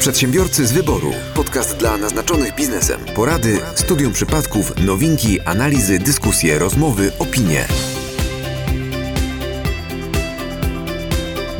Przedsiębiorcy 0.00 0.66
z 0.66 0.72
wyboru. 0.72 1.12
Podcast 1.34 1.76
dla 1.76 1.96
naznaczonych 1.96 2.54
biznesem. 2.54 3.00
Porady, 3.14 3.58
studium 3.74 4.12
przypadków, 4.12 4.86
nowinki, 4.86 5.40
analizy, 5.40 5.98
dyskusje, 5.98 6.58
rozmowy, 6.58 7.12
opinie. 7.18 7.64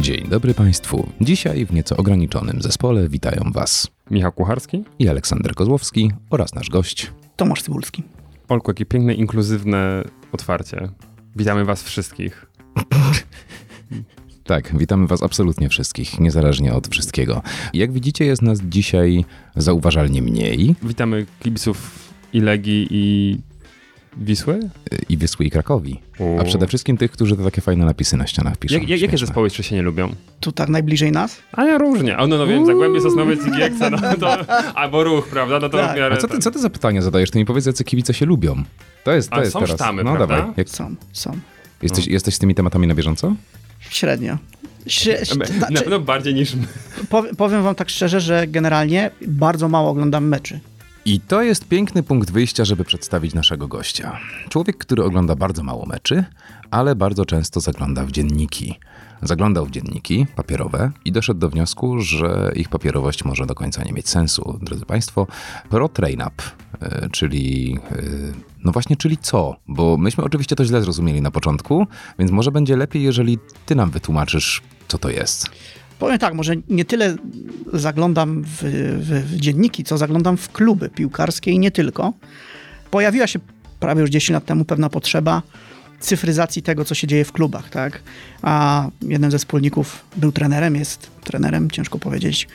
Dzień 0.00 0.28
dobry 0.28 0.54
Państwu. 0.54 1.08
Dzisiaj 1.20 1.66
w 1.66 1.72
nieco 1.72 1.96
ograniczonym 1.96 2.62
zespole 2.62 3.08
witają 3.08 3.50
Was 3.52 3.88
Michał 4.10 4.32
Kucharski. 4.32 4.84
i 4.98 5.08
Aleksander 5.08 5.54
Kozłowski 5.54 6.12
oraz 6.30 6.54
nasz 6.54 6.68
gość. 6.70 7.12
Tomasz 7.36 7.62
Cybulski. 7.62 8.02
Olku, 8.48 8.70
jakie 8.70 8.86
piękne, 8.86 9.14
inkluzywne 9.14 10.04
otwarcie. 10.32 10.88
Witamy 11.36 11.64
was 11.64 11.82
wszystkich. 11.82 12.46
Tak, 14.48 14.78
witamy 14.78 15.06
Was 15.06 15.22
absolutnie 15.22 15.68
wszystkich, 15.68 16.20
niezależnie 16.20 16.74
od 16.74 16.88
wszystkiego. 16.88 17.42
Jak 17.74 17.92
widzicie, 17.92 18.24
jest 18.24 18.42
nas 18.42 18.60
dzisiaj 18.60 19.24
zauważalnie 19.56 20.22
mniej 20.22 20.74
Witamy 20.82 21.26
kibiców 21.40 22.08
i 22.32 22.40
Legii 22.40 22.86
i 22.90 23.38
Wisły. 24.16 24.60
i 25.08 25.16
Wysły 25.16 25.44
i 25.46 25.50
Krakowi. 25.50 26.00
U. 26.18 26.40
A 26.40 26.44
przede 26.44 26.66
wszystkim 26.66 26.96
tych, 26.96 27.10
którzy 27.10 27.36
te 27.36 27.44
takie 27.44 27.60
fajne 27.60 27.84
napisy 27.84 28.16
na 28.16 28.26
ścianach 28.26 28.56
piszą. 28.56 28.74
Jak, 28.74 28.88
jak, 28.88 29.00
jakie 29.00 29.18
zespoły 29.18 29.46
jeszcze 29.46 29.62
się 29.62 29.76
nie 29.76 29.82
lubią? 29.82 30.12
Tu 30.40 30.52
tak 30.52 30.68
najbliżej 30.68 31.12
nas. 31.12 31.36
A 31.52 31.64
ja 31.64 31.78
różnie. 31.78 32.18
O, 32.18 32.26
no, 32.26 32.38
no 32.38 32.46
wiem, 32.46 32.66
Zagłębie 32.66 33.00
Sosnowiec 33.00 33.46
i 33.46 33.50
Giekce, 33.50 33.90
no 33.90 33.98
to, 34.20 34.36
albo 34.80 35.04
Ruch, 35.04 35.28
prawda? 35.28 35.58
No 35.60 35.68
to 35.68 35.78
Tak. 35.78 35.92
w 35.92 35.96
miarę... 35.98 36.14
A 36.14 36.18
co 36.18 36.28
ty, 36.28 36.38
co 36.38 36.50
ty 36.50 36.58
za 36.58 36.70
pytanie 36.70 37.02
zadajesz? 37.02 37.30
Ty 37.30 37.38
mi 37.38 37.44
powiedz, 37.46 37.66
jacy 37.66 37.84
kibice 37.84 38.14
się 38.14 38.26
lubią. 38.26 38.62
To 39.04 39.12
jest, 39.12 39.30
to 39.30 39.36
A 39.36 39.40
jest 39.40 39.52
są 39.52 39.60
teraz. 39.60 39.74
sztamy, 39.76 40.04
no 40.04 40.16
prawda? 40.16 40.36
dawaj. 40.36 40.52
Jak, 40.56 40.68
Są, 40.68 40.94
są. 41.12 41.38
jesteś, 41.82 42.06
jesteś 42.06 42.34
z 42.34 42.38
tymi 42.38 42.54
tematami 42.54 42.86
na 42.86 42.94
bieżąco? 42.94 43.34
Średnio. 43.80 44.38
Śre- 44.86 45.36
Na 45.38 45.46
znaczy, 45.46 45.74
pewno 45.74 46.00
bardziej 46.00 46.34
niż 46.34 46.54
my. 46.54 46.66
pow- 47.10 47.36
powiem 47.36 47.62
wam 47.62 47.74
tak 47.74 47.88
szczerze, 47.90 48.20
że 48.20 48.46
generalnie 48.46 49.10
bardzo 49.26 49.68
mało 49.68 49.90
oglądam 49.90 50.24
meczy. 50.28 50.60
I 51.04 51.20
to 51.20 51.42
jest 51.42 51.68
piękny 51.68 52.02
punkt 52.02 52.30
wyjścia, 52.30 52.64
żeby 52.64 52.84
przedstawić 52.84 53.34
naszego 53.34 53.68
gościa. 53.68 54.18
Człowiek, 54.48 54.76
który 54.78 55.04
ogląda 55.04 55.34
bardzo 55.34 55.62
mało 55.62 55.86
meczy, 55.86 56.24
ale 56.70 56.94
bardzo 56.96 57.24
często 57.24 57.60
zagląda 57.60 58.04
w 58.04 58.12
dzienniki. 58.12 58.78
Zaglądał 59.22 59.66
w 59.66 59.70
dzienniki 59.70 60.26
papierowe 60.36 60.90
i 61.04 61.12
doszedł 61.12 61.40
do 61.40 61.50
wniosku, 61.50 62.00
że 62.00 62.52
ich 62.56 62.68
papierowość 62.68 63.24
może 63.24 63.46
do 63.46 63.54
końca 63.54 63.84
nie 63.84 63.92
mieć 63.92 64.08
sensu. 64.08 64.58
Drodzy 64.62 64.84
Państwo, 64.86 65.26
Pro 65.70 65.88
Train 65.88 66.22
Up, 66.22 66.42
e, 66.80 67.08
czyli. 67.12 67.78
e, 67.92 68.02
No 68.64 68.72
właśnie, 68.72 68.96
czyli 68.96 69.16
co? 69.16 69.56
Bo 69.68 69.96
myśmy 69.96 70.24
oczywiście 70.24 70.56
to 70.56 70.64
źle 70.64 70.82
zrozumieli 70.82 71.22
na 71.22 71.30
początku, 71.30 71.86
więc 72.18 72.30
może 72.30 72.50
będzie 72.50 72.76
lepiej, 72.76 73.02
jeżeli 73.02 73.38
Ty 73.66 73.74
nam 73.74 73.90
wytłumaczysz, 73.90 74.62
co 74.88 74.98
to 74.98 75.10
jest. 75.10 75.50
Powiem 75.98 76.18
tak, 76.18 76.34
może 76.34 76.54
nie 76.68 76.84
tyle 76.84 77.16
zaglądam 77.72 78.42
w, 78.42 78.62
w, 79.00 79.32
w 79.32 79.36
dzienniki, 79.36 79.84
co 79.84 79.98
zaglądam 79.98 80.36
w 80.36 80.52
kluby 80.52 80.88
piłkarskie 80.88 81.50
i 81.50 81.58
nie 81.58 81.70
tylko. 81.70 82.12
Pojawiła 82.90 83.26
się 83.26 83.38
prawie 83.80 84.00
już 84.00 84.10
10 84.10 84.30
lat 84.34 84.44
temu 84.44 84.64
pewna 84.64 84.88
potrzeba 84.90 85.42
cyfryzacji 86.00 86.62
tego, 86.62 86.84
co 86.84 86.94
się 86.94 87.06
dzieje 87.06 87.24
w 87.24 87.32
klubach, 87.32 87.70
tak? 87.70 88.02
A 88.42 88.86
jeden 89.02 89.30
ze 89.30 89.38
wspólników 89.38 90.04
był 90.16 90.32
trenerem, 90.32 90.76
jest 90.76 91.10
trenerem, 91.24 91.70
ciężko 91.70 91.98
powiedzieć. 91.98 92.48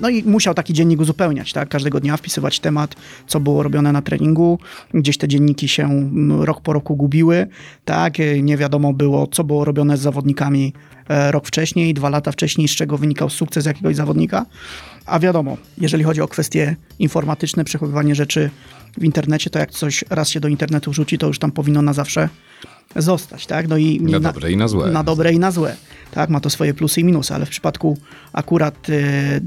No 0.00 0.08
i 0.08 0.24
musiał 0.24 0.54
taki 0.54 0.72
dziennik 0.72 1.00
uzupełniać, 1.00 1.52
tak? 1.52 1.68
Każdego 1.68 2.00
dnia 2.00 2.16
wpisywać 2.16 2.60
temat, 2.60 2.94
co 3.26 3.40
było 3.40 3.62
robione 3.62 3.92
na 3.92 4.02
treningu. 4.02 4.58
Gdzieś 4.94 5.18
te 5.18 5.28
dzienniki 5.28 5.68
się 5.68 5.84
mm, 5.84 6.42
rok 6.42 6.60
po 6.60 6.72
roku 6.72 6.96
gubiły, 6.96 7.46
tak? 7.84 8.14
Nie 8.42 8.56
wiadomo 8.56 8.92
było, 8.92 9.26
co 9.26 9.44
było 9.44 9.64
robione 9.64 9.96
z 9.96 10.00
zawodnikami 10.00 10.72
e, 11.08 11.32
rok 11.32 11.46
wcześniej, 11.46 11.94
dwa 11.94 12.08
lata 12.08 12.32
wcześniej, 12.32 12.68
z 12.68 12.70
czego 12.70 12.98
wynikał 12.98 13.30
sukces 13.30 13.66
jakiegoś 13.66 13.96
zawodnika. 13.96 14.46
A 15.06 15.18
wiadomo, 15.18 15.56
jeżeli 15.78 16.04
chodzi 16.04 16.20
o 16.20 16.28
kwestie 16.28 16.76
informatyczne, 16.98 17.64
przechowywanie 17.64 18.14
rzeczy 18.14 18.50
w 18.98 19.04
internecie, 19.04 19.50
to 19.50 19.58
jak 19.58 19.70
coś 19.70 20.04
raz 20.10 20.28
się 20.28 20.40
do 20.40 20.48
internetu 20.48 20.90
wrzuci, 20.90 21.18
to 21.18 21.26
już 21.26 21.38
tam 21.38 21.52
powinno 21.52 21.82
na 21.82 21.92
zawsze 21.92 22.28
zostać, 22.96 23.46
tak? 23.46 23.68
No 23.68 23.76
i 23.76 24.00
Na 24.00 24.20
dobre 24.20 24.52
i 24.52 24.56
na 24.56 24.68
złe. 24.68 24.90
Na 24.90 25.04
dobre 25.04 25.32
i 25.32 25.38
na 25.38 25.50
złe. 25.50 25.76
Tak, 26.10 26.30
ma 26.30 26.40
to 26.40 26.50
swoje 26.50 26.74
plusy 26.74 27.00
i 27.00 27.04
minusy, 27.04 27.34
ale 27.34 27.46
w 27.46 27.50
przypadku 27.50 27.98
akurat 28.32 28.90
e, 28.90 29.40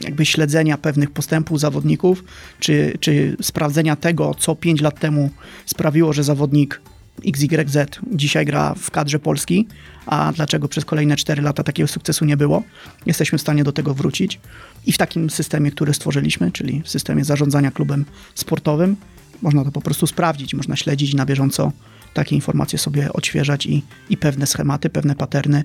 jakby 0.00 0.26
śledzenia 0.26 0.78
pewnych 0.78 1.10
postępów 1.10 1.60
zawodników, 1.60 2.24
czy, 2.60 2.96
czy 3.00 3.36
sprawdzenia 3.42 3.96
tego, 3.96 4.34
co 4.38 4.54
5 4.54 4.80
lat 4.80 5.00
temu 5.00 5.30
sprawiło, 5.66 6.12
że 6.12 6.24
zawodnik 6.24 6.80
XYZ 7.26 7.76
dzisiaj 8.12 8.46
gra 8.46 8.74
w 8.74 8.90
kadrze 8.90 9.18
Polski, 9.18 9.66
a 10.06 10.32
dlaczego 10.32 10.68
przez 10.68 10.84
kolejne 10.84 11.16
4 11.16 11.42
lata 11.42 11.62
takiego 11.62 11.88
sukcesu 11.88 12.24
nie 12.24 12.36
było, 12.36 12.62
jesteśmy 13.06 13.38
w 13.38 13.40
stanie 13.40 13.64
do 13.64 13.72
tego 13.72 13.94
wrócić. 13.94 14.40
I 14.86 14.92
w 14.92 14.98
takim 14.98 15.30
systemie, 15.30 15.70
który 15.70 15.94
stworzyliśmy, 15.94 16.52
czyli 16.52 16.82
w 16.82 16.88
systemie 16.88 17.24
zarządzania 17.24 17.70
klubem 17.70 18.04
sportowym, 18.34 18.96
można 19.42 19.64
to 19.64 19.72
po 19.72 19.80
prostu 19.80 20.06
sprawdzić, 20.06 20.54
można 20.54 20.76
śledzić 20.76 21.14
na 21.14 21.26
bieżąco 21.26 21.72
takie 22.16 22.34
informacje 22.34 22.78
sobie 22.78 23.12
odświeżać 23.12 23.66
i, 23.66 23.82
i 24.10 24.16
pewne 24.16 24.46
schematy, 24.46 24.90
pewne 24.90 25.14
paterny 25.14 25.64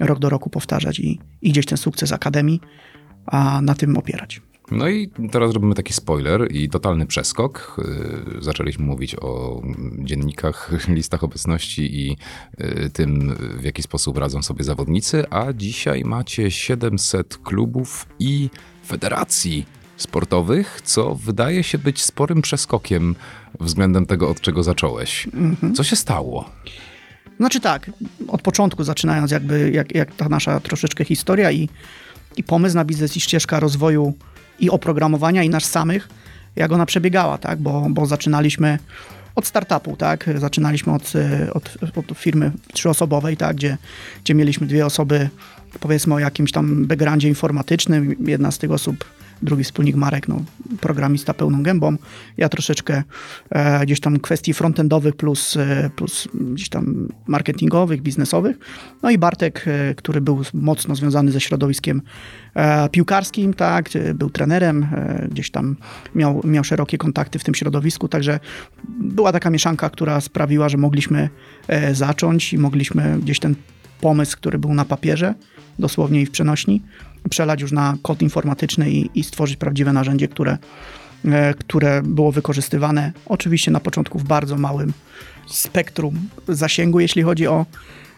rok 0.00 0.18
do 0.18 0.28
roku 0.28 0.50
powtarzać 0.50 0.98
i, 1.00 1.20
i 1.42 1.50
gdzieś 1.50 1.66
ten 1.66 1.78
sukces 1.78 2.12
Akademii 2.12 2.60
a 3.26 3.60
na 3.60 3.74
tym 3.74 3.96
opierać. 3.96 4.40
No 4.70 4.88
i 4.88 5.10
teraz 5.30 5.52
robimy 5.52 5.74
taki 5.74 5.92
spoiler 5.92 6.52
i 6.52 6.68
totalny 6.68 7.06
przeskok. 7.06 7.76
Yy, 8.34 8.42
Zaczęliśmy 8.42 8.84
mówić 8.84 9.16
o 9.20 9.62
dziennikach, 9.98 10.70
listach 10.98 11.24
obecności 11.24 12.00
i 12.00 12.16
yy, 12.58 12.90
tym, 12.90 13.34
w 13.58 13.64
jaki 13.64 13.82
sposób 13.82 14.18
radzą 14.18 14.42
sobie 14.42 14.64
zawodnicy, 14.64 15.24
a 15.30 15.52
dzisiaj 15.52 16.02
macie 16.04 16.50
700 16.50 17.38
klubów 17.38 18.06
i 18.18 18.50
federacji 18.86 19.66
sportowych, 19.98 20.80
co 20.84 21.14
wydaje 21.14 21.62
się 21.62 21.78
być 21.78 22.04
sporym 22.04 22.42
przeskokiem 22.42 23.14
względem 23.60 24.06
tego, 24.06 24.30
od 24.30 24.40
czego 24.40 24.62
zacząłeś. 24.62 25.28
Co 25.74 25.84
się 25.84 25.96
stało? 25.96 26.50
Znaczy 27.36 27.60
tak, 27.60 27.90
od 28.28 28.42
początku 28.42 28.84
zaczynając 28.84 29.30
jakby 29.30 29.70
jak, 29.70 29.94
jak 29.94 30.14
ta 30.14 30.28
nasza 30.28 30.60
troszeczkę 30.60 31.04
historia 31.04 31.52
i, 31.52 31.68
i 32.36 32.44
pomysł 32.44 32.76
na 32.76 32.84
biznes 32.84 33.16
i 33.16 33.20
ścieżka 33.20 33.60
rozwoju 33.60 34.14
i 34.60 34.70
oprogramowania 34.70 35.42
i 35.42 35.48
nasz 35.48 35.64
samych, 35.64 36.08
jak 36.56 36.72
ona 36.72 36.86
przebiegała, 36.86 37.38
tak, 37.38 37.58
bo, 37.58 37.86
bo 37.90 38.06
zaczynaliśmy 38.06 38.78
od 39.34 39.46
startupu, 39.46 39.96
tak, 39.96 40.30
zaczynaliśmy 40.36 40.92
od, 40.92 41.12
od, 41.54 41.76
od 41.96 42.18
firmy 42.18 42.52
trzyosobowej, 42.72 43.36
tak, 43.36 43.56
gdzie, 43.56 43.78
gdzie 44.24 44.34
mieliśmy 44.34 44.66
dwie 44.66 44.86
osoby, 44.86 45.28
powiedzmy 45.80 46.14
o 46.14 46.18
jakimś 46.18 46.52
tam 46.52 46.86
backgroundzie 46.86 47.28
informatycznym, 47.28 48.16
jedna 48.28 48.50
z 48.50 48.58
tych 48.58 48.70
osób 48.70 49.04
drugi 49.42 49.64
wspólnik 49.64 49.96
Marek, 49.96 50.28
no, 50.28 50.42
programista 50.80 51.34
pełną 51.34 51.62
gębą. 51.62 51.96
Ja 52.36 52.48
troszeczkę 52.48 53.02
e, 53.50 53.86
gdzieś 53.86 54.00
tam 54.00 54.20
kwestii 54.20 54.54
frontendowych 54.54 55.16
plus, 55.16 55.56
e, 55.56 55.90
plus 55.96 56.28
gdzieś 56.34 56.68
tam 56.68 57.08
marketingowych, 57.26 58.02
biznesowych. 58.02 58.58
No 59.02 59.10
i 59.10 59.18
Bartek, 59.18 59.64
e, 59.66 59.94
który 59.94 60.20
był 60.20 60.42
mocno 60.54 60.94
związany 60.94 61.32
ze 61.32 61.40
środowiskiem 61.40 62.02
e, 62.54 62.88
piłkarskim, 62.88 63.54
tak, 63.54 63.96
e, 63.96 64.14
był 64.14 64.30
trenerem, 64.30 64.86
e, 64.92 65.28
gdzieś 65.30 65.50
tam 65.50 65.76
miał, 66.14 66.40
miał 66.44 66.64
szerokie 66.64 66.98
kontakty 66.98 67.38
w 67.38 67.44
tym 67.44 67.54
środowisku, 67.54 68.08
także 68.08 68.40
była 68.88 69.32
taka 69.32 69.50
mieszanka, 69.50 69.90
która 69.90 70.20
sprawiła, 70.20 70.68
że 70.68 70.76
mogliśmy 70.76 71.28
zacząć 71.92 72.52
i 72.52 72.58
mogliśmy 72.58 73.18
gdzieś 73.22 73.38
ten 73.40 73.54
pomysł, 74.00 74.36
który 74.36 74.58
był 74.58 74.74
na 74.74 74.84
papierze, 74.84 75.34
dosłownie 75.78 76.22
i 76.22 76.26
w 76.26 76.30
przenośni, 76.30 76.82
przelać 77.30 77.60
już 77.60 77.72
na 77.72 77.96
kod 78.02 78.22
informatyczny 78.22 78.90
i, 78.90 79.10
i 79.14 79.24
stworzyć 79.24 79.56
prawdziwe 79.56 79.92
narzędzie, 79.92 80.28
które, 80.28 80.58
e, 81.24 81.54
które 81.54 82.02
było 82.02 82.32
wykorzystywane 82.32 83.12
oczywiście 83.26 83.70
na 83.70 83.80
początku 83.80 84.18
w 84.18 84.24
bardzo 84.24 84.56
małym 84.56 84.92
spektrum 85.46 86.28
zasięgu, 86.48 87.00
jeśli 87.00 87.22
chodzi 87.22 87.46
o, 87.46 87.66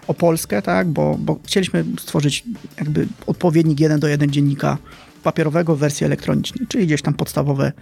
o 0.07 0.15
Polskę, 0.15 0.63
tak? 0.63 0.89
bo, 0.89 1.17
bo 1.19 1.41
chcieliśmy 1.45 1.85
stworzyć 1.99 2.45
jakby 2.79 3.07
odpowiednik 3.27 3.81
jeden 3.81 4.01
do 4.01 4.09
jeden 4.09 4.31
dziennika 4.31 4.79
papierowego 5.23 5.77
w 5.77 5.79
wersji 5.79 6.07
elektronicznej, 6.07 6.67
czyli 6.67 6.87
gdzieś 6.87 7.03
tam 7.03 7.15
podstawowe, 7.15 7.73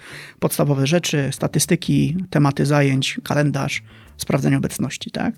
podstawowe 0.40 0.86
rzeczy, 0.86 1.28
statystyki, 1.32 2.16
tematy 2.30 2.66
zajęć, 2.66 3.20
kalendarz, 3.24 3.82
sprawdzenie 4.16 4.56
obecności. 4.56 5.10
Tak? 5.10 5.34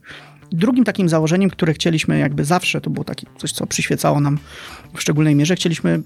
Drugim 0.52 0.84
takim 0.84 1.08
założeniem, 1.08 1.50
które 1.50 1.74
chcieliśmy 1.74 2.18
jakby 2.18 2.44
zawsze, 2.44 2.80
to 2.80 2.90
było 2.90 3.04
takie 3.04 3.26
coś, 3.38 3.52
co 3.52 3.66
przyświecało 3.66 4.20
nam 4.20 4.38
w 4.94 5.00
szczególnej 5.02 5.34
mierze, 5.34 5.56
chcieliśmy 5.56 6.02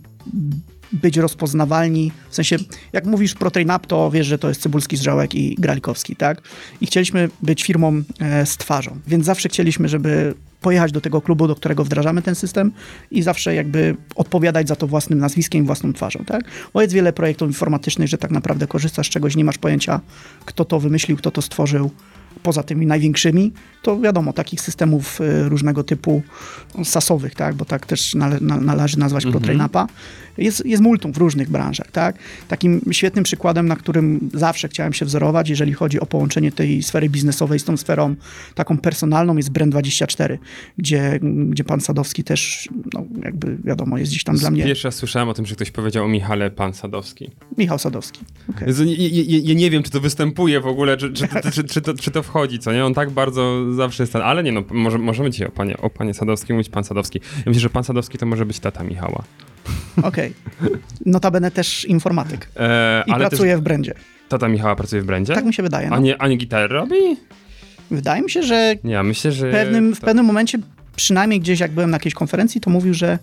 być 0.92 1.16
rozpoznawalni, 1.16 2.12
w 2.30 2.34
sensie, 2.34 2.56
jak 2.92 3.06
mówisz 3.06 3.34
pro 3.34 3.50
train 3.50 3.70
up, 3.70 3.86
to 3.86 4.10
wiesz, 4.10 4.26
że 4.26 4.38
to 4.38 4.48
jest 4.48 4.62
Cybulski, 4.62 4.96
Zrzałek 4.96 5.34
i 5.34 5.54
Gralikowski, 5.58 6.16
tak? 6.16 6.42
I 6.80 6.86
chcieliśmy 6.86 7.28
być 7.42 7.62
firmą 7.62 8.02
e, 8.20 8.46
z 8.46 8.56
twarzą, 8.56 8.98
więc 9.06 9.24
zawsze 9.24 9.48
chcieliśmy, 9.48 9.88
żeby 9.88 10.34
pojechać 10.60 10.92
do 10.92 11.00
tego 11.00 11.20
klubu, 11.20 11.48
do 11.48 11.54
którego 11.54 11.84
wdrażamy 11.84 12.22
ten 12.22 12.34
system 12.34 12.72
i 13.10 13.22
zawsze 13.22 13.54
jakby 13.54 13.96
odpowiadać 14.16 14.68
za 14.68 14.76
to 14.76 14.86
własnym 14.86 15.18
nazwiskiem 15.18 15.66
własną 15.66 15.92
twarzą, 15.92 16.24
tak? 16.24 16.44
Bo 16.74 16.82
jest 16.82 16.94
wiele 16.94 17.12
projektów 17.12 17.48
informatycznych, 17.48 18.08
że 18.08 18.18
tak 18.18 18.30
naprawdę 18.30 18.66
korzystasz 18.66 19.06
z 19.06 19.10
czegoś, 19.10 19.36
nie 19.36 19.44
masz 19.44 19.58
pojęcia, 19.58 20.00
kto 20.44 20.64
to 20.64 20.80
wymyślił, 20.80 21.16
kto 21.16 21.30
to 21.30 21.42
stworzył, 21.42 21.90
poza 22.42 22.62
tymi 22.62 22.86
największymi, 22.86 23.52
to 23.82 24.00
wiadomo, 24.00 24.32
takich 24.32 24.60
systemów 24.60 25.20
y, 25.20 25.48
różnego 25.48 25.84
typu 25.84 26.22
sasowych, 26.84 27.34
tak, 27.34 27.54
bo 27.54 27.64
tak 27.64 27.86
też 27.86 28.14
nale, 28.14 28.38
na, 28.40 28.56
należy 28.56 28.98
nazwać 28.98 29.24
Mhm. 29.24 29.32
ProTrainUpa, 29.42 29.86
jest, 30.38 30.66
jest 30.66 30.82
multum 30.82 31.12
w 31.12 31.16
różnych 31.16 31.50
branżach, 31.50 31.90
tak? 31.90 32.16
Takim 32.48 32.80
świetnym 32.90 33.24
przykładem, 33.24 33.68
na 33.68 33.76
którym 33.76 34.30
zawsze 34.34 34.68
chciałem 34.68 34.92
się 34.92 35.04
wzorować, 35.04 35.48
jeżeli 35.48 35.72
chodzi 35.72 36.00
o 36.00 36.06
połączenie 36.06 36.52
tej 36.52 36.82
sfery 36.82 37.08
biznesowej 37.08 37.58
z 37.58 37.64
tą 37.64 37.76
sferą 37.76 38.14
taką 38.54 38.78
personalną, 38.78 39.36
jest 39.36 39.52
Brand24, 39.52 40.38
gdzie, 40.78 41.18
gdzie 41.22 41.64
pan 41.64 41.80
Sadowski 41.80 42.24
też, 42.24 42.68
no, 42.92 43.04
jakby 43.24 43.56
wiadomo, 43.64 43.98
jest 43.98 44.12
gdzieś 44.12 44.24
tam 44.24 44.36
dla 44.36 44.50
mnie. 44.50 44.64
Pierwszy 44.64 44.88
raz 44.88 44.94
słyszałem 44.94 45.28
o 45.28 45.34
tym, 45.34 45.46
że 45.46 45.54
ktoś 45.54 45.70
powiedział 45.70 46.04
o 46.04 46.08
Michale 46.08 46.50
Pan 46.50 46.74
Sadowski. 46.74 47.30
Michał 47.58 47.78
Sadowski. 47.78 48.20
Okay. 48.50 48.74
Ja, 48.96 49.08
ja, 49.10 49.38
ja 49.42 49.54
nie 49.54 49.70
wiem, 49.70 49.82
czy 49.82 49.90
to 49.90 50.00
występuje 50.00 50.60
w 50.60 50.66
ogóle, 50.66 50.96
czy, 50.96 51.12
czy, 51.12 51.28
czy, 51.28 51.50
czy, 51.52 51.64
czy, 51.64 51.80
to, 51.80 51.94
czy 51.94 52.10
to 52.10 52.22
wchodzi, 52.22 52.58
co 52.58 52.72
nie? 52.72 52.84
On 52.84 52.94
tak 52.94 53.10
bardzo 53.10 53.72
zawsze 53.74 54.02
jest 54.02 54.12
ten, 54.12 54.22
ale 54.22 54.42
nie 54.42 54.52
no, 54.52 54.62
może, 54.70 54.98
możemy 54.98 55.30
dzisiaj 55.30 55.48
o 55.48 55.50
panie, 55.50 55.76
o 55.76 55.90
panie 55.90 56.14
Sadowskim 56.14 56.56
mówić 56.56 56.68
pan 56.68 56.84
Sadowski. 56.84 57.20
Ja 57.36 57.42
myślę, 57.46 57.60
że 57.60 57.70
pan 57.70 57.84
Sadowski 57.84 58.18
to 58.18 58.26
może 58.26 58.46
być 58.46 58.60
tata 58.60 58.84
Michała. 58.84 59.24
Okej. 60.02 60.32
Notabene 61.06 61.50
też 61.50 61.84
informatyk. 61.84 62.48
E, 62.56 63.04
I 63.06 63.14
pracuje 63.14 63.52
też 63.52 63.60
w 63.60 63.62
brandzie. 63.62 63.94
tata 64.28 64.48
Michała 64.48 64.76
pracuje 64.76 65.02
w 65.02 65.04
brandzie? 65.04 65.34
Tak 65.34 65.44
mi 65.44 65.54
się 65.54 65.62
wydaje. 65.62 65.90
No. 65.90 65.96
A 65.96 65.98
nie, 65.98 66.22
a 66.22 66.28
nie 66.28 66.36
gitarę 66.36 66.66
robi? 66.68 66.96
Wydaje 67.90 68.22
mi 68.22 68.30
się, 68.30 68.42
że 68.42 68.74
Nie, 68.84 68.92
ja 68.92 69.02
myślę, 69.02 69.32
że... 69.32 69.48
w 69.48 69.52
pewnym, 69.52 69.94
w 69.94 70.00
to- 70.00 70.06
pewnym 70.06 70.24
momencie, 70.26 70.58
przynajmniej 70.96 71.40
gdzieś 71.40 71.60
jak 71.60 71.70
byłem 71.70 71.90
na 71.90 71.94
jakiejś 71.96 72.14
konferencji, 72.14 72.60
to 72.60 72.70
mówił, 72.70 72.94
że, 72.94 73.18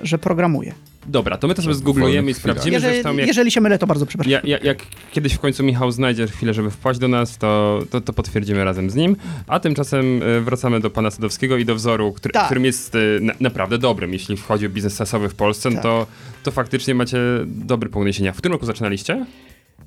że 0.00 0.18
programuje. 0.18 0.72
Dobra, 1.08 1.36
to 1.36 1.46
my 1.48 1.54
to 1.54 1.62
sobie 1.62 1.74
zgooglujemy 1.74 2.30
i 2.30 2.34
sprawdzimy. 2.34 2.74
Jeżeli, 2.74 2.92
Zresztą 2.94 3.16
jak, 3.16 3.26
jeżeli 3.28 3.50
się 3.50 3.60
mylę, 3.60 3.78
to 3.78 3.86
bardzo 3.86 4.06
przepraszam. 4.06 4.32
ja, 4.32 4.40
ja, 4.44 4.58
jak 4.62 4.78
kiedyś 5.12 5.32
w 5.32 5.38
końcu 5.38 5.64
Michał 5.64 5.90
znajdzie 5.92 6.26
chwilę, 6.26 6.54
żeby 6.54 6.70
wpaść 6.70 6.98
do 7.00 7.08
nas, 7.08 7.38
to, 7.38 7.82
to, 7.90 8.00
to 8.00 8.12
potwierdzimy 8.12 8.64
razem 8.64 8.90
z 8.90 8.94
nim. 8.94 9.16
A 9.46 9.60
tymczasem 9.60 10.20
e, 10.22 10.40
wracamy 10.40 10.80
do 10.80 10.90
pana 10.90 11.10
Sadowskiego 11.10 11.56
i 11.56 11.64
do 11.64 11.74
wzoru, 11.74 12.12
który, 12.12 12.32
Tak. 12.32 12.44
którym 12.46 12.64
jest 12.64 12.94
e, 12.94 12.98
na, 13.20 13.32
naprawdę 13.40 13.78
dobrym. 13.78 14.12
Jeśli 14.12 14.36
chodzi 14.36 14.66
o 14.66 14.68
biznes 14.68 14.94
sasowy 14.94 15.28
w 15.28 15.34
Polsce, 15.34 15.72
Tak. 15.72 15.82
to, 15.82 16.06
to 16.42 16.50
faktycznie 16.50 16.94
macie 16.94 17.18
dobry 17.46 17.90
punkt 17.90 18.02
odniesienia. 18.02 18.32
W 18.32 18.36
którym 18.36 18.52
roku 18.52 18.66
zaczynaliście? 18.66 19.26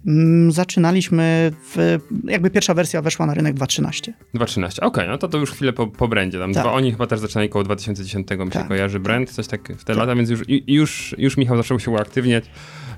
Mm, 0.08 0.52
Zaczynaliśmy, 0.52 1.52
w, 1.76 1.98
jakby 2.24 2.50
pierwsza 2.50 2.74
wersja 2.74 3.02
weszła 3.02 3.26
na 3.26 3.34
rynek 3.34 3.56
2.13. 3.56 4.12
2.13. 4.36 4.80
Okej, 4.82 5.08
no 5.08 5.18
to 5.18 5.28
to 5.28 5.38
już 5.38 5.52
chwilę 5.52 5.74
po, 5.74 5.88
po 5.88 6.08
brandzie. 6.08 6.40
Tam 6.40 6.54
Tak. 6.54 6.64
dwa, 6.64 6.74
oni 6.74 6.92
chyba 6.92 7.08
też 7.08 7.20
zaczynali 7.20 7.50
koło 7.50 7.64
2010 7.64 8.28
mi 8.32 8.38
się 8.46 8.50
Tak. 8.52 8.68
kojarzy 8.68 9.00
brand, 9.00 9.30
coś 9.32 9.48
tak 9.48 9.74
w 9.78 9.84
te 9.84 9.94
lata, 9.94 10.16
więc 10.16 10.30
już, 10.30 10.42
już, 10.68 11.16
już 11.18 11.38
Michał 11.38 11.58
zaczął 11.58 11.80
się 11.80 11.92
uaktywniać. 11.92 12.46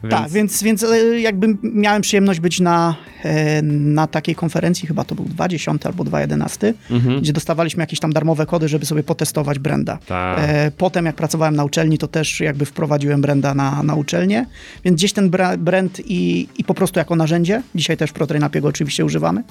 Więc... 0.04 0.16
Tak, 0.16 0.30
więc, 0.30 0.64
więc 0.64 0.84
e, 0.84 1.20
jakby 1.20 1.58
miałem 1.64 2.02
przyjemność 2.02 2.40
być 2.40 2.60
na, 2.60 2.96
e, 3.24 3.62
na 3.62 4.08
takiej 4.08 4.36
konferencji, 4.36 4.88
chyba 4.88 5.04
to 5.04 5.16
był 5.16 5.26
2.10 5.26 5.88
albo 5.88 6.04
2.11, 6.04 6.74
Mhm. 6.92 7.22
gdzie 7.22 7.34
dostawaliśmy 7.34 7.84
jakieś 7.84 8.00
tam 8.00 8.14
darmowe 8.14 8.46
kody, 8.46 8.68
żeby 8.68 8.86
sobie 8.86 9.04
potestować 9.04 9.60
brenda. 9.60 9.98
Tak. 10.08 10.40
E, 10.42 10.72
Potem 10.78 11.06
jak 11.06 11.16
pracowałem 11.16 11.56
na 11.56 11.64
uczelni, 11.64 11.98
to 11.98 12.08
też 12.08 12.40
jakby 12.40 12.66
wprowadziłem 12.66 13.22
brenda 13.22 13.54
na, 13.54 13.84
na 13.84 13.96
uczelnię, 13.96 14.46
więc 14.86 14.98
gdzieś 14.98 15.14
ten 15.14 15.30
bra- 15.30 15.58
brand 15.58 16.02
i, 16.06 16.48
i 16.58 16.64
po 16.64 16.74
prostu 16.74 17.00
jako 17.00 17.16
narzędzie, 17.16 17.62
dzisiaj 17.76 17.98
też 17.98 18.12
ProTrainapiego 18.12 18.68
oczywiście 18.68 19.06
używamy, 19.06 19.44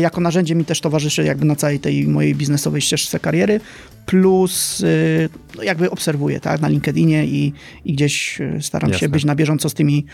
jako 0.00 0.20
narzędzie 0.20 0.54
mi 0.54 0.64
też 0.64 0.80
towarzyszy 0.80 1.24
jakby 1.24 1.44
na 1.44 1.56
całej 1.56 1.80
tej 1.80 2.08
mojej 2.08 2.34
biznesowej 2.34 2.80
ścieżce 2.80 3.20
kariery, 3.20 3.60
plus 4.06 4.80
y, 4.80 5.28
no 5.56 5.62
jakby 5.62 5.90
obserwuję 5.90 6.40
tak, 6.40 6.60
na 6.60 6.68
LinkedInie 6.68 7.26
i, 7.26 7.52
i 7.84 7.92
gdzieś 7.92 8.40
y, 8.40 8.58
staram 8.60 8.90
Jasne. 8.90 9.00
się 9.00 9.08
być 9.08 9.24
na 9.24 9.34
bieżąco 9.34 9.68
z 9.68 9.74
tymi 9.74 10.06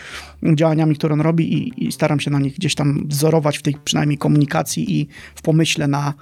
działaniami, 0.55 0.95
które 0.95 1.13
on 1.13 1.21
robi 1.21 1.53
i, 1.53 1.85
i 1.87 1.91
staram 1.91 2.19
się 2.19 2.31
na 2.31 2.39
nich 2.39 2.55
gdzieś 2.55 2.75
tam 2.75 3.07
wzorować 3.07 3.57
w 3.57 3.61
tej 3.61 3.75
przynajmniej 3.83 4.17
komunikacji 4.17 4.99
i 4.99 5.07
w 5.35 5.41
pomyśle 5.41 5.87
na, 5.87 6.13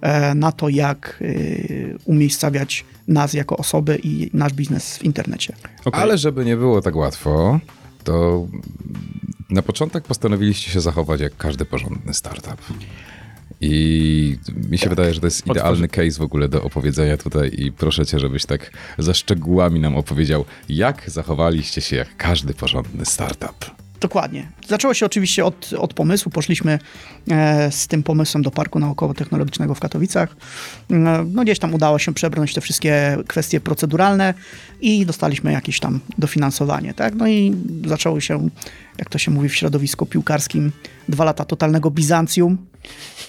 e, 0.00 0.34
na 0.34 0.52
to, 0.52 0.68
jak 0.68 1.22
umiejscawiać 2.04 2.84
nas 3.08 3.34
jako 3.34 3.56
osoby 3.56 3.98
i 4.02 4.30
nasz 4.32 4.52
biznes 4.52 4.98
w 4.98 5.04
internecie. 5.04 5.54
Okej. 5.84 6.02
Ale 6.02 6.18
żeby 6.18 6.44
nie 6.44 6.56
było 6.56 6.82
tak 6.82 6.96
łatwo, 6.96 7.60
to 8.04 8.46
na 9.50 9.62
początek 9.62 10.04
postanowiliście 10.04 10.70
się 10.70 10.80
zachować 10.80 11.20
jak 11.20 11.36
każdy 11.36 11.64
porządny 11.64 12.14
startup. 12.14 12.60
I 13.60 14.38
mi 14.70 14.78
się 14.78 14.88
wydaje, 14.88 15.14
że 15.14 15.20
to 15.20 15.26
jest 15.26 15.46
idealny 15.46 15.88
case 15.88 16.18
w 16.18 16.22
ogóle 16.22 16.48
do 16.48 16.62
opowiedzenia 16.62 17.16
tutaj 17.16 17.50
i 17.58 17.72
proszę 17.72 18.06
cię, 18.06 18.18
żebyś 18.18 18.46
tak 18.46 18.70
ze 18.98 19.14
szczegółami 19.14 19.80
nam 19.80 19.96
opowiedział, 19.96 20.44
jak 20.68 21.10
zachowaliście 21.10 21.80
się 21.80 21.96
jak 21.96 22.16
każdy 22.16 22.54
porządny 22.54 23.04
startup. 23.04 23.81
Dokładnie. 24.02 24.48
Zaczęło 24.68 24.94
się 24.94 25.06
oczywiście 25.06 25.44
od, 25.44 25.70
od 25.78 25.94
pomysłu. 25.94 26.32
Poszliśmy 26.32 26.78
e, 27.30 27.72
z 27.72 27.86
tym 27.86 28.02
pomysłem 28.02 28.42
do 28.42 28.50
Parku 28.50 28.78
Naukowo-Technologicznego 28.78 29.74
w 29.74 29.80
Katowicach. 29.80 30.36
E, 30.90 30.94
no 31.32 31.42
gdzieś 31.42 31.58
tam 31.58 31.74
udało 31.74 31.98
się 31.98 32.14
przebrnąć 32.14 32.54
te 32.54 32.60
wszystkie 32.60 33.16
kwestie 33.26 33.60
proceduralne 33.60 34.34
i 34.80 35.06
dostaliśmy 35.06 35.52
jakieś 35.52 35.80
tam 35.80 36.00
dofinansowanie. 36.18 36.94
Tak? 36.94 37.14
No 37.14 37.28
i 37.28 37.54
zaczęło 37.86 38.20
się, 38.20 38.48
jak 38.98 39.08
to 39.08 39.18
się 39.18 39.30
mówi 39.30 39.48
w 39.48 39.54
środowisku 39.54 40.06
piłkarskim, 40.06 40.72
dwa 41.08 41.24
lata 41.24 41.44
totalnego 41.44 41.90
Bizancjum. 41.90 42.58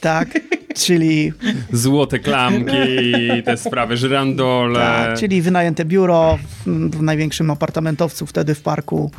Tak, 0.02 0.40
czyli 0.84 1.34
Złote 1.72 2.20
klamki, 2.20 3.44
te 3.46 3.58
sprawy, 3.58 3.98
żyrandole. 3.98 4.80
Tak, 4.80 5.20
czyli 5.20 5.42
wynajęte 5.42 5.86
biuro 5.86 6.40
w, 6.66 6.70
w 6.98 7.02
największym 7.02 7.52
apartamentowcu 7.52 8.26
wtedy 8.26 8.56
w 8.56 8.62
parku. 8.62 9.12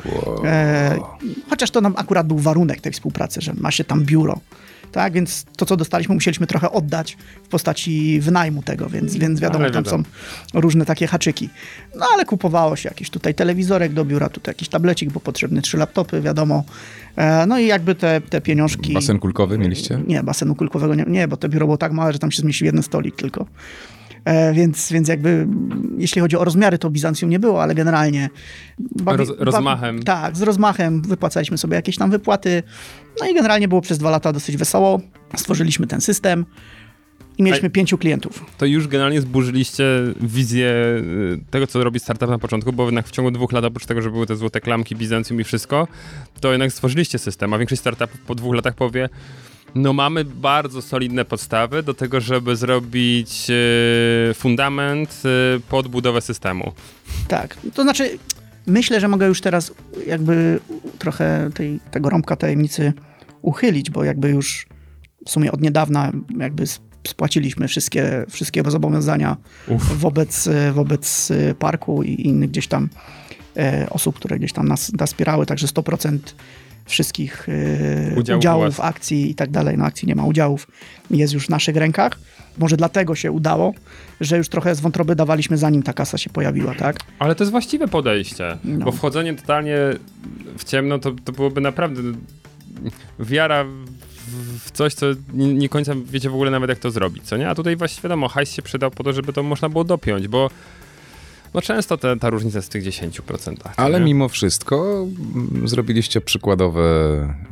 E, 0.44 0.98
chociaż 1.50 1.70
to 1.70 1.80
nam 1.80 1.94
akurat 1.96 2.26
był 2.26 2.38
warunek 2.38 2.80
tej 2.80 2.92
współpracy, 2.92 3.40
że 3.40 3.54
ma 3.54 3.70
się 3.70 3.84
tam 3.84 4.04
biuro. 4.04 4.40
Tak, 4.94 5.12
więc 5.12 5.44
to, 5.56 5.66
co 5.66 5.76
dostaliśmy, 5.76 6.14
musieliśmy 6.14 6.46
trochę 6.46 6.70
oddać 6.70 7.16
w 7.44 7.48
postaci 7.48 8.20
wynajmu 8.20 8.62
tego, 8.62 8.88
więc, 8.88 9.16
więc 9.16 9.40
wiadomo, 9.40 9.70
tam 9.70 9.86
są 9.86 10.02
różne 10.54 10.84
takie 10.84 11.06
haczyki. 11.06 11.48
No 11.96 12.06
ale 12.14 12.24
kupowało 12.24 12.76
się 12.76 12.88
jakiś 12.88 13.10
tutaj 13.10 13.34
telewizorek 13.34 13.92
do 13.92 14.04
biura, 14.04 14.28
tutaj 14.28 14.50
jakiś 14.50 14.68
tablecik, 14.68 15.12
bo 15.12 15.20
potrzebne 15.20 15.62
trzy 15.62 15.76
laptopy, 15.76 16.20
wiadomo. 16.20 16.64
E, 17.16 17.46
no 17.46 17.58
i 17.58 17.66
jakby 17.66 17.94
te, 17.94 18.20
te 18.20 18.40
pieniążki... 18.40 18.94
Basen 18.94 19.18
kulkowy 19.18 19.58
mieliście? 19.58 20.00
Nie, 20.06 20.22
basenu 20.22 20.54
kulkowego 20.54 20.94
nie, 20.94 21.04
nie, 21.08 21.28
bo 21.28 21.36
to 21.36 21.48
biuro 21.48 21.66
było 21.66 21.76
tak 21.76 21.92
małe, 21.92 22.12
że 22.12 22.18
tam 22.18 22.30
się 22.30 22.42
zmieścił 22.42 22.64
jeden 22.64 22.82
stolik 22.82 23.16
tylko. 23.16 23.46
E, 24.24 24.52
więc, 24.52 24.92
więc 24.92 25.08
jakby 25.08 25.46
jeśli 25.98 26.20
chodzi 26.20 26.36
o 26.36 26.44
rozmiary, 26.44 26.78
to 26.78 26.90
Bizancjum 26.90 27.30
nie 27.30 27.38
było, 27.38 27.62
ale 27.62 27.74
generalnie... 27.74 28.30
bawi- 29.02 29.16
Roz- 29.16 29.34
rozmachem. 29.38 30.02
tak, 30.02 30.36
z 30.36 30.42
rozmachem 30.42 31.02
wypłacaliśmy 31.02 31.58
sobie 31.58 31.76
jakieś 31.76 31.96
tam 31.96 32.10
wypłaty. 32.10 32.62
No 33.20 33.28
i 33.28 33.34
generalnie 33.34 33.68
było 33.68 33.80
przez 33.80 33.98
dwa 33.98 34.10
lata 34.10 34.32
dosyć 34.32 34.56
wesoło. 34.56 35.00
Stworzyliśmy 35.36 35.86
ten 35.86 36.00
system 36.00 36.46
i 37.38 37.42
mieliśmy 37.42 37.68
A- 37.68 37.70
pięciu 37.70 37.98
klientów. 37.98 38.44
To 38.58 38.66
już 38.66 38.88
generalnie 38.88 39.20
zburzyliście 39.20 39.84
wizję 40.20 40.66
y, 40.68 41.40
tego, 41.50 41.66
co 41.66 41.84
robi 41.84 42.00
startup 42.00 42.28
na 42.28 42.38
początku, 42.38 42.72
bo 42.72 42.84
jednak 42.84 43.06
w 43.06 43.10
ciągu 43.10 43.30
dwóch 43.30 43.52
lat, 43.52 43.64
oprócz 43.64 43.86
tego, 43.86 44.02
że 44.02 44.10
były 44.10 44.26
te 44.26 44.36
złote 44.36 44.60
klamki, 44.60 44.96
Bizancjum 44.96 45.40
i 45.40 45.44
wszystko, 45.44 45.88
to 46.40 46.52
jednak 46.52 46.72
stworzyliście 46.72 47.18
system, 47.18 47.54
a 47.54 47.58
większość 47.58 47.80
startupów 47.80 48.20
po 48.20 48.34
dwóch 48.34 48.54
latach 48.54 48.74
powie, 48.74 49.08
no 49.74 49.92
mamy 49.92 50.24
bardzo 50.24 50.82
solidne 50.82 51.24
podstawy 51.24 51.82
do 51.82 51.94
tego, 51.94 52.20
żeby 52.20 52.56
zrobić 52.56 53.46
y, 54.30 54.34
fundament 54.34 55.22
y, 55.56 55.60
pod 55.60 55.88
budowę 55.88 56.20
systemu. 56.20 56.72
Tak, 57.28 57.56
to 57.74 57.82
znaczy 57.82 58.18
myślę, 58.66 59.00
że 59.00 59.08
mogę 59.08 59.26
już 59.26 59.40
teraz 59.40 59.72
jakby 60.06 60.60
trochę 60.98 61.50
tej, 61.54 61.80
tego 61.90 62.10
rąbka 62.10 62.36
tajemnicy 62.36 62.92
uchylić, 63.42 63.90
bo 63.90 64.04
jakby 64.04 64.28
już 64.28 64.66
w 65.26 65.30
sumie 65.30 65.52
od 65.52 65.60
niedawna 65.60 66.12
jakby 66.38 66.64
spłaciliśmy 67.08 67.68
wszystkie, 67.68 68.24
wszystkie 68.30 68.62
zobowiązania 68.66 69.36
Uf. 69.68 69.98
wobec, 69.98 70.46
e, 70.46 70.72
wobec 70.72 71.32
parku 71.58 72.02
i 72.02 72.26
innych 72.26 72.50
gdzieś 72.50 72.66
tam 72.66 72.88
osób, 73.90 74.16
które 74.16 74.38
gdzieś 74.38 74.52
tam 74.52 74.68
nas, 74.68 74.92
nas 74.92 75.10
wspierały, 75.10 75.46
także 75.46 75.66
100% 75.66 76.18
wszystkich 76.84 77.48
e, 77.48 78.14
Udziałów 78.20 78.38
udziałów, 78.40 78.80
akcji 78.80 79.30
i 79.30 79.34
tak 79.34 79.50
dalej, 79.50 79.78
no 79.78 79.84
akcji 79.84 80.08
nie 80.08 80.14
ma 80.14 80.24
udziałów, 80.24 80.66
jest 81.10 81.32
już 81.34 81.46
w 81.46 81.48
naszych 81.48 81.76
rękach. 81.76 82.18
Może 82.58 82.76
dlatego 82.76 83.14
się 83.14 83.32
udało, 83.32 83.74
że 84.20 84.36
już 84.38 84.48
trochę 84.48 84.74
z 84.74 84.80
wątroby 84.80 85.16
dawaliśmy 85.16 85.56
zanim 85.58 85.82
ta 85.82 85.92
kasa 85.92 86.18
się 86.18 86.30
pojawiła, 86.30 86.74
tak? 86.74 86.96
Ale 87.18 87.34
to 87.34 87.44
jest 87.44 87.50
właściwe 87.50 87.88
podejście, 87.88 88.56
No. 88.64 88.84
bo 88.84 88.92
wchodzenie 88.92 89.34
totalnie 89.34 89.76
w 90.58 90.64
ciemno 90.64 90.98
to, 90.98 91.12
to 91.24 91.32
byłoby 91.32 91.60
naprawdę 91.60 92.00
wiara 93.20 93.64
w, 93.64 94.58
w 94.64 94.70
coś, 94.70 94.94
co 94.94 95.06
nie, 95.32 95.54
nie 95.54 95.68
końca 95.68 95.92
wiecie 96.10 96.30
w 96.30 96.34
ogóle 96.34 96.50
nawet 96.50 96.70
jak 96.70 96.78
to 96.78 96.90
zrobić, 96.90 97.24
co 97.24 97.36
nie? 97.36 97.48
A 97.48 97.54
tutaj 97.54 97.76
właśnie 97.76 98.02
wiadomo, 98.02 98.28
hajs 98.28 98.52
się 98.52 98.62
przydał 98.62 98.90
po 98.90 99.04
to, 99.04 99.12
żeby 99.12 99.32
to 99.32 99.42
można 99.42 99.68
było 99.68 99.84
dopiąć, 99.84 100.28
bo 100.28 100.50
no 101.54 101.62
często 101.62 101.96
te, 101.98 102.16
ta 102.16 102.30
różnica 102.30 102.58
jest 102.58 102.68
w 102.68 102.70
tych 102.72 102.84
10%. 102.84 103.10
co 103.40 103.52
Ale 103.76 103.98
nie? 104.00 104.06
mimo 104.06 104.28
wszystko 104.28 105.06
mm, 105.34 105.68
zrobiliście 105.68 106.20
przykładowe 106.20 106.82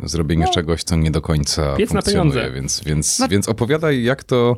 zrobienie 0.05 0.49
czegoś, 0.55 0.85
co 0.85 0.97
nie 0.97 1.11
do 1.11 1.21
końca 1.21 1.63
No. 1.71 1.77
Piec 1.77 1.91
na 1.93 2.03
funkcjonuje, 2.03 2.33
pieniądze. 2.41 2.55
więc, 2.61 2.81
więc, 2.87 3.19
No- 3.19 3.29
więc 3.29 3.49
opowiadaj, 3.49 4.03
jak 4.03 4.25
to, 4.25 4.57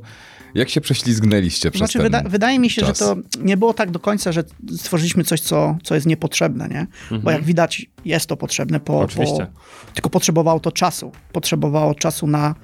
jak 0.54 0.68
się 0.70 0.80
prześlizgnęliście 0.80 1.70
przez 1.70 1.78
Znaczy, 1.78 1.92
ten 1.98 2.02
wyda 2.02 2.22
wydaje 2.28 2.58
mi 2.58 2.70
się, 2.70 2.82
czas. 2.82 2.98
że 2.98 3.04
to 3.04 3.16
nie 3.40 3.56
było 3.56 3.74
tak 3.74 3.90
do 3.90 4.00
końca, 4.00 4.32
że 4.32 4.44
stworzyliśmy 4.76 5.24
coś, 5.24 5.40
co, 5.40 5.76
co 5.82 5.94
jest 5.94 6.06
niepotrzebne, 6.06 6.68
nie? 6.68 6.86
Bo 7.18 7.30
jak 7.30 7.44
widać, 7.44 7.86
jest 8.04 8.26
to 8.26 8.36
potrzebne, 8.36 8.80
po, 8.80 8.86
po, 8.86 8.92
Mhm. 9.02 9.10
Oczywiście. 9.10 9.46
tylko 9.94 10.10
potrzebowało 10.10 10.60
to 10.60 10.72
czasu. 10.72 11.12
Potrzebowało 11.32 11.94
czasu 11.94 12.26
na, 12.26 12.54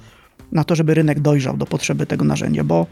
na 0.53 0.65
to, 0.65 0.75
żeby 0.77 0.95
rynek 0.95 1.21
dojrzał 1.21 1.57
do 1.57 1.67
potrzeby 1.67 2.07
tego 2.07 2.25
narzędzia, 2.25 2.65
bo 2.65 2.87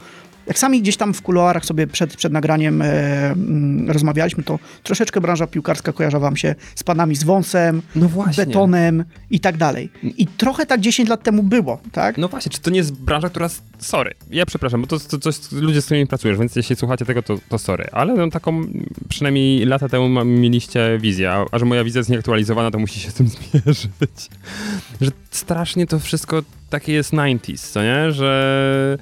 jak 0.49 0.59
sami 0.59 0.83
gdzieś 0.83 0.97
tam 0.97 1.15
w 1.15 1.23
kuluarach 1.23 1.65
sobie 1.65 1.87
przed, 1.87 2.17
przed 2.17 2.33
nagraniem 2.33 2.83
e, 2.83 2.87
mm, 3.31 3.91
rozmawialiśmy, 3.91 4.43
to 4.43 4.59
troszeczkę 4.83 5.21
branża 5.21 5.47
piłkarska 5.47 5.93
kojarzy 5.93 6.19
wam 6.19 6.37
się 6.37 6.55
z 6.75 6.83
panami 6.83 7.17
z 7.17 7.25
wąsem, 7.25 7.83
No 7.95 8.09
betonem 8.37 9.05
i 9.31 9.41
tak 9.41 9.57
dalej. 9.57 9.91
I 10.03 10.27
trochę 10.27 10.67
tak 10.67 10.81
10 10.81 11.09
lat 11.09 11.23
temu 11.23 11.43
było, 11.43 11.81
tak? 11.93 12.19
No 12.19 12.29
właśnie, 12.29 12.53
czy 12.53 12.61
to 12.61 12.71
nie 12.71 12.77
jest 12.77 12.93
branża, 12.93 13.29
która... 13.29 13.49
Sorry, 13.79 14.15
ja 14.31 14.47
przepraszam, 14.47 14.81
bo 14.81 14.87
to, 14.87 15.01
to 15.01 15.19
coś 15.19 15.53
ludzie, 15.53 15.83
z 15.83 15.85
którymi 15.85 16.07
pracujesz, 16.07 16.39
więc 16.39 16.57
jeśli 16.57 16.77
słuchacie 16.77 17.05
tego, 17.05 17.23
to, 17.23 17.39
to 17.49 17.59
sorry. 17.59 17.87
Ale 17.93 18.15
no, 18.15 18.31
taką 18.31 18.63
przynajmniej 19.09 19.67
lata 19.67 19.89
temu 19.89 20.25
mieliście 20.25 20.99
wizję, 21.01 21.33
a, 21.33 21.45
a 21.53 21.59
że 21.59 21.65
moja 21.65 21.85
wizja 21.85 21.99
jest 21.99 22.11
nieaktualizowana, 22.11 22.71
to 22.71 22.79
musi 22.79 23.01
się 23.01 23.11
z 23.11 23.15
tym 23.15 23.29
zmierzyć. 23.35 24.29
Że 25.01 25.11
strasznie 25.31 25.87
to 25.87 25.99
wszystko 25.99 26.43
takie 26.71 26.93
jest 26.93 27.13
90s, 27.13 27.73
co 27.73 27.83
nie? 27.83 28.13
Że 28.13 28.99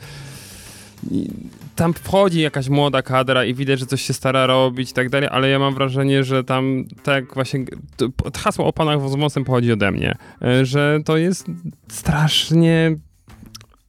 tam 1.75 1.95
wchodzi 1.95 2.41
jakaś 2.41 2.69
młoda 2.69 3.03
kadra 3.03 3.45
i 3.45 3.55
widać, 3.55 3.81
że 3.81 3.87
coś 3.87 4.03
się 4.03 4.13
stara 4.13 4.47
robić 4.47 4.91
i 4.91 4.95
tak 4.95 5.11
dalej, 5.11 5.29
ale 5.33 5.49
ja 5.49 5.59
mam 5.59 5.75
wrażenie, 5.75 6.25
że 6.25 6.45
tam 6.45 6.85
tak 7.03 7.35
właśnie 7.35 7.65
to, 7.97 8.09
hasło 8.39 8.67
o 8.67 8.73
panach 8.73 9.09
z 9.11 9.15
wąsem 9.15 9.45
pochodzi 9.45 9.73
ode 9.73 9.91
mnie, 9.91 10.15
e, 10.43 10.65
że 10.65 11.01
to 11.05 11.17
jest 11.17 11.47
strasznie 11.89 12.97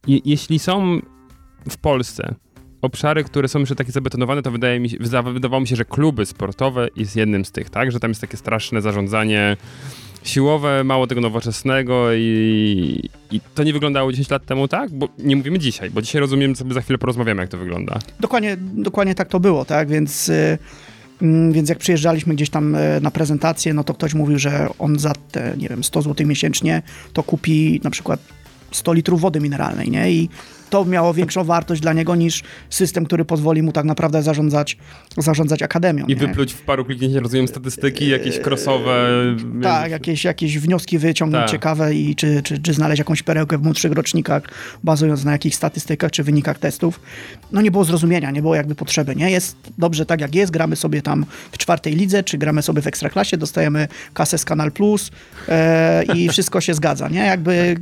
je, 0.07 0.19
jeśli 0.25 0.59
są 0.59 0.99
w 1.69 1.77
Polsce 1.77 2.35
obszary, 2.81 3.23
które 3.23 3.47
są 3.47 3.59
jeszcze 3.59 3.75
takie 3.75 3.91
zabetonowane, 3.91 4.41
to 4.41 4.51
wydaje 4.51 4.79
mi 4.79 4.89
się, 4.89 4.97
wyda- 4.97 5.33
wydawało 5.33 5.61
mi 5.61 5.67
się, 5.67 5.75
że 5.75 5.85
kluby 5.85 6.25
sportowe 6.25 6.87
jest 6.95 7.15
jednym 7.15 7.45
z 7.45 7.51
tych, 7.51 7.69
tak? 7.69 7.91
Że 7.91 7.99
tam 7.99 8.11
jest 8.11 8.21
takie 8.21 8.37
straszne 8.37 8.81
zarządzanie 8.81 9.57
siłowe, 10.23 10.83
mało 10.83 11.07
tego 11.07 11.21
nowoczesnego 11.21 12.13
i, 12.13 13.09
i 13.31 13.41
to 13.55 13.63
nie 13.63 13.73
wyglądało 13.73 14.11
10 14.11 14.29
lat 14.29 14.45
temu 14.45 14.67
tak? 14.67 14.91
Bo 14.91 15.09
nie 15.17 15.35
mówimy 15.35 15.59
dzisiaj, 15.59 15.89
bo 15.89 16.01
dzisiaj 16.01 16.21
rozumiem, 16.21 16.55
sobie 16.55 16.73
za 16.73 16.81
chwilę 16.81 16.97
porozmawiamy, 16.97 17.41
jak 17.41 17.49
to 17.49 17.57
wygląda. 17.57 17.99
Dokładnie, 18.19 18.57
dokładnie 18.59 19.15
tak 19.15 19.27
to 19.27 19.39
było, 19.39 19.65
tak? 19.65 19.89
Więc, 19.89 20.29
y, 20.29 20.57
mm, 21.21 21.53
więc 21.53 21.69
jak 21.69 21.77
przyjeżdżaliśmy 21.77 22.35
gdzieś 22.35 22.49
tam 22.49 22.75
y, 22.75 23.01
na 23.01 23.11
prezentację, 23.11 23.73
no 23.73 23.83
to 23.83 23.93
ktoś 23.93 24.13
mówił, 24.13 24.39
że 24.39 24.67
on 24.79 24.99
za 24.99 25.13
te, 25.31 25.53
nie 25.57 25.69
wiem, 25.69 25.83
100 25.83 26.01
zł 26.01 26.27
miesięcznie 26.27 26.81
to 27.13 27.23
kupi 27.23 27.81
na 27.83 27.89
przykład 27.89 28.19
100 28.71 28.93
litrów 28.93 29.21
wody 29.21 29.39
mineralnej, 29.39 29.91
nie? 29.91 30.11
I 30.11 30.29
to 30.69 30.85
miało 30.85 31.13
większą 31.13 31.43
wartość 31.43 31.81
dla 31.81 31.93
niego 31.93 32.15
niż 32.15 32.43
system, 32.69 33.05
który 33.05 33.25
pozwoli 33.25 33.61
mu 33.63 33.71
tak 33.71 33.85
naprawdę 33.85 34.23
zarządzać, 34.23 34.77
zarządzać 35.17 35.61
akademią. 35.61 36.05
I 36.05 36.09
nie? 36.09 36.15
wypluć 36.15 36.53
w 36.53 36.61
paru 36.61 36.85
kliknięciach, 36.85 37.23
rozumiem, 37.23 37.47
statystyki, 37.47 38.09
jakieś 38.09 38.39
crossowe... 38.39 39.07
Tak, 39.63 39.91
jakieś, 39.91 40.23
jakieś 40.23 40.57
wnioski 40.57 40.97
wyciągnąć 40.97 41.43
Tak. 41.43 41.51
ciekawe 41.51 41.95
i 41.95 42.15
czy, 42.15 42.41
czy, 42.43 42.61
czy 42.61 42.73
znaleźć 42.73 42.99
jakąś 42.99 43.23
perełkę 43.23 43.57
w 43.57 43.63
młodszych 43.63 43.91
rocznikach, 43.91 44.43
bazując 44.83 45.23
na 45.25 45.31
jakichś 45.31 45.55
statystykach 45.55 46.11
czy 46.11 46.23
wynikach 46.23 46.59
testów. 46.59 46.99
No 47.51 47.61
nie 47.61 47.71
było 47.71 47.83
zrozumienia, 47.83 48.31
nie 48.31 48.41
było 48.41 48.55
jakby 48.55 48.75
potrzeby, 48.75 49.15
nie? 49.15 49.31
Jest 49.31 49.57
dobrze 49.77 50.05
tak 50.05 50.21
jak 50.21 50.35
jest, 50.35 50.51
gramy 50.51 50.75
sobie 50.75 51.01
tam 51.01 51.25
w 51.51 51.57
czwartej 51.57 51.95
lidze, 51.95 52.23
czy 52.23 52.37
gramy 52.37 52.61
sobie 52.61 52.81
w 52.81 52.87
Ekstraklasie, 52.87 53.37
dostajemy 53.37 53.87
kasę 54.13 54.37
z 54.37 54.45
Kanal 54.45 54.71
Plus 54.71 55.11
e, 55.49 56.03
i 56.15 56.29
wszystko 56.29 56.61
się 56.61 56.73
zgadza, 56.73 57.09
nie? 57.09 57.19
Jakby 57.19 57.75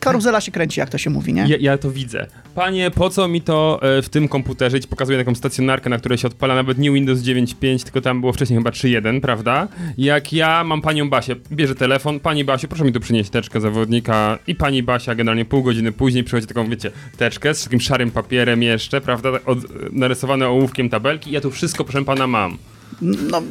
karuzela 0.00 0.40
się 0.40 0.52
kręci, 0.52 0.80
jak 0.80 0.90
to 0.90 0.98
się 0.98 1.10
mówi, 1.10 1.32
nie? 1.32 1.46
Ja, 1.54 1.72
ja 1.72 1.78
to 1.78 1.90
widzę. 1.90 2.26
Panie, 2.54 2.90
po 2.90 3.10
co 3.10 3.28
mi 3.28 3.40
to 3.40 3.80
e, 3.82 4.02
w 4.02 4.08
tym 4.08 4.28
komputerze? 4.28 4.78
I 4.78 4.80
ci 4.80 4.88
pokazuję 4.88 5.18
taką 5.18 5.34
stacjonarkę, 5.34 5.90
na 5.90 5.98
której 5.98 6.18
się 6.18 6.28
odpala 6.28 6.54
nawet 6.54 6.78
nie 6.78 6.90
Windows 6.92 7.20
9.5, 7.20 7.82
tylko 7.84 8.00
tam 8.00 8.20
było 8.20 8.32
wcześniej 8.32 8.58
chyba 8.58 8.70
3.1, 8.70 9.20
prawda? 9.20 9.68
Jak 9.98 10.32
ja 10.32 10.64
mam 10.64 10.82
panią 10.82 11.10
Basię, 11.10 11.36
bierze 11.52 11.74
telefon, 11.74 12.20
pani 12.20 12.44
Basiu, 12.44 12.68
proszę 12.68 12.84
mi 12.84 12.92
tu 12.92 13.00
przynieść 13.00 13.30
teczkę 13.30 13.60
zawodnika 13.60 14.38
i 14.46 14.54
pani 14.54 14.82
Basia 14.82 15.14
generalnie 15.14 15.44
pół 15.44 15.62
godziny 15.62 15.92
później 15.92 16.24
przychodzi 16.24 16.46
taką, 16.46 16.68
wiecie, 16.70 16.90
teczkę 17.16 17.54
z 17.54 17.64
takim 17.64 17.80
szarym 17.80 18.10
papierem 18.10 18.62
jeszcze, 18.62 19.00
prawda? 19.00 19.28
Od, 19.46 19.58
narysowane 19.92 20.48
ołówkiem 20.48 20.88
tabelki 20.90 21.30
i 21.30 21.32
ja 21.32 21.40
tu 21.40 21.50
wszystko, 21.50 21.84
proszę 21.84 22.04
pana, 22.04 22.26
mam. 22.26 22.58
No, 23.02 23.42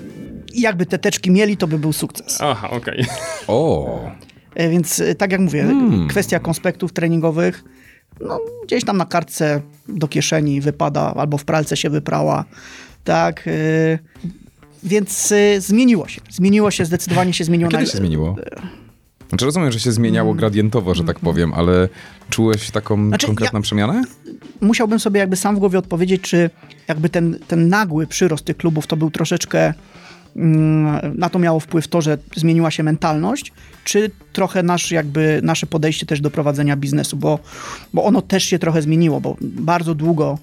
jakby 0.54 0.86
te 0.86 0.98
teczki 0.98 1.32
mieli, 1.32 1.58
to 1.58 1.68
by 1.68 1.80
był 1.80 1.94
sukces. 1.94 2.42
Aha, 2.42 2.70
okej. 2.70 3.06
O, 3.48 4.12
E, 4.56 4.70
Więc 4.70 5.00
e, 5.00 5.16
tak 5.16 5.32
jak 5.32 5.42
mówię, 5.42 5.68
kwestia 6.10 6.40
konspektów 6.40 6.94
treningowych, 6.94 7.64
no, 8.22 8.40
gdzieś 8.66 8.86
tam 8.86 8.98
na 8.98 9.06
kartce 9.06 9.62
do 9.88 10.08
kieszeni 10.08 10.62
wypada, 10.62 11.14
albo 11.14 11.38
w 11.38 11.46
pralce 11.46 11.78
się 11.78 11.90
wyprała, 11.90 12.46
tak. 13.04 13.48
e, 13.48 14.00
Więc 14.84 15.32
e, 15.32 15.62
zmieniło 15.62 16.08
się. 16.08 16.22
Zmieniło 16.32 16.72
się, 16.72 16.86
zdecydowanie 16.86 17.34
się 17.34 17.44
zmieniło. 17.44 17.72
kiedy 17.72 17.84
na- 17.84 17.90
się 17.90 17.98
zmieniło? 17.98 18.36
Znaczy 19.30 19.46
rozumiem, 19.46 19.72
że 19.72 19.80
się 19.80 19.92
zmieniało 19.92 20.34
gradientowo, 20.34 20.96
że 20.96 21.04
tak 21.04 21.20
powiem, 21.20 21.54
ale 21.54 21.90
czułeś 22.30 22.72
taką 22.72 23.08
Znaczy, 23.08 23.28
konkretną 23.28 23.62
przemianę? 23.62 24.04
Musiałbym 24.62 25.00
sobie 25.00 25.20
jakby 25.20 25.36
sam 25.36 25.56
w 25.56 25.60
głowie 25.60 25.80
odpowiedzieć, 25.80 26.22
czy 26.22 26.50
jakby 26.88 27.10
ten, 27.10 27.40
ten 27.48 27.70
nagły 27.70 28.08
przyrost 28.08 28.46
tych 28.46 28.58
klubów 28.58 28.88
to 28.88 28.98
był 28.98 29.12
troszeczkę 29.12 29.60
mm, 29.60 29.74
na 31.16 31.30
to 31.32 31.40
miało 31.40 31.60
wpływ 31.60 31.88
to, 31.88 32.02
że 32.02 32.18
zmieniła 32.36 32.72
się 32.72 32.84
mentalność, 32.84 33.54
czy 33.84 34.12
trochę 34.34 34.64
nasz, 34.64 34.92
jakby, 34.92 35.40
nasze 35.44 35.68
podejście 35.68 36.06
też 36.06 36.22
do 36.22 36.32
prowadzenia 36.32 36.78
biznesu, 36.78 37.18
bo, 37.18 37.40
bo 37.94 38.04
ono 38.04 38.22
też 38.22 38.44
się 38.44 38.60
trochę 38.60 38.82
zmieniło, 38.82 39.22
bo 39.22 39.38
bardzo 39.42 39.96
długo 39.96 40.38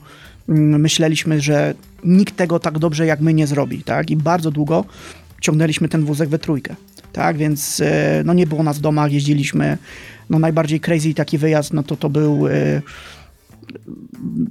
mm, 0.48 0.80
myśleliśmy, 0.80 1.40
że 1.40 1.74
nikt 2.04 2.36
tego 2.36 2.58
tak 2.58 2.78
dobrze 2.78 3.06
jak 3.06 3.20
my 3.20 3.34
nie 3.34 3.46
zrobi, 3.46 3.82
tak? 3.82 4.10
I 4.10 4.16
bardzo 4.16 4.50
długo 4.50 4.84
ciągnęliśmy 5.40 5.88
ten 5.88 6.04
wózek 6.04 6.28
we 6.28 6.38
trójkę, 6.38 6.76
tak? 7.12 7.36
Więc 7.36 7.80
e, 7.80 8.22
no 8.24 8.34
nie 8.34 8.46
było 8.46 8.62
nas 8.62 8.78
w 8.78 8.80
domach, 8.80 9.12
jeździliśmy, 9.12 9.78
no 10.30 10.38
najbardziej 10.38 10.80
crazy 10.80 11.14
taki 11.14 11.38
wyjazd, 11.38 11.72
no 11.72 11.82
to 11.82 11.96
to 11.96 12.10
był 12.10 12.48
e, 12.48 12.82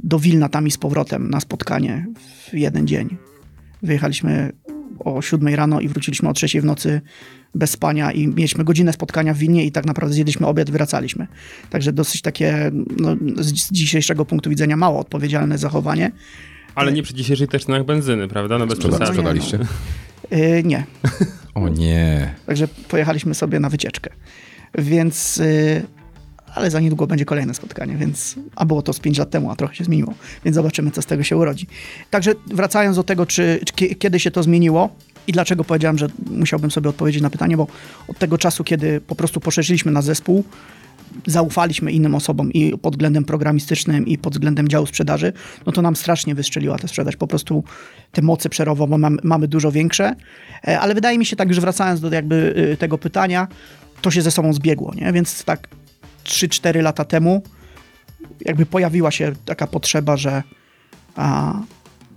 do 0.03 0.19
Wilna 0.19 0.49
tam 0.49 0.67
i 0.67 0.71
z 0.71 0.77
powrotem 0.77 1.29
na 1.29 1.39
spotkanie 1.39 2.05
w 2.49 2.53
jeden 2.53 2.87
dzień. 2.87 3.17
Wyjechaliśmy 3.83 4.51
o 5.05 5.21
7 5.21 5.55
rano 5.55 5.79
i 5.79 5.87
wróciliśmy 5.87 6.29
o 6.29 6.33
3 6.33 6.61
w 6.61 6.65
nocy 6.65 7.01
bez 7.55 7.71
spania 7.71 8.11
i 8.11 8.27
mieliśmy 8.27 8.63
godzinę 8.63 8.93
spotkania 8.93 9.33
w 9.33 9.37
Wilnie 9.37 9.65
i 9.65 9.71
tak 9.71 9.85
naprawdę 9.85 10.13
zjedliśmy 10.13 10.47
obiad, 10.47 10.69
wracaliśmy. 10.69 11.27
Także 11.69 11.93
dosyć 11.93 12.21
takie 12.21 12.71
no, 12.97 13.15
z 13.37 13.71
dzisiejszego 13.71 14.25
punktu 14.25 14.49
widzenia 14.49 14.77
mało 14.77 14.99
odpowiedzialne 14.99 15.57
zachowanie. 15.57 16.11
Ale 16.75 16.91
nie 16.91 17.03
przy 17.03 17.13
dzisiejszych 17.13 17.49
też 17.49 17.65
cenach 17.65 17.85
benzyny, 17.85 18.27
prawda? 18.27 18.57
No 18.57 18.67
bez 18.67 18.79
Sprzeda- 18.79 19.07
sprzedaliście? 19.07 19.59
Yy, 20.31 20.63
nie, 20.63 20.83
O 21.55 21.69
nie. 21.69 22.35
Także 22.45 22.67
pojechaliśmy 22.67 23.35
sobie 23.35 23.59
na 23.59 23.69
wycieczkę. 23.69 24.09
Więc, 24.77 25.37
y, 25.37 25.85
ale 26.55 26.71
za 26.71 26.79
niedługo 26.79 27.07
będzie 27.07 27.25
kolejne 27.25 27.53
spotkanie, 27.53 27.95
więc, 27.97 28.35
a 28.55 28.65
było 28.65 28.81
to 28.81 28.93
z 28.93 28.99
5 28.99 29.17
lat 29.17 29.29
temu, 29.29 29.51
a 29.51 29.55
trochę 29.55 29.75
się 29.75 29.83
zmieniło, 29.83 30.13
więc 30.45 30.55
zobaczymy, 30.55 30.91
co 30.91 31.01
z 31.01 31.05
tego 31.05 31.23
się 31.23 31.37
urodzi. 31.37 31.67
Także 32.09 32.33
wracając 32.47 32.95
do 32.97 33.03
tego, 33.03 33.25
czy, 33.25 33.59
czy 33.65 33.73
kie- 33.73 33.95
kiedy 33.95 34.19
się 34.19 34.31
to 34.31 34.43
zmieniło 34.43 34.89
i 35.27 35.31
dlaczego 35.31 35.63
powiedziałem, 35.63 35.97
że 35.97 36.07
musiałbym 36.31 36.71
sobie 36.71 36.89
odpowiedzieć 36.89 37.21
na 37.21 37.29
pytanie, 37.29 37.57
bo 37.57 37.67
od 38.07 38.17
tego 38.17 38.37
czasu, 38.37 38.63
kiedy 38.63 39.01
po 39.01 39.15
prostu 39.15 39.39
poszerzyliśmy 39.39 39.91
na 39.91 40.01
zespół, 40.01 40.43
zaufaliśmy 41.25 41.91
innym 41.91 42.15
osobom 42.15 42.53
i 42.53 42.77
pod 42.77 42.93
względem 42.93 43.23
programistycznym 43.25 44.07
i 44.07 44.17
pod 44.17 44.33
względem 44.33 44.67
działu 44.67 44.85
sprzedaży, 44.85 45.33
no 45.65 45.71
to 45.71 45.81
nam 45.81 45.95
strasznie 45.95 46.35
wystrzeliła 46.35 46.77
ta 46.77 46.87
sprzedaż. 46.87 47.15
Po 47.15 47.27
prostu 47.27 47.63
te 48.11 48.21
moce 48.21 48.49
przerobowe 48.49 48.97
mamy, 48.97 49.17
mamy 49.23 49.47
dużo 49.47 49.71
większe, 49.71 50.15
E, 50.67 50.79
ale 50.79 50.95
wydaje 50.95 51.17
mi 51.17 51.25
się 51.25 51.35
tak, 51.35 51.47
już 51.49 51.59
wracając 51.59 52.01
do 52.01 52.11
jakby 52.13 52.53
y, 52.73 52.77
tego 52.77 52.97
pytania, 52.97 53.47
to 54.01 54.11
się 54.11 54.21
ze 54.21 54.31
sobą 54.31 54.53
zbiegło, 54.53 54.93
nie? 54.95 55.13
Więc 55.13 55.43
tak 55.43 55.67
3-4 56.29 56.81
lata 56.81 57.05
temu 57.05 57.41
jakby 58.45 58.65
pojawiła 58.65 59.11
się 59.11 59.31
taka 59.45 59.67
potrzeba, 59.67 60.17
że 60.17 60.43
a, 61.15 61.53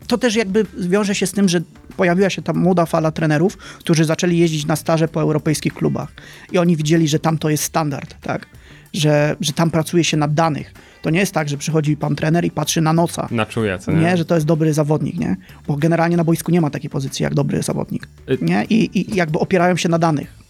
to 0.07 0.19
też 0.19 0.35
jakby 0.35 0.66
wiąże 0.78 1.14
się 1.14 1.26
z 1.26 1.33
tym, 1.33 1.49
że 1.49 1.61
pojawiła 1.97 2.31
się 2.31 2.42
ta 2.42 2.52
młoda 2.52 2.87
fala 2.87 3.11
trenerów, 3.11 3.57
którzy 3.57 4.04
zaczęli 4.04 4.38
jeździć 4.38 4.66
na 4.66 4.76
staże 4.76 5.09
po 5.09 5.21
europejskich 5.21 5.75
klubach. 5.75 6.12
I 6.52 6.59
oni 6.59 6.76
widzieli, 6.76 7.09
że 7.09 7.19
tam 7.19 7.38
to 7.38 7.50
jest 7.50 7.64
standard, 7.64 8.21
tak? 8.21 8.47
Że, 8.95 9.37
że 9.40 9.52
tam 9.52 9.71
pracuje 9.71 10.04
się 10.04 10.16
nad 10.16 10.35
danych. 10.35 10.75
To 11.02 11.11
nie 11.11 11.21
jest 11.21 11.35
tak, 11.35 11.49
że 11.49 11.57
przychodzi 11.57 11.97
pan 11.97 12.16
trener 12.16 12.45
i 12.45 12.50
patrzy 12.50 12.81
na 12.81 12.92
noca. 12.92 13.28
Na 13.31 13.47
co 13.78 13.92
nie? 13.92 13.99
Nie, 13.99 14.16
że 14.16 14.25
to 14.25 14.35
jest 14.35 14.47
dobry 14.47 14.73
zawodnik, 14.73 15.19
nie? 15.19 15.37
Bo 15.66 15.76
generalnie 15.76 16.16
na 16.16 16.25
boisku 16.25 16.52
nie 16.52 16.61
ma 16.61 16.71
takiej 16.71 16.90
pozycji 16.90 17.23
jak 17.23 17.35
dobry 17.35 17.62
zawodnik. 17.62 18.09
Y- 18.31 18.38
Nie? 18.42 18.64
I, 18.64 19.00
I 19.00 19.16
jakby 19.16 19.38
opierają 19.38 19.76
się 19.76 19.88
na 19.88 19.99
danych. 19.99 20.42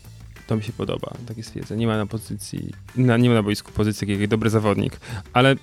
To 0.47 0.57
mi 0.57 0.63
się 0.63 0.73
podoba, 0.73 1.13
takie 1.29 1.43
stwierdzenie. 1.43 1.81
Nie 1.81 1.87
ma 1.87 1.97
na 1.97 2.07
pozycji, 2.07 2.73
na, 2.97 3.17
nie 3.17 3.29
ma 3.29 3.35
na 3.35 3.43
boisku 3.43 3.73
pozycji 3.73 4.21
jak 4.21 4.31
dobry 4.31 4.51
zawodnik. 4.51 5.01
Ale 5.33 5.55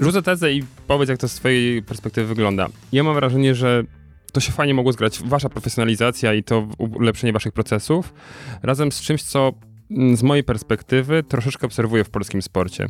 rzucę 0.00 0.22
tezę 0.22 0.52
i 0.52 0.64
powiedz, 0.86 1.08
jak 1.08 1.18
to 1.18 1.28
z 1.28 1.34
twojej 1.34 1.82
perspektywy 1.82 2.28
wygląda. 2.28 2.68
Ja 2.92 3.02
mam 3.02 3.14
wrażenie, 3.14 3.54
że 3.54 3.84
to 4.32 4.40
się 4.40 4.52
fajnie 4.52 4.74
mogło 4.74 4.92
zgrać. 4.92 5.22
Wasza 5.24 5.48
profesjonalizacja 5.48 6.34
i 6.34 6.42
to 6.42 6.68
ulepszenie 6.78 7.32
waszych 7.32 7.52
procesów 7.52 8.14
razem 8.62 8.92
z 8.92 9.00
czymś, 9.00 9.22
co 9.22 9.52
mm, 9.90 10.16
z 10.16 10.22
mojej 10.22 10.44
perspektywy 10.44 11.22
troszeczkę 11.22 11.66
obserwuję 11.66 12.04
w 12.04 12.10
polskim 12.10 12.42
sporcie. 12.42 12.88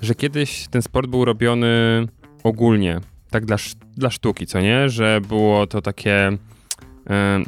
Że 0.00 0.14
kiedyś 0.14 0.68
ten 0.68 0.82
sport 0.82 1.10
był 1.10 1.24
robiony 1.24 1.68
ogólnie, 2.42 3.00
tak 3.30 3.44
dla, 3.44 3.56
dla 3.96 4.10
sztuki, 4.10 4.46
co 4.46 4.60
nie? 4.60 4.88
Że 4.88 5.20
było 5.28 5.66
to 5.66 5.82
takie 5.82 6.38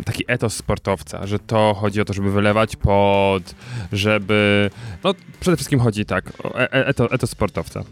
taki 0.04 0.24
etos 0.26 0.56
sportowca, 0.56 1.26
że 1.26 1.38
to 1.38 1.74
chodzi 1.80 2.00
o 2.00 2.04
to, 2.04 2.12
żeby 2.12 2.30
wylewać 2.30 2.76
pot, 2.76 3.54
żeby... 3.92 4.70
No 5.04 5.14
przede 5.40 5.56
wszystkim 5.56 5.80
chodzi 5.80 6.04
tak, 6.04 6.32
o 6.42 6.60
e- 6.60 6.72
e- 6.72 6.86
eto, 6.86 7.10
etos 7.12 7.30
sportowca. 7.30 7.82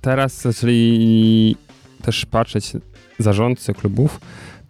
Teraz 0.00 0.40
zaczęli 0.40 1.56
też 2.02 2.26
patrzeć 2.26 2.72
zarządcy 3.18 3.74
klubów 3.74 4.20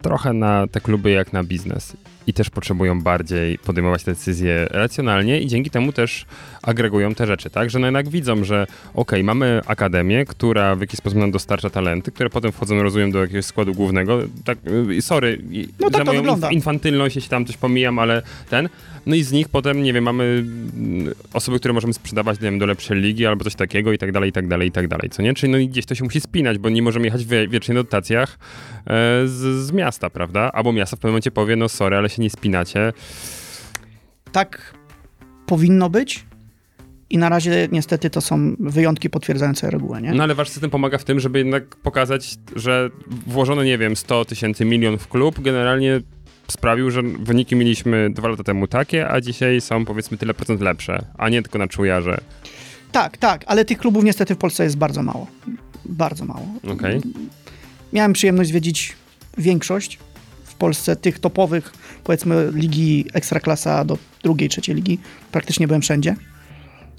trochę 0.03 0.33
na 0.33 0.67
te 0.67 0.81
kluby 0.81 1.11
jak 1.11 1.33
na 1.33 1.43
biznes 1.43 1.93
i 2.27 2.33
też 2.33 2.49
potrzebują 2.49 3.01
bardziej 3.01 3.57
podejmować 3.57 4.03
decyzje 4.03 4.67
racjonalnie 4.71 5.41
i 5.41 5.47
dzięki 5.47 5.69
temu 5.69 5.91
też 5.93 6.25
agregują 6.61 7.15
te 7.15 7.27
rzeczy, 7.27 7.49
tak? 7.49 7.69
Że 7.69 7.79
no 7.79 7.87
jednak 7.87 8.09
widzą, 8.09 8.43
że 8.43 8.67
ok, 8.93 9.11
mamy 9.23 9.61
akademię, 9.67 10.25
która 10.25 10.75
w 10.75 10.81
jakiś 10.81 10.97
sposób 10.99 11.19
nam 11.19 11.31
dostarcza 11.31 11.69
talenty, 11.69 12.11
które 12.11 12.29
potem 12.29 12.51
wchodzą, 12.51 12.83
rozumiem, 12.83 13.11
do 13.11 13.21
jakiegoś 13.21 13.45
składu 13.45 13.73
głównego. 13.73 14.19
Tak, 14.45 14.57
y, 14.89 15.01
sorry, 15.01 15.41
No 15.79 15.89
tak 15.89 15.93
za 15.93 15.99
to 15.99 16.05
moją 16.05 16.19
wygląda. 16.21 16.51
infantylność, 16.51 17.15
jeśli 17.15 17.29
tam 17.29 17.45
coś 17.45 17.57
pomijam, 17.57 17.99
ale 17.99 18.21
ten. 18.49 18.69
No 19.05 19.15
i 19.15 19.23
z 19.23 19.31
nich 19.31 19.49
potem, 19.49 19.83
nie 19.83 19.93
wiem, 19.93 20.03
mamy 20.03 20.23
mm, 20.23 21.13
osoby, 21.33 21.59
które 21.59 21.73
możemy 21.73 21.93
sprzedawać, 21.93 22.39
nie 22.39 22.43
wiem, 22.51 22.59
do 22.59 22.65
lepszej 22.65 22.97
ligi 22.97 23.25
albo 23.25 23.43
coś 23.43 23.55
takiego 23.55 23.91
i 23.93 23.97
tak 23.97 24.11
dalej, 24.11 24.29
i 24.29 24.33
tak 24.33 24.47
dalej, 24.47 24.67
i 24.67 24.71
tak 24.71 24.87
dalej, 24.87 25.09
co 25.09 25.21
nie? 25.21 25.33
Czyli 25.33 25.51
no 25.51 25.57
i 25.57 25.67
gdzieś 25.69 25.85
to 25.85 25.95
się 25.95 26.03
musi 26.03 26.21
spinać, 26.21 26.57
bo 26.57 26.69
nie 26.69 26.81
możemy 26.81 27.05
jechać 27.05 27.25
wie, 27.25 27.47
wiecznie 27.47 27.73
na 27.73 27.83
dotacjach 27.83 28.39
e, 28.87 29.27
z, 29.27 29.65
z 29.65 29.71
miasta, 29.71 29.92
prawda? 29.99 30.51
Albo 30.53 30.73
miasto 30.73 30.95
w 30.95 30.99
pewnym 30.99 31.11
momencie 31.11 31.31
powie, 31.31 31.55
no 31.55 31.69
sorry, 31.69 31.95
ale 31.95 32.09
się 32.09 32.21
nie 32.21 32.29
spinacie. 32.29 32.93
Tak 34.31 34.73
powinno 35.45 35.89
być 35.89 36.25
i 37.09 37.17
na 37.17 37.29
razie 37.29 37.67
niestety 37.71 38.09
to 38.09 38.21
są 38.21 38.55
wyjątki 38.59 39.09
potwierdzające 39.09 39.71
regułę, 39.71 40.01
nie? 40.01 40.13
No 40.13 40.23
ale 40.23 40.35
wasz 40.35 40.49
system 40.49 40.69
pomaga 40.69 40.97
w 40.97 41.03
tym, 41.03 41.19
żeby 41.19 41.39
jednak 41.39 41.75
pokazać, 41.75 42.35
że 42.55 42.89
włożone, 43.27 43.65
nie 43.65 43.77
wiem, 43.77 43.95
100 43.95 44.25
tysięcy, 44.25 44.65
milion 44.65 44.97
w 44.97 45.07
klub 45.07 45.41
generalnie 45.41 46.01
sprawił, 46.47 46.91
że 46.91 47.01
wyniki 47.03 47.55
mieliśmy 47.55 48.09
dwa 48.09 48.27
lata 48.27 48.43
temu 48.43 48.67
takie, 48.67 49.09
a 49.09 49.21
dzisiaj 49.21 49.61
są 49.61 49.85
powiedzmy 49.85 50.17
tyle 50.17 50.33
procent 50.33 50.61
lepsze, 50.61 51.05
a 51.17 51.29
nie 51.29 51.41
tylko 51.41 51.59
na 51.59 51.67
czujarze. 51.67 52.17
Tak, 52.91 53.17
tak, 53.17 53.43
ale 53.47 53.65
tych 53.65 53.77
klubów 53.77 54.03
niestety 54.03 54.35
w 54.35 54.37
Polsce 54.37 54.63
jest 54.63 54.77
bardzo 54.77 55.03
mało. 55.03 55.27
Bardzo 55.85 56.25
mało. 56.25 56.47
Okej. 56.73 57.01
Miałem 57.93 58.13
przyjemność 58.13 58.49
zwiedzić 58.49 58.95
większość 59.37 59.99
w 60.43 60.55
Polsce 60.55 60.95
tych 60.95 61.19
topowych, 61.19 61.73
powiedzmy, 62.03 62.51
ligi 62.53 63.05
ekstraklasa 63.13 63.85
do 63.85 63.97
drugiej, 64.23 64.49
trzeciej 64.49 64.75
ligi. 64.75 64.99
Praktycznie 65.31 65.67
byłem 65.67 65.81
wszędzie. 65.81 66.15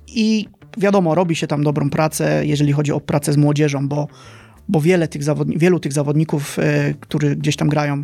I 0.08 0.48
wiadomo, 0.78 1.14
robi 1.14 1.36
się 1.36 1.46
tam 1.46 1.64
dobrą 1.64 1.90
pracę, 1.90 2.46
jeżeli 2.46 2.72
chodzi 2.72 2.92
o 2.92 3.00
pracę 3.00 3.32
z 3.32 3.36
młodzieżą, 3.36 3.88
bo, 3.88 4.08
bo 4.68 4.80
wiele 4.80 5.08
tych 5.08 5.22
zawodni- 5.22 5.58
wielu 5.58 5.80
tych 5.80 5.92
zawodników, 5.92 6.58
e, 6.58 6.94
którzy 7.00 7.36
gdzieś 7.36 7.56
tam 7.56 7.68
grają 7.68 8.02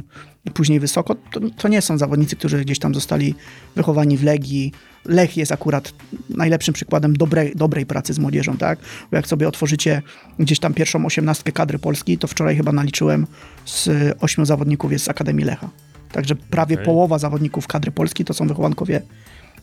później 0.55 0.81
wysoko, 0.81 1.15
to, 1.15 1.41
to 1.57 1.69
nie 1.69 1.83
są 1.83 1.99
zawodnicy, 1.99 2.37
którzy 2.37 2.65
gdzieś 2.65 2.79
tam 2.79 2.95
zostali 2.95 3.35
wychowani 3.77 4.17
w 4.17 4.23
Legii. 4.23 4.73
Lech 5.05 5.37
jest 5.37 5.53
akurat 5.53 5.93
najlepszym 6.29 6.75
przykładem 6.75 7.17
dobrej, 7.17 7.53
dobrej 7.57 7.87
pracy 7.87 8.15
z 8.15 8.19
młodzieżą, 8.19 8.57
tak? 8.57 8.79
Bo 9.11 9.17
jak 9.17 9.27
sobie 9.27 9.49
otworzycie 9.49 10.03
gdzieś 10.39 10.59
tam 10.59 10.75
pierwszą 10.75 11.07
osiemnastkę 11.07 11.53
kadry 11.53 11.79
Polski, 11.79 12.19
to 12.19 12.27
wczoraj 12.27 12.57
chyba 12.57 12.73
naliczyłem 12.73 13.27
z 13.65 13.89
ośmiu 14.21 14.45
zawodników 14.45 14.93
jest 14.93 15.05
z 15.05 15.09
Akademii 15.09 15.45
Lecha. 15.45 15.71
Także 16.13 16.35
prawie 16.35 16.75
Okej. 16.75 16.85
połowa 16.85 17.19
zawodników 17.19 17.67
kadry 17.67 17.91
Polski 17.91 18.25
to 18.25 18.35
są 18.35 18.47
wychowankowie 18.47 19.03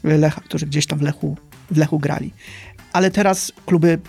Lecha, 0.03 0.41
którzy 0.41 0.65
gdzieś 0.65 0.86
tam 0.86 1.00
w 1.00 1.01
Lechu, 1.01 1.38
w 1.72 1.77
Lechu 1.77 2.00
grali. 2.00 2.34
Ale 2.94 3.12
teraz 3.12 3.51
kluby, 3.65 4.00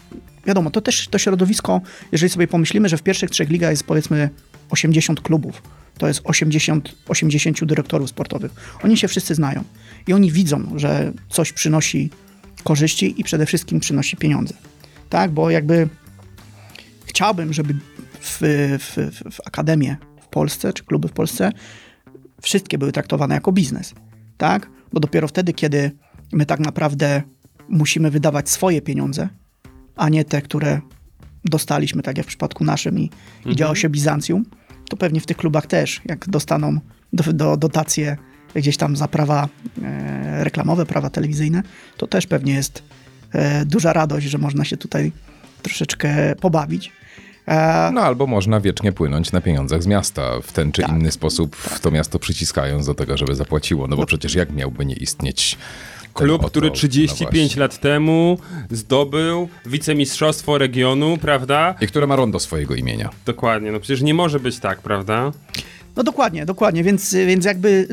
wiadomo, 0.46 0.70
to 0.70 0.80
też 0.80 1.08
to 1.08 1.18
środowisko, 1.18 1.80
jeżeli 2.12 2.30
sobie 2.30 2.48
pomyślimy, 2.48 2.88
że 2.88 2.96
w 2.96 3.02
pierwszych 3.02 3.30
trzech 3.30 3.50
ligach 3.50 3.70
jest 3.70 3.84
powiedzmy 3.84 4.30
80 4.70 5.20
klubów, 5.20 5.62
to 5.98 6.08
jest 6.08 6.20
80, 6.24 6.94
80 7.08 7.64
dyrektorów 7.64 8.10
sportowych. 8.10 8.52
Oni 8.84 8.96
się 8.96 9.08
wszyscy 9.08 9.34
znają 9.34 9.64
i 10.08 10.12
oni 10.12 10.32
widzą, 10.32 10.72
że 10.76 11.12
coś 11.28 11.52
przynosi 11.52 12.10
korzyści 12.64 13.20
i 13.20 13.24
przede 13.24 13.46
wszystkim 13.46 13.80
przynosi 13.80 14.16
pieniądze. 14.16 14.54
Tak, 15.08 15.30
bo 15.30 15.50
jakby 15.50 15.88
chciałbym, 17.04 17.52
żeby 17.52 17.74
w, 18.20 18.38
w, 18.78 18.96
w, 18.96 19.34
w 19.34 19.40
akademie 19.46 19.96
w 20.20 20.26
Polsce, 20.26 20.72
czy 20.72 20.84
kluby 20.84 21.08
w 21.08 21.12
Polsce, 21.12 21.52
wszystkie 22.42 22.78
były 22.78 22.92
traktowane 22.92 23.34
jako 23.34 23.52
biznes. 23.52 23.94
Tak? 24.36 24.70
Bo 24.92 25.00
dopiero 25.00 25.28
wtedy, 25.28 25.52
kiedy 25.52 25.90
my 26.32 26.46
tak 26.46 26.60
naprawdę 26.60 27.22
musimy 27.68 28.10
wydawać 28.10 28.48
swoje 28.48 28.82
pieniądze, 28.82 29.28
a 29.96 30.08
nie 30.08 30.24
te, 30.24 30.42
które 30.42 30.80
dostaliśmy, 31.44 32.02
tak 32.02 32.16
jak 32.16 32.26
w 32.26 32.28
przypadku 32.28 32.64
naszym 32.64 32.98
i, 32.98 33.10
i 33.46 33.56
działo 33.56 33.74
się 33.74 33.88
Bizancjum, 33.88 34.44
to 34.90 34.96
pewnie 34.96 35.20
w 35.20 35.26
tych 35.26 35.36
klubach 35.36 35.66
też, 35.66 36.00
jak 36.04 36.28
dostaną 36.28 36.80
do, 37.12 37.32
do, 37.32 37.56
dotacje 37.56 38.16
gdzieś 38.54 38.76
tam 38.76 38.96
za 38.96 39.08
prawa 39.08 39.48
e, 39.82 40.44
reklamowe, 40.44 40.86
prawa 40.86 41.10
telewizyjne, 41.10 41.62
to 41.96 42.06
też 42.06 42.26
pewnie 42.26 42.52
jest 42.54 42.82
e, 43.32 43.64
duża 43.64 43.92
radość, 43.92 44.26
że 44.26 44.38
można 44.38 44.64
się 44.64 44.76
tutaj 44.76 45.12
troszeczkę 45.62 46.34
pobawić. 46.40 46.92
E, 47.48 47.90
No 47.94 48.00
albo 48.00 48.26
można 48.26 48.60
wiecznie 48.60 48.92
płynąć 48.92 49.32
na 49.32 49.40
pieniądzach 49.40 49.82
z 49.82 49.86
miasta, 49.86 50.40
w 50.42 50.52
ten 50.52 50.72
czy 50.72 50.82
Tak. 50.82 50.90
inny 50.90 51.10
sposób 51.12 51.56
w 51.56 51.80
to 51.80 51.90
miasto 51.90 52.18
przyciskając 52.18 52.86
do 52.86 52.94
tego, 52.94 53.16
żeby 53.16 53.34
zapłaciło. 53.34 53.86
No 53.88 53.96
bo 53.96 54.06
przecież 54.06 54.34
jak 54.34 54.52
miałby 54.52 54.84
nie 54.86 54.94
istnieć 54.94 55.58
Klub, 56.14 56.40
oto- 56.40 56.48
który 56.50 56.68
no 56.68 56.74
35 56.74 57.32
właśnie. 57.46 57.60
lat 57.60 57.80
temu 57.80 58.38
zdobył 58.70 59.48
wicemistrzostwo 59.66 60.58
regionu, 60.58 61.16
prawda? 61.20 61.74
I 61.80 61.86
które 61.86 62.06
ma 62.06 62.16
rondo 62.16 62.38
swojego 62.40 62.74
imienia. 62.74 63.10
Dokładnie, 63.26 63.72
no 63.72 63.80
przecież 63.80 64.02
nie 64.02 64.14
może 64.14 64.40
być 64.40 64.58
tak, 64.58 64.78
prawda? 64.82 65.32
No 65.98 66.04
dokładnie, 66.04 66.46
dokładnie, 66.46 66.84
więc, 66.84 67.14
więc 67.14 67.44
jakby 67.44 67.88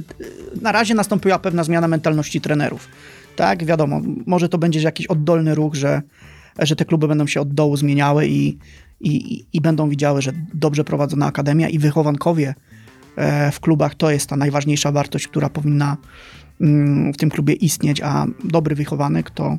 e, 0.58 0.62
na 0.62 0.72
razie 0.72 0.94
nastąpiła 0.96 1.40
pewna 1.40 1.64
zmiana 1.64 1.88
mentalności 1.88 2.42
trenerów. 2.42 2.88
Tak, 3.36 3.66
wiadomo, 3.66 4.02
może 4.26 4.50
to 4.50 4.58
będzie 4.58 4.82
jakiś 4.82 5.08
oddolny 5.08 5.56
ruch, 5.56 5.76
że, 5.76 6.02
że 6.60 6.76
te 6.76 6.86
kluby 6.86 7.08
będą 7.08 7.28
się 7.28 7.42
od 7.42 7.54
dołu 7.54 7.78
zmieniały 7.78 8.28
i, 8.28 8.58
i, 9.02 9.46
i- 9.54 9.62
będą 9.62 9.90
widziały, 9.90 10.22
że 10.22 10.32
dobrze 10.54 10.84
prowadzona 10.84 11.26
akademia 11.26 11.70
i 11.70 11.80
wychowankowie 11.80 12.56
e, 13.16 13.52
w 13.52 13.60
klubach 13.60 13.96
to 13.96 14.12
jest 14.12 14.30
ta 14.30 14.36
najważniejsza 14.38 14.92
wartość, 14.92 15.28
która 15.28 15.50
powinna 15.50 15.98
mm, 16.62 17.14
w 17.14 17.18
tym 17.18 17.30
klubie 17.30 17.54
istnieć, 17.54 18.02
a 18.02 18.26
dobry 18.44 18.76
wychowanek 18.76 19.30
to, 19.30 19.58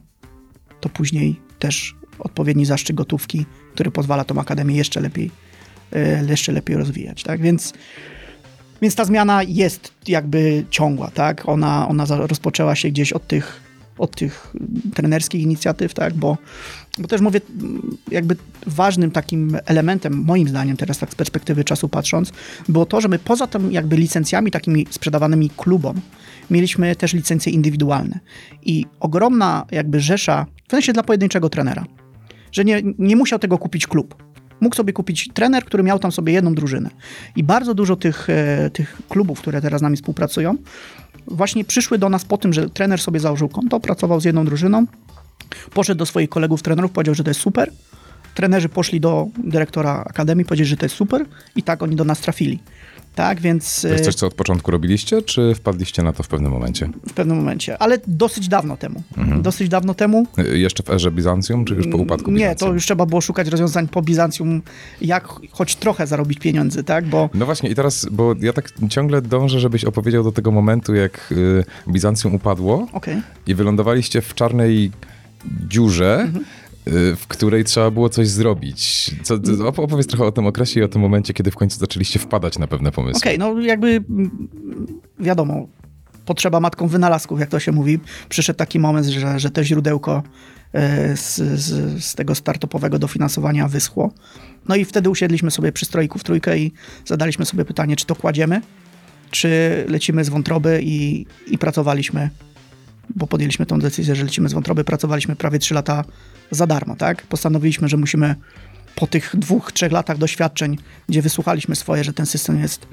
to 0.80 0.88
później 0.88 1.40
też 1.58 1.94
odpowiedni 2.18 2.64
zastrzyk 2.66 2.96
gotówki, 2.96 3.46
który 3.74 3.90
pozwala 3.90 4.24
tą 4.24 4.40
akademię 4.40 4.76
jeszcze 4.76 5.00
lepiej, 5.00 5.30
e, 5.92 6.24
jeszcze 6.30 6.52
lepiej 6.52 6.76
rozwijać. 6.76 7.22
Tak? 7.22 7.40
Więc 7.40 7.72
więc 8.82 8.94
ta 8.94 9.04
zmiana 9.04 9.42
jest 9.42 9.92
jakby 10.08 10.64
ciągła, 10.70 11.10
tak? 11.10 11.48
Ona, 11.48 11.88
ona 11.88 12.06
rozpoczęła 12.08 12.74
się 12.74 12.88
gdzieś 12.88 13.12
od 13.12 13.26
tych, 13.26 13.60
od 13.98 14.16
tych 14.16 14.54
trenerskich 14.94 15.42
inicjatyw, 15.42 15.94
tak? 15.94 16.14
Bo, 16.14 16.38
bo 16.98 17.08
też 17.08 17.20
mówię, 17.20 17.40
jakby 18.10 18.36
ważnym 18.66 19.10
takim 19.10 19.58
elementem, 19.66 20.24
moim 20.26 20.48
zdaniem 20.48 20.76
teraz 20.76 20.98
tak 20.98 21.10
z 21.10 21.14
perspektywy 21.14 21.64
czasu 21.64 21.88
patrząc, 21.88 22.32
było 22.68 22.86
to, 22.86 23.00
że 23.00 23.08
my 23.08 23.18
poza 23.18 23.46
tym 23.46 23.72
jakby 23.72 23.96
licencjami 23.96 24.50
takimi 24.50 24.86
sprzedawanymi 24.90 25.50
klubom, 25.50 26.00
mieliśmy 26.50 26.96
też 26.96 27.12
licencje 27.12 27.52
indywidualne. 27.52 28.20
I 28.62 28.86
ogromna 29.00 29.66
jakby 29.70 30.00
rzesza, 30.00 30.46
w 30.68 30.70
sensie 30.70 30.92
dla 30.92 31.02
pojedynczego 31.02 31.48
trenera, 31.48 31.84
że 32.52 32.64
nie, 32.64 32.82
nie 32.98 33.16
musiał 33.16 33.38
tego 33.38 33.58
kupić 33.58 33.86
klub. 33.86 34.25
Mógł 34.60 34.76
sobie 34.76 34.92
kupić 34.92 35.28
trener, 35.34 35.64
który 35.64 35.82
miał 35.82 35.98
tam 35.98 36.12
sobie 36.12 36.32
jedną 36.32 36.54
drużynę. 36.54 36.90
I 37.36 37.44
bardzo 37.44 37.74
dużo 37.74 37.96
tych, 37.96 38.30
e, 38.30 38.70
tych 38.70 38.96
klubów, 39.08 39.40
które 39.40 39.60
teraz 39.60 39.78
z 39.78 39.82
nami 39.82 39.96
współpracują, 39.96 40.56
właśnie 41.26 41.64
przyszły 41.64 41.98
do 41.98 42.08
nas 42.08 42.24
po 42.24 42.38
tym, 42.38 42.52
że 42.52 42.70
trener 42.70 43.00
sobie 43.00 43.20
założył 43.20 43.48
konto, 43.48 43.80
pracował 43.80 44.20
z 44.20 44.24
jedną 44.24 44.44
drużyną, 44.44 44.86
poszedł 45.74 45.98
do 45.98 46.06
swoich 46.06 46.28
kolegów 46.28 46.62
trenerów, 46.62 46.92
powiedział, 46.92 47.14
że 47.14 47.24
to 47.24 47.30
jest 47.30 47.40
super. 47.40 47.72
Trenerzy 48.34 48.68
poszli 48.68 49.00
do 49.00 49.26
dyrektora 49.38 50.04
akademii, 50.06 50.44
powiedzieli, 50.44 50.68
że 50.70 50.76
to 50.76 50.84
jest 50.84 50.94
super 50.94 51.26
i 51.56 51.62
tak 51.62 51.82
oni 51.82 51.96
do 51.96 52.04
nas 52.04 52.20
trafili. 52.20 52.60
Tak, 53.16 53.40
więc 53.40 53.82
To 53.82 53.88
jest 53.88 54.00
e, 54.02 54.04
coś, 54.04 54.14
co 54.14 54.26
od 54.26 54.34
początku 54.34 54.70
robiliście, 54.70 55.22
czy 55.22 55.54
wpadliście 55.54 56.02
na 56.02 56.12
to 56.12 56.22
w 56.22 56.28
pewnym 56.28 56.52
momencie? 56.52 56.88
w 57.08 57.12
pewnym 57.12 57.36
momencie, 57.36 57.78
ale 57.82 57.98
dosyć 58.06 58.48
dawno 58.48 58.76
temu. 58.76 59.02
Dosyć 59.42 59.68
dawno 59.68 59.94
temu. 59.94 60.26
Y, 60.38 60.58
Jeszcze 60.58 60.82
w 60.82 60.90
erze 60.90 61.10
Bizancjum, 61.10 61.64
czy 61.64 61.74
już 61.74 61.86
po 61.88 61.96
upadku 61.96 62.30
Nie, 62.30 62.36
Bizancjum? 62.38 62.68
to 62.68 62.74
już 62.74 62.84
trzeba 62.84 63.06
było 63.06 63.20
szukać 63.20 63.48
rozwiązań 63.48 63.88
po 63.88 64.02
Bizancjum, 64.02 64.62
jak 65.00 65.28
choć 65.50 65.76
trochę 65.76 66.06
zarobić 66.06 66.38
pieniędzy, 66.38 66.84
tak? 66.84 67.06
Bo 67.06 67.30
No 67.34 67.46
właśnie 67.46 67.70
i 67.70 67.74
teraz, 67.74 68.06
bo 68.10 68.34
ja 68.40 68.52
tak 68.52 68.72
ciągle 68.88 69.22
dążę, 69.22 69.60
żebyś 69.60 69.84
opowiedział 69.84 70.24
do 70.24 70.32
tego 70.32 70.50
momentu, 70.50 70.94
jak 70.94 71.32
y, 71.32 71.64
Bizancjum 71.88 72.34
upadło 72.34 72.86
okej. 72.92 73.22
i 73.46 73.54
wylądowaliście 73.54 74.20
w 74.22 74.34
czarnej 74.34 74.90
dziurze, 75.68 76.20
Mhm. 76.20 76.44
Y, 76.88 77.16
w 77.16 77.26
której 77.26 77.64
trzeba 77.64 77.90
było 77.90 78.08
coś 78.08 78.28
zrobić. 78.28 79.10
Co, 79.22 79.36
op- 79.36 79.80
opowiedz 79.80 80.06
trochę 80.06 80.24
o 80.24 80.32
tym 80.32 80.46
okresie 80.46 80.80
i 80.80 80.82
o 80.82 80.88
tym 80.88 81.02
momencie, 81.02 81.34
kiedy 81.34 81.50
w 81.50 81.56
końcu 81.56 81.78
zaczęliście 81.78 82.18
wpadać 82.18 82.58
na 82.58 82.66
pewne 82.66 82.92
pomysły. 82.92 83.18
Okej, 83.18 83.38
no 83.38 83.60
jakby 83.60 83.88
mm, 83.88 84.48
wiadomo, 85.18 85.68
potrzeba 86.26 86.60
matką 86.60 86.88
wynalazków, 86.88 87.40
jak 87.40 87.48
to 87.48 87.60
się 87.60 87.72
mówi. 87.72 87.98
Przyszedł 88.28 88.56
taki 88.56 88.78
moment, 88.78 89.06
że, 89.06 89.40
że 89.40 89.50
to 89.50 89.64
źródełko 89.64 90.22
e, 90.72 91.16
z, 91.16 91.36
z, 91.36 92.04
z 92.04 92.14
tego 92.14 92.34
startupowego 92.34 92.98
dofinansowania 92.98 93.68
wyschło. 93.68 94.12
No 94.68 94.76
i 94.76 94.84
wtedy 94.84 95.10
usiedliśmy 95.10 95.50
sobie 95.50 95.72
przy 95.72 95.86
stroiku 95.86 96.18
w 96.18 96.24
trójkę 96.24 96.58
i 96.58 96.72
zadaliśmy 97.04 97.44
sobie 97.44 97.64
pytanie, 97.64 97.96
czy 97.96 98.06
to 98.06 98.16
kładziemy, 98.16 98.60
czy 99.30 99.48
lecimy 99.88 100.24
z 100.24 100.28
wątroby 100.28 100.80
i, 100.82 101.26
i 101.46 101.58
pracowaliśmy, 101.58 102.30
bo 103.14 103.26
podjęliśmy 103.26 103.66
tą 103.66 103.78
decyzję, 103.78 104.14
że 104.14 104.24
lecimy 104.24 104.48
z 104.48 104.52
wątroby, 104.52 104.84
pracowaliśmy 104.84 105.36
prawie 105.36 105.58
3 105.58 105.74
lata 105.74 106.04
za 106.50 106.66
darmo, 106.66 106.96
tak? 106.96 107.22
Postanowiliśmy, 107.22 107.88
że 107.88 107.96
musimy 107.96 108.34
po 108.94 109.06
tych 109.06 109.36
dwóch, 109.38 109.72
trzech 109.72 109.92
latach 109.92 110.18
doświadczeń, 110.18 110.78
gdzie 111.08 111.22
wysłuchaliśmy 111.22 111.76
swoje, 111.76 112.04
że 112.04 112.12
ten 112.12 112.26
system 112.26 112.60
jest 112.60 112.86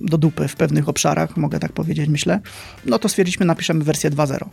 do 0.00 0.18
dupy 0.18 0.48
w 0.48 0.56
pewnych 0.56 0.88
obszarach, 0.88 1.36
mogę 1.36 1.58
tak 1.58 1.72
powiedzieć, 1.72 2.08
myślę, 2.08 2.40
no 2.84 2.98
to 2.98 3.08
stwierdziliśmy, 3.08 3.46
napiszemy 3.46 3.84
wersję 3.84 4.10
2.0. 4.10 4.48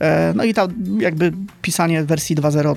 E, 0.00 0.32
No 0.36 0.44
i 0.44 0.54
ta 0.54 0.68
jakby 0.98 1.32
pisanie 1.62 2.04
wersji 2.04 2.36
2.0 2.36 2.76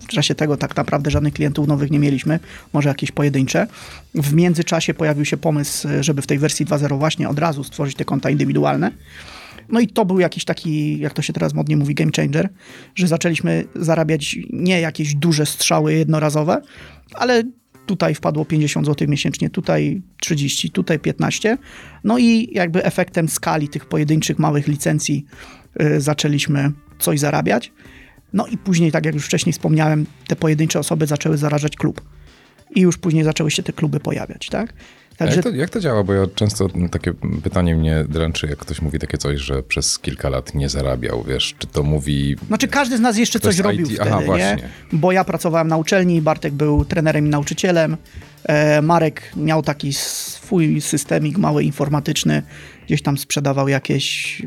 w 0.00 0.06
czasie 0.06 0.34
tego 0.34 0.56
tak 0.56 0.76
naprawdę 0.76 1.10
żadnych 1.10 1.34
klientów 1.34 1.68
nowych 1.68 1.90
nie 1.90 1.98
mieliśmy, 1.98 2.40
może 2.72 2.88
jakieś 2.88 3.12
pojedyncze. 3.12 3.66
W 4.14 4.34
międzyczasie 4.34 4.94
pojawił 4.94 5.24
się 5.24 5.36
pomysł, 5.36 5.88
żeby 6.00 6.22
w 6.22 6.26
tej 6.26 6.38
wersji 6.38 6.66
2.0 6.66 6.98
właśnie 6.98 7.28
od 7.28 7.38
razu 7.38 7.64
stworzyć 7.64 7.96
te 7.96 8.04
konta 8.04 8.30
indywidualne. 8.30 8.90
No 9.68 9.80
i 9.80 9.86
to 9.86 10.04
był 10.04 10.20
jakiś 10.20 10.44
taki, 10.44 10.98
jak 10.98 11.12
to 11.12 11.22
się 11.22 11.32
teraz 11.32 11.54
modnie 11.54 11.76
mówi, 11.76 11.94
game 11.94 12.10
changer, 12.16 12.48
że 12.94 13.06
zaczęliśmy 13.06 13.64
zarabiać 13.74 14.36
nie 14.50 14.80
jakieś 14.80 15.14
duże 15.14 15.46
strzały 15.46 15.94
jednorazowe, 15.94 16.62
ale 17.14 17.42
tutaj 17.86 18.14
wpadło 18.14 18.44
50 18.44 18.86
zł 18.86 19.08
miesięcznie, 19.08 19.50
tutaj 19.50 20.02
30, 20.20 20.70
tutaj 20.70 20.98
15. 20.98 21.58
No 22.04 22.18
i 22.18 22.48
jakby 22.52 22.84
efektem 22.84 23.28
skali 23.28 23.68
tych 23.68 23.86
pojedynczych 23.86 24.38
małych 24.38 24.68
licencji 24.68 25.24
y, 25.82 26.00
zaczęliśmy 26.00 26.72
coś 26.98 27.20
zarabiać. 27.20 27.72
No 28.32 28.46
i 28.46 28.58
później, 28.58 28.92
tak 28.92 29.06
jak 29.06 29.14
już 29.14 29.26
wcześniej 29.26 29.52
wspomniałem, 29.52 30.06
te 30.26 30.36
pojedyncze 30.36 30.78
osoby 30.78 31.06
zaczęły 31.06 31.36
zarażać 31.36 31.76
klub. 31.76 32.02
I 32.74 32.80
już 32.80 32.98
później 32.98 33.24
zaczęły 33.24 33.50
się 33.50 33.62
te 33.62 33.72
kluby 33.72 34.00
pojawiać, 34.00 34.48
tak? 34.48 34.74
Także 35.18 35.36
Jak 35.36 35.44
to, 35.44 35.50
jak 35.50 35.70
to 35.70 35.80
działa? 35.80 36.04
Bo 36.04 36.14
ja 36.14 36.22
często 36.34 36.68
takie 36.90 37.12
pytanie 37.42 37.76
mnie 37.76 38.04
dręczy, 38.08 38.46
jak 38.46 38.58
ktoś 38.58 38.82
mówi 38.82 38.98
takie 38.98 39.18
coś, 39.18 39.40
że 39.40 39.62
przez 39.62 39.98
kilka 39.98 40.28
lat 40.28 40.54
nie 40.54 40.68
zarabiał, 40.68 41.22
wiesz, 41.22 41.54
czy 41.58 41.66
to 41.66 41.82
mówi... 41.82 42.36
Znaczy 42.46 42.68
każdy 42.68 42.96
z 42.96 43.00
nas 43.00 43.16
jeszcze 43.18 43.40
coś 43.40 43.58
robił 43.58 43.86
IT. 43.86 43.94
wtedy, 43.94 44.10
Aha, 44.10 44.20
nie? 44.20 44.26
właśnie. 44.26 44.68
Bo 44.92 45.12
ja 45.12 45.24
pracowałem 45.24 45.68
na 45.68 45.76
uczelni, 45.76 46.22
Bartek 46.22 46.52
był 46.52 46.84
trenerem 46.84 47.26
i 47.26 47.30
nauczycielem, 47.30 47.96
Marek 48.82 49.32
miał 49.36 49.62
taki 49.62 49.92
swój 49.92 50.80
systemik 50.80 51.38
mały 51.38 51.64
informatyczny, 51.64 52.42
gdzieś 52.86 53.02
tam 53.02 53.18
sprzedawał 53.18 53.68
jakieś 53.68 54.42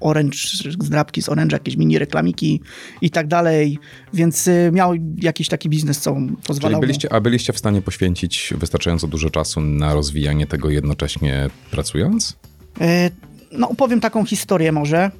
orange, 0.00 0.38
zdrabki 0.80 1.22
z 1.22 1.28
Orange, 1.28 1.56
jakieś 1.56 1.76
mini 1.76 1.98
reklamiki 1.98 2.60
i 3.00 3.10
tak 3.10 3.26
dalej, 3.26 3.78
więc 4.12 4.46
y, 4.46 4.70
miał 4.72 4.94
jakiś 5.16 5.48
taki 5.48 5.68
biznes, 5.68 6.00
co 6.00 6.14
Czyli 6.14 6.36
pozwalał 6.46 6.76
mu... 6.76 6.80
byliście, 6.80 7.12
a 7.12 7.20
byliście 7.20 7.52
w 7.52 7.58
stanie 7.58 7.82
poświęcić 7.82 8.54
wystarczająco 8.56 9.06
dużo 9.06 9.30
czasu 9.30 9.60
na 9.60 9.94
rozwijanie 9.94 10.46
tego 10.46 10.70
jednocześnie 10.70 11.50
pracując? 11.70 12.36
E, 12.80 13.10
No, 13.52 13.68
opowiem 13.68 14.00
taką 14.00 14.24
historię 14.24 14.72
może. 14.72 15.10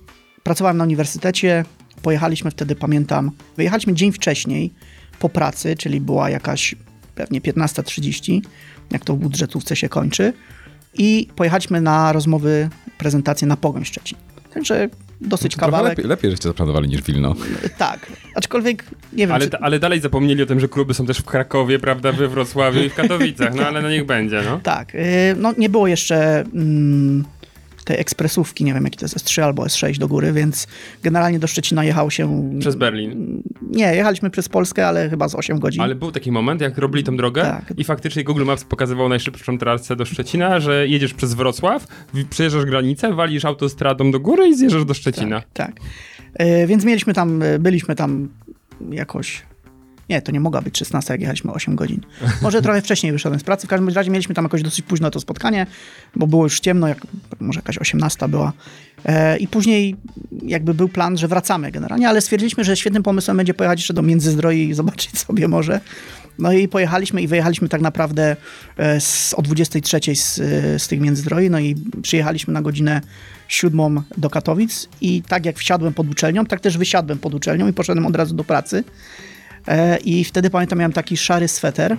Pracowałem 0.43 0.77
na 0.77 0.85
uniwersytecie, 0.85 1.65
pojechaliśmy 2.03 2.51
wtedy, 2.51 2.77
pamiętam, 2.77 3.31
wyjechaliśmy 3.57 3.95
dzień 3.95 4.13
wcześniej 4.13 4.73
po 5.19 5.29
pracy, 5.29 5.77
czyli 5.77 6.01
była 6.01 6.31
jakaś 6.31 6.75
pewnie 7.15 7.41
15.30, 7.41 8.41
jak 8.91 9.05
to 9.05 9.15
w 9.15 9.19
budżetówce 9.19 9.77
się 9.77 9.89
kończy, 9.89 10.33
i 10.95 11.29
pojechaliśmy 11.37 11.81
na 11.81 12.13
rozmowy, 12.13 12.69
prezentację 12.99 13.49
na 13.49 13.57
Pogoń 13.57 13.85
Szczecin. 13.85 14.19
Także 14.55 14.89
dosyć 15.21 15.55
Trochę 15.55 15.67
kawałek. 15.67 15.91
lepiej, 15.99 16.09
lepiej 16.09 16.31
żeście 16.31 16.49
zaplanowali 16.49 16.89
niż 16.89 17.03
Wilno. 17.03 17.35
Tak, 17.79 18.13
aczkolwiek 18.35 18.85
nie 19.13 19.27
wiem, 19.27 19.33
Ale, 19.33 19.49
czy... 19.49 19.59
ale 19.59 19.79
dalej 19.79 20.01
zapomnieli 20.01 20.43
o 20.43 20.47
tym, 20.47 20.61
że 20.61 20.69
kluby 20.69 20.95
są 20.95 21.07
też 21.07 21.19
w 21.19 21.25
Krakowie, 21.25 21.79
prawda, 21.79 22.13
we 22.13 22.29
Wrocławiu 22.29 22.81
i 22.81 22.89
w 22.89 22.95
Katowicach, 22.95 23.55
no 23.55 23.67
ale 23.67 23.83
no 23.83 23.91
niech 23.91 24.07
będzie, 24.07 24.43
no. 24.43 24.61
Tak, 24.63 24.95
y, 24.95 24.99
no 25.37 25.55
nie 25.59 25.69
było 25.69 25.87
jeszcze 25.87 26.41
mm, 26.41 27.25
tej 27.85 28.01
ekspresówki, 28.01 28.65
nie 28.65 28.75
wiem 28.75 28.85
jaki 28.85 28.99
to 28.99 29.05
jest 29.05 29.17
S3 29.17 29.43
albo 29.43 29.63
S6 29.63 29.99
do 29.99 30.09
góry, 30.09 30.33
więc 30.33 30.67
generalnie 31.03 31.39
do 31.39 31.47
Szczecina 31.47 31.85
jechał 31.85 32.11
się... 32.11 32.51
Przez 32.61 32.77
Berlin. 32.77 33.43
Nie, 33.63 33.95
jechaliśmy 33.95 34.31
przez 34.31 34.49
Polskę, 34.49 34.87
ale 34.87 35.11
chyba 35.11 35.29
z 35.29 35.35
8 35.35 35.59
godzin. 35.59 35.83
Ale 35.83 35.95
był 35.95 36.13
taki 36.13 36.33
moment, 36.33 36.61
jak 36.61 36.79
robili 36.79 37.05
tą 37.05 37.17
drogę 37.17 37.43
Tak. 37.43 37.73
i 37.77 37.85
faktycznie 37.85 38.25
Google 38.25 38.45
Maps 38.45 38.65
pokazywał 38.65 39.09
najszybszą 39.09 39.59
trasę 39.59 39.97
do 39.97 40.05
Szczecina, 40.05 40.61
że 40.61 40.89
jedziesz 40.89 41.15
przez 41.15 41.35
Wrocław, 41.35 41.87
przejeżdżasz 42.31 42.65
granicę, 42.65 43.13
walisz 43.15 43.45
autostradą 43.45 44.11
do 44.11 44.21
góry 44.21 44.49
i 44.49 44.55
zjeżdżasz 44.55 44.85
do 44.85 44.95
Szczecina. 44.95 45.43
Tak. 45.53 45.73
E, 46.35 46.67
więc 46.67 46.85
mieliśmy 46.85 47.15
tam, 47.15 47.43
e, 47.43 47.59
byliśmy 47.59 47.95
tam 47.95 48.29
jakoś. 48.91 49.43
Nie, 50.09 50.23
to 50.23 50.33
nie 50.33 50.41
mogła 50.41 50.63
być 50.63 50.79
16, 50.79 51.15
jak 51.15 51.21
jechaliśmy 51.21 51.53
8 51.53 51.77
godzin. 51.77 52.01
Może 52.43 52.63
trochę 52.63 52.83
wcześniej 52.83 53.13
wyszedłem 53.13 53.41
z 53.41 53.45
pracy. 53.45 53.67
W 53.67 53.71
każdym 53.71 53.89
razie 53.89 54.11
mieliśmy 54.11 54.35
tam 54.35 54.45
jakoś 54.45 54.63
dosyć 54.63 54.83
późno 54.83 55.11
to 55.11 55.21
spotkanie, 55.21 55.67
bo 56.17 56.27
było 56.27 56.45
już 56.45 56.61
ciemno, 56.61 56.89
jak, 56.89 56.99
może 57.41 57.59
jakaś 57.59 57.79
18 57.79 58.29
była. 58.29 58.53
E, 59.05 59.37
I 59.37 59.49
później 59.49 59.97
jakby 60.43 60.75
był 60.75 60.89
plan, 60.89 61.19
że 61.19 61.29
wracamy 61.29 61.71
generalnie, 61.71 62.09
ale 62.09 62.21
stwierdziliśmy, 62.21 62.65
że 62.65 62.77
świetnym 62.77 63.03
pomysłem 63.03 63.37
będzie 63.37 63.55
pojechać 63.55 63.79
jeszcze 63.79 63.95
do 63.95 64.03
Międzyzdroi 64.03 64.69
i 64.69 64.75
zobaczyć 64.75 65.19
sobie 65.19 65.49
może. 65.49 65.81
No 66.39 66.53
i 66.53 66.69
pojechaliśmy 66.69 67.23
i 67.23 67.27
wyjechaliśmy 67.27 67.69
tak 67.69 67.81
naprawdę 67.81 68.37
e, 68.77 69.01
z, 69.01 69.35
o 69.35 69.43
23 69.43 70.17
z, 70.17 70.39
e, 70.39 70.79
z 70.79 70.89
tych 70.89 71.01
Międzyzdroi, 71.01 71.51
no 71.51 71.59
i 71.59 71.75
przyjechaliśmy 72.03 72.55
na 72.55 72.63
godzinę 72.63 73.01
siódmą 73.49 74.03
do 74.17 74.31
Katowic 74.31 74.89
i 75.01 75.23
tak 75.23 75.47
jak 75.47 75.59
wsiadłem 75.59 75.95
pod 75.95 76.11
uczelnią, 76.11 76.47
tak 76.47 76.61
też 76.61 76.79
wysiadłem 76.79 77.19
pod 77.19 77.35
uczelnią 77.35 77.69
i 77.69 77.73
poszedłem 77.73 78.07
od 78.07 78.17
razu 78.17 78.35
do 78.35 78.45
pracy. 78.45 78.85
E, 79.69 79.97
I 79.97 80.25
wtedy 80.25 80.51
pamiętam, 80.51 80.79
miałem 80.79 80.93
taki 80.93 81.17
szary 81.17 81.49
sweter 81.49 81.97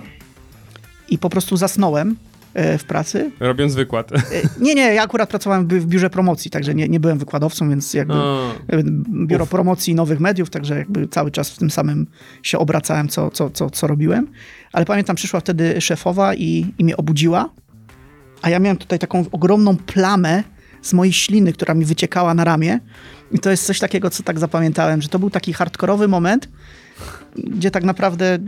i 1.08 1.18
po 1.18 1.30
prostu 1.30 1.56
zasnąłem 1.56 2.16
e, 2.54 2.78
w 2.78 2.84
pracy. 2.84 3.30
Robiąc 3.40 3.74
wykład. 3.74 4.12
E, 4.12 4.18
Nie, 4.60 4.74
nie, 4.74 4.94
ja 4.94 5.02
akurat 5.02 5.28
pracowałem 5.28 5.68
w 5.68 5.86
biurze 5.86 6.10
promocji, 6.10 6.50
także 6.50 6.74
nie, 6.74 6.88
nie 6.88 7.00
byłem 7.00 7.18
wykładowcą, 7.18 7.68
więc 7.68 7.94
jakby 7.94 8.14
O. 8.14 8.50
e, 8.68 8.82
biuro 9.26 9.46
promocji 9.46 9.94
nowych 9.94 10.20
mediów, 10.20 10.50
także 10.50 10.78
jakby 10.78 11.08
cały 11.08 11.30
czas 11.30 11.50
w 11.50 11.58
tym 11.58 11.70
samym 11.70 12.06
się 12.42 12.58
obracałem, 12.58 13.08
co, 13.08 13.30
co, 13.30 13.50
co, 13.50 13.70
co 13.70 13.86
robiłem. 13.86 14.28
Ale 14.72 14.84
pamiętam, 14.84 15.16
przyszła 15.16 15.40
wtedy 15.40 15.80
szefowa 15.80 16.34
i, 16.34 16.74
i 16.78 16.84
mnie 16.84 16.96
obudziła, 16.96 17.50
a 18.42 18.50
ja 18.50 18.58
miałem 18.58 18.76
tutaj 18.76 18.98
taką 18.98 19.24
ogromną 19.32 19.76
plamę 19.76 20.42
z 20.82 20.92
mojej 20.92 21.12
śliny, 21.12 21.52
która 21.52 21.74
mi 21.74 21.84
wyciekała 21.84 22.34
na 22.34 22.44
ramię. 22.44 22.80
I 23.32 23.38
to 23.38 23.50
jest 23.50 23.66
coś 23.66 23.78
takiego, 23.78 24.10
co 24.10 24.22
tak 24.22 24.38
zapamiętałem, 24.38 25.02
że 25.02 25.08
to 25.08 25.18
był 25.18 25.30
taki 25.30 25.52
hardkorowy 25.52 26.08
moment, 26.08 26.48
gdzie 27.36 27.70
tak 27.70 27.84
naprawdę 27.84 28.38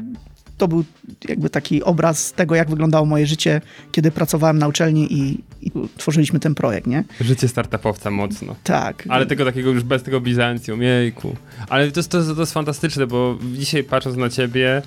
to 0.59 0.69
był 0.69 0.85
jakby 1.29 1.51
taki 1.51 1.83
obraz 1.83 2.33
tego, 2.33 2.55
jak 2.55 2.71
wyglądało 2.71 3.07
moje 3.07 3.27
życie, 3.27 3.61
kiedy 3.93 4.11
pracowałem 4.11 4.59
na 4.59 4.69
uczelni 4.69 5.13
i, 5.13 5.41
i 5.63 5.71
tworzyliśmy 5.97 6.41
ten 6.41 6.55
projekt, 6.55 6.87
nie? 6.87 7.05
Życie 7.21 7.49
startupowca 7.49 8.11
mocno. 8.11 8.55
Tak. 8.65 9.05
Ale 9.09 9.27
tego 9.27 9.45
takiego 9.45 9.71
już 9.71 9.83
bez 9.83 10.03
tego 10.03 10.21
Bizancjum, 10.21 10.83
jejku. 10.83 11.37
Ale 11.69 11.91
to 11.91 12.01
jest, 12.01 12.11
to, 12.11 12.19
jest, 12.19 12.35
to 12.35 12.41
jest 12.41 12.53
fantastyczne, 12.53 13.07
bo 13.07 13.39
dzisiaj 13.55 13.85
patrząc 13.85 14.17
na 14.17 14.29
ciebie, 14.29 14.83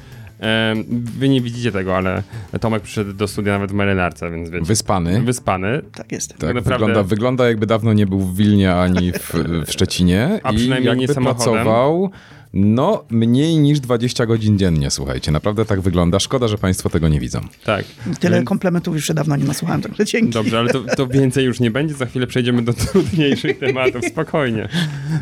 wy 1.17 1.29
nie 1.29 1.41
widzicie 1.41 1.71
tego, 1.71 1.97
ale 1.97 2.23
Tomek 2.59 2.83
przyszedł 2.83 3.13
do 3.13 3.27
studia 3.27 3.53
nawet 3.53 3.71
w 3.71 3.73
marynarce, 3.73 4.31
więc 4.31 4.49
wiecie. 4.49 4.65
Wyspany. 4.65 5.21
Wyspany. 5.21 5.81
Tak 5.93 6.11
jest. 6.11 6.29
Tak, 6.29 6.41
naprawdę- 6.55 6.71
wygląda, 6.71 7.03
wygląda 7.03 7.47
jakby 7.47 7.65
dawno 7.65 7.93
nie 7.93 8.07
był 8.07 8.19
w 8.19 8.35
Wilnie 8.35 8.75
ani 8.75 9.11
w, 9.11 9.33
w 9.65 9.71
Szczecinie. 9.71 10.39
A 10.43 10.51
i 10.51 10.55
przynajmniej 10.55 10.95
nie 10.95 11.01
jakby 11.01 11.13
samochodem. 11.13 11.53
pracował 11.53 12.11
no 12.53 13.03
mniej 13.09 13.57
niż 13.57 13.79
20 13.79 14.25
godzin 14.25 14.57
dziennie, 14.59 14.91
słuchajcie. 14.91 15.31
Naprawdę 15.31 15.65
tak 15.65 15.81
wygląda. 15.81 16.19
Szkoda, 16.19 16.47
że 16.47 16.57
państwo 16.57 16.89
tego 16.89 17.07
nie 17.09 17.19
widzą. 17.19 17.39
Tak. 17.65 17.85
Tyle 18.19 18.37
Więc- 18.37 18.47
komplementów 18.49 18.95
już 18.95 19.07
dawno 19.13 19.35
nie 19.35 19.43
nasłuchałem, 19.43 19.81
także 19.81 20.05
dzięki. 20.05 20.29
Dobrze, 20.33 20.59
ale 20.59 20.69
to, 20.69 20.83
to 20.97 21.07
więcej 21.07 21.45
już 21.45 21.59
nie 21.59 21.71
będzie. 21.71 21.93
Za 21.95 22.05
chwilę 22.05 22.27
przejdziemy 22.27 22.61
do 22.61 22.73
trudniejszych 22.83 23.59
tematów. 23.59 24.05
Spokojnie. 24.05 24.69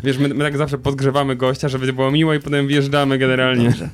Wiesz, 0.04 0.18
my, 0.18 0.28
my 0.28 0.44
tak 0.44 0.56
zawsze 0.56 0.78
podgrzewamy 0.78 1.36
gościa, 1.36 1.68
żeby 1.68 1.92
było 1.92 2.10
miło 2.10 2.34
i 2.34 2.40
potem 2.40 2.68
wjeżdżamy 2.68 3.18
generalnie 3.18 3.64
Dobrze. 3.70 3.88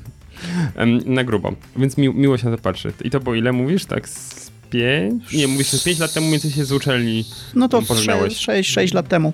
na 1.07 1.25
grubo. 1.25 1.53
Więc 1.77 1.97
mi, 1.97 2.09
miło 2.15 2.39
się 2.39 2.51
na 2.51 2.57
to 2.57 2.63
patrzy. 2.63 2.93
I 3.05 3.11
to 3.11 3.21
po 3.21 3.35
ile 3.35 3.53
mówisz? 3.53 3.85
Tak 3.85 4.09
z 4.09 4.51
pięć? 4.71 5.33
Nie, 5.33 5.47
mówisz, 5.49 5.71
że 5.71 5.79
pięć 5.79 5.99
lat 5.99 6.13
temu 6.13 6.31
więcej 6.31 6.51
się 6.51 6.65
z 6.65 6.73
uczelni 6.73 7.25
No 7.55 7.69
to 7.69 7.83
pożegnałeś. 7.83 8.37
6, 8.37 8.71
6 8.71 8.95
lat 8.95 9.09
temu. 9.09 9.33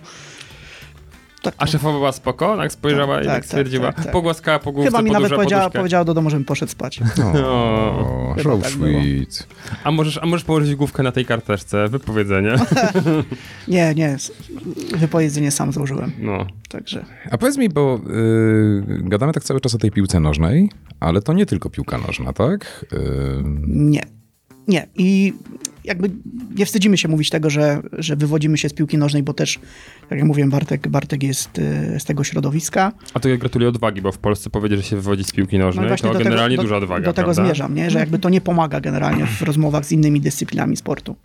Tak, 1.42 1.55
A 1.59 1.66
szefowa 1.66 1.98
była 1.98 2.12
spoko? 2.12 2.57
Tak 2.57 2.72
spojrzała 2.72 3.14
Tak, 3.14 3.24
i 3.24 3.26
tak, 3.26 3.35
tak, 3.37 3.44
stwierdziła. 3.46 3.92
tak, 3.92 4.05
tak. 4.05 4.12
Pogłaskała 4.12 4.59
po 4.59 4.72
główce, 4.72 4.90
Chyba 4.90 5.02
mi 5.02 5.11
nawet 5.11 5.33
powiedziała, 5.33 5.62
poduszkę. 5.62 5.78
powiedziała 5.78 6.05
do 6.05 6.14
domu, 6.14 6.31
żebym 6.31 6.44
poszedł 6.44 6.72
spać. 6.72 7.00
O, 7.44 8.35
Chyba 8.38 8.57
so 8.57 8.62
tak 8.62 8.70
sweet. 8.72 9.46
A 9.85 9.90
możesz, 9.90 10.18
a 10.18 10.26
możesz 10.26 10.44
położyć 10.44 10.74
główkę 10.74 11.02
na 11.02 11.12
tej 11.12 11.24
karteczce? 11.24 11.88
Wypowiedzenie. 11.88 12.55
Nie, 13.68 13.94
nie, 13.94 14.16
wypowiedzenie 14.96 15.50
sam 15.50 15.72
złożyłem. 15.72 16.12
No. 16.18 16.46
Także 16.68 17.05
A 17.31 17.38
powiedz 17.38 17.57
mi, 17.57 17.68
bo 17.68 18.00
y, 18.11 18.83
gadamy 19.02 19.33
tak 19.33 19.44
cały 19.44 19.61
czas 19.61 19.74
o 19.74 19.78
tej 19.78 19.90
piłce 19.90 20.20
nożnej, 20.20 20.70
ale 21.00 21.22
to 21.22 21.33
nie 21.33 21.46
tylko 21.46 21.70
piłka 21.70 21.98
nożna, 21.98 22.33
tak? 22.33 22.87
Y, 22.92 22.96
nie. 23.66 24.02
Nie. 24.68 24.87
I 24.94 25.33
jakby 25.85 26.11
nie 26.57 26.66
wstydzimy 26.66 26.99
się 26.99 27.09
mówić 27.09 27.31
tego, 27.31 27.51
że, 27.51 27.83
że 27.92 28.16
wywodzimy 28.16 28.59
się 28.59 28.68
z 28.68 28.73
piłki 28.73 28.99
nożnej, 28.99 29.23
bo 29.23 29.33
też, 29.35 29.59
tak 30.09 30.18
jak 30.18 30.29
mówiłem, 30.29 30.51
Bartek, 30.51 30.88
Bartek 30.88 31.23
jest 31.23 31.59
y, 31.59 32.01
z 32.01 32.05
tego 32.05 32.25
środowiska. 32.25 32.92
A 33.14 33.21
to 33.21 33.29
ja 33.29 33.37
gratuluję 33.37 33.68
odwagi, 33.68 34.03
bo 34.03 34.12
w 34.12 34.18
Polsce 34.18 34.51
powiedzieć, 34.51 34.79
że 34.81 34.85
się 34.87 34.97
wywodzi 34.97 35.25
z 35.25 35.33
piłki 35.33 35.59
No 35.59 35.64
nożnej, 35.64 35.88
właśnie 35.88 36.07
to 36.07 36.12
do 36.12 36.18
tego- 36.18 36.31
generalnie 36.31 36.57
do, 36.57 36.62
duża 36.62 36.77
odwaga, 36.77 37.05
Do 37.07 37.12
tego 37.12 37.25
prawda? 37.27 37.45
zmierzam, 37.45 37.75
nie? 37.75 37.90
że 37.90 37.99
jakby 37.99 38.18
to 38.18 38.29
nie 38.29 38.40
pomaga 38.40 38.81
generalnie 38.81 39.27
w 39.27 39.42
rozmowach 39.42 39.85
z 39.85 39.92
innymi 39.92 40.21
dyscyplinami 40.21 40.77
sportu. 40.77 41.16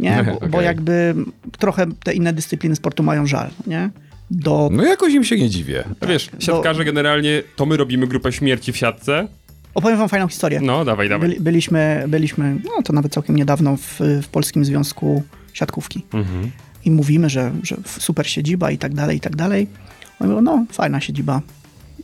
Nie? 0.00 0.24
Bo, 0.26 0.32
bo 0.48 0.56
Okej. 0.56 0.64
jakby 0.64 1.14
trochę 1.58 1.86
te 2.04 2.14
inne 2.14 2.32
dyscypliny 2.32 2.76
sportu 2.76 3.02
mają 3.02 3.26
żal, 3.26 3.50
nie? 3.66 3.90
Do, 4.30 4.68
no 4.72 4.84
jakoś 4.84 5.12
im 5.14 5.24
się 5.24 5.36
nie 5.38 5.50
dziwię. 5.50 5.84
No 6.02 6.08
Wiesz, 6.08 6.30
siatkarze 6.38 6.84
generalnie, 6.84 7.42
to 7.56 7.66
my 7.66 7.76
robimy 7.76 8.06
grupę 8.06 8.32
śmierci 8.32 8.72
w 8.72 8.76
siatce, 8.76 9.28
Opowiem 9.76 9.98
wam 9.98 10.08
fajną 10.08 10.28
historię. 10.28 10.60
No, 10.60 10.84
dawaj, 10.84 11.08
dawaj. 11.08 11.28
Byli, 11.28 11.40
byliśmy, 11.40 12.04
byliśmy, 12.08 12.56
no 12.64 12.82
to 12.84 12.92
nawet 12.92 13.12
całkiem 13.12 13.36
niedawno 13.36 13.76
w, 13.76 14.00
w 14.22 14.28
Polskim 14.28 14.64
Związku 14.64 15.22
Siatkówki. 15.52 16.04
Mhm. 16.12 16.50
I 16.84 16.90
mówimy, 16.90 17.30
że, 17.30 17.52
że 17.62 17.76
super 17.86 18.30
siedziba 18.30 18.70
i 18.70 18.78
tak 18.78 18.94
dalej, 18.94 19.16
i 19.16 19.20
tak 19.20 19.36
dalej. 19.36 19.66
Oni 20.20 20.30
mówią, 20.30 20.42
no 20.42 20.66
fajna 20.72 21.00
siedziba. 21.00 21.40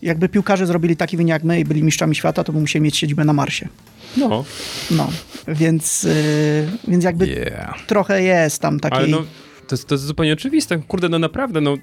Jakby 0.03 0.29
piłkarze 0.29 0.67
zrobili 0.67 0.97
taki 0.97 1.17
wynik 1.17 1.31
jak 1.31 1.45
my 1.45 1.61
i 1.61 1.65
byli 1.65 1.83
mistrzami 1.83 2.15
świata, 2.15 2.45
to 2.45 2.53
by 2.53 2.61
musieli 2.61 2.83
mieć 2.83 2.97
siedzibę 2.97 3.25
na 3.25 3.33
Marsie. 3.33 3.69
No, 4.17 4.45
No, 4.91 5.09
więc, 5.49 6.03
yy, 6.03 6.13
więc 6.89 7.05
jakby 7.05 7.27
Yeah. 7.27 7.87
trochę 7.87 8.23
jest 8.23 8.63
tam 8.63 8.81
takiej... 8.81 8.99
ale 8.99 9.09
no, 9.09 9.19
to 9.69 9.75
jest, 9.75 9.87
to 9.87 9.95
jest 9.95 10.05
zupełnie 10.05 10.33
oczywiste. 10.33 10.79
Kurde, 10.79 11.09
no 11.09 11.19
naprawdę, 11.19 11.61
no 11.61 11.77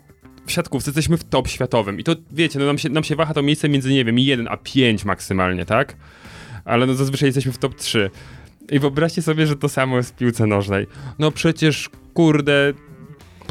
siatkówce 0.52 0.90
jesteśmy 0.90 1.18
w 1.18 1.24
top 1.24 1.48
światowym 1.48 2.00
i 2.00 2.04
to, 2.04 2.16
wiecie, 2.32 2.60
no 2.60 2.66
nam 2.66 2.78
się, 2.78 2.90
nam 2.90 3.04
się 3.04 3.16
waha 3.16 3.34
to 3.34 3.42
miejsce 3.42 3.70
między, 3.70 3.94
nie 3.94 4.06
wiem, 4.06 4.20
1 4.20 4.48
a 4.48 4.58
5 4.58 5.06
maksymalnie, 5.06 5.66
tak? 5.66 5.96
Ale 6.66 6.86
no 6.86 6.94
zazwyczaj 6.94 7.28
jesteśmy 7.28 7.52
w 7.52 7.58
top 7.58 7.76
3. 7.76 8.10
I 8.72 8.80
wyobraźcie 8.80 9.22
sobie, 9.22 9.48
że 9.48 9.56
to 9.56 9.70
samo 9.70 9.98
jest 9.98 10.10
w 10.10 10.16
piłce 10.16 10.46
nożnej. 10.46 10.88
No 11.20 11.32
przecież, 11.32 11.90
kurde, 12.14 12.74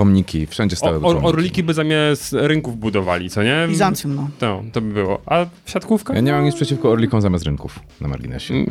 Pomniki, 0.02 0.46
wszędzie 0.46 0.76
stały 0.76 0.96
o, 0.96 1.00
pomniki. 1.00 1.26
o, 1.26 1.28
orliki 1.28 1.62
by 1.62 1.74
zamiast 1.74 2.32
rynków 2.32 2.78
budowali, 2.78 3.30
co 3.30 3.42
nie? 3.42 3.66
Bizancjum, 3.68 4.14
no. 4.14 4.28
No, 4.40 4.62
to 4.72 4.80
by 4.80 4.92
było. 4.92 5.18
A 5.26 5.46
siatkówka? 5.66 6.14
Ja 6.14 6.20
nie 6.20 6.32
mam 6.32 6.44
nic 6.44 6.54
przeciwko 6.54 6.90
orlikom 6.90 7.20
zamiast 7.20 7.44
rynków, 7.44 7.80
na 8.00 8.08
marginesie. 8.08 8.54
Y, 8.54 8.66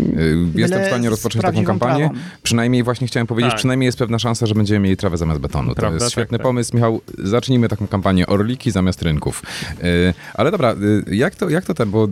Jestem 0.55 0.83
w 0.83 0.85
stanie 0.85 1.09
rozpocząć 1.09 1.41
taką 1.45 1.63
kampanię. 1.63 2.05
trawą. 2.05 2.19
Przynajmniej 2.43 2.83
właśnie 2.83 3.07
chciałem 3.07 3.27
powiedzieć, 3.27 3.51
Tak. 3.51 3.57
przynajmniej 3.57 3.85
jest 3.85 3.97
pewna 3.97 4.19
szansa, 4.19 4.45
że 4.45 4.55
będziemy 4.55 4.79
mieli 4.79 4.97
trawę 4.97 5.17
zamiast 5.17 5.41
betonu. 5.41 5.69
To 5.69 5.75
Prawda? 5.75 6.03
jest 6.03 6.11
świetny 6.11 6.37
Tak, 6.37 6.41
tak. 6.41 6.47
pomysł. 6.47 6.75
Michał, 6.75 7.01
zacznijmy 7.17 7.67
taką 7.69 7.87
kampanię 7.87 8.27
orliki 8.27 8.71
zamiast 8.71 9.01
rynków. 9.01 9.43
Y, 9.83 10.13
Ale 10.33 10.51
dobra, 10.51 10.75
y, 11.07 11.15
jak 11.15 11.35
to, 11.35 11.49
jak 11.49 11.65
to 11.65 11.73
ten, 11.73 11.91
bo 11.91 12.07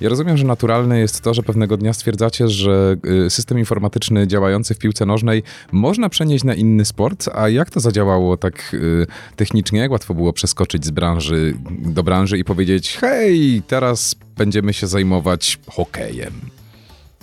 ja 0.00 0.08
rozumiem, 0.08 0.36
że 0.36 0.44
naturalne 0.44 0.98
jest 0.98 1.20
to, 1.20 1.34
że 1.34 1.42
pewnego 1.42 1.76
dnia 1.76 1.92
stwierdzacie, 1.92 2.48
że 2.48 2.96
system 3.28 3.58
informatyczny 3.58 4.26
działający 4.26 4.74
w 4.74 4.78
piłce 4.78 5.06
nożnej 5.06 5.42
można 5.72 6.08
przenieść 6.08 6.44
na 6.44 6.54
inny 6.54 6.84
sport, 6.84 7.28
a 7.34 7.48
jak 7.48 7.70
to 7.70 7.80
zadziałało 7.80 8.36
tak 8.36 8.53
y, 8.74 9.06
technicznie? 9.36 9.80
Jak 9.80 9.90
łatwo 9.90 10.14
było 10.14 10.32
przeskoczyć 10.32 10.84
z 10.84 10.90
branży 10.90 11.54
do 11.78 12.02
branży 12.02 12.38
i 12.38 12.44
powiedzieć, 12.44 12.96
hej, 12.96 13.62
teraz 13.66 14.14
będziemy 14.36 14.72
się 14.72 14.86
zajmować 14.86 15.58
hokejem. 15.66 16.32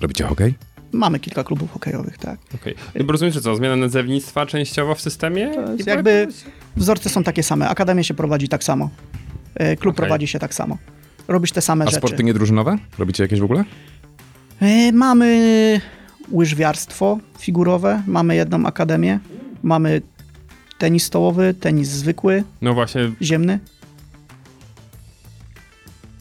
Robicie 0.01 0.23
hokej? 0.23 0.53
Mamy 0.91 1.19
kilka 1.19 1.43
klubów 1.43 1.71
hokejowych, 1.71 2.17
tak. 2.17 2.39
Okej. 2.55 2.75
No 2.95 3.03
bo 3.05 3.11
rozumiem, 3.11 3.33
że 3.33 3.41
co, 3.41 3.55
zmiana 3.55 3.75
nazewnictwa 3.75 4.45
częściowo 4.45 4.95
w 4.95 5.01
systemie? 5.01 5.51
Jakby 5.85 6.27
wzorce 6.75 7.09
są 7.09 7.23
takie 7.23 7.43
same. 7.43 7.69
Akademię 7.69 8.03
się 8.03 8.13
prowadzi 8.13 8.47
tak 8.49 8.63
samo. 8.63 8.89
E, 9.55 9.75
Klub 9.75 9.93
Okej. 9.95 10.03
prowadzi 10.05 10.27
się 10.27 10.39
tak 10.39 10.53
samo. 10.53 10.77
Robisz 11.27 11.51
te 11.51 11.61
same 11.61 11.85
A 11.85 11.87
rzeczy. 11.87 11.97
sporty 11.97 12.23
niedrużynowe? 12.23 12.77
Robicie 12.97 13.23
jakieś 13.23 13.39
w 13.39 13.43
ogóle? 13.43 13.63
E, 14.61 14.91
Mamy 14.91 15.81
łyżwiarstwo 16.31 17.17
figurowe, 17.39 18.03
mamy 18.07 18.35
jedną 18.35 18.65
akademię, 18.65 19.19
mamy 19.63 20.01
tenis 20.81 21.03
stołowy, 21.03 21.53
tenis 21.53 21.87
zwykły, 21.89 22.43
No 22.61 22.73
właśnie, 22.73 23.11
ziemny. 23.21 23.59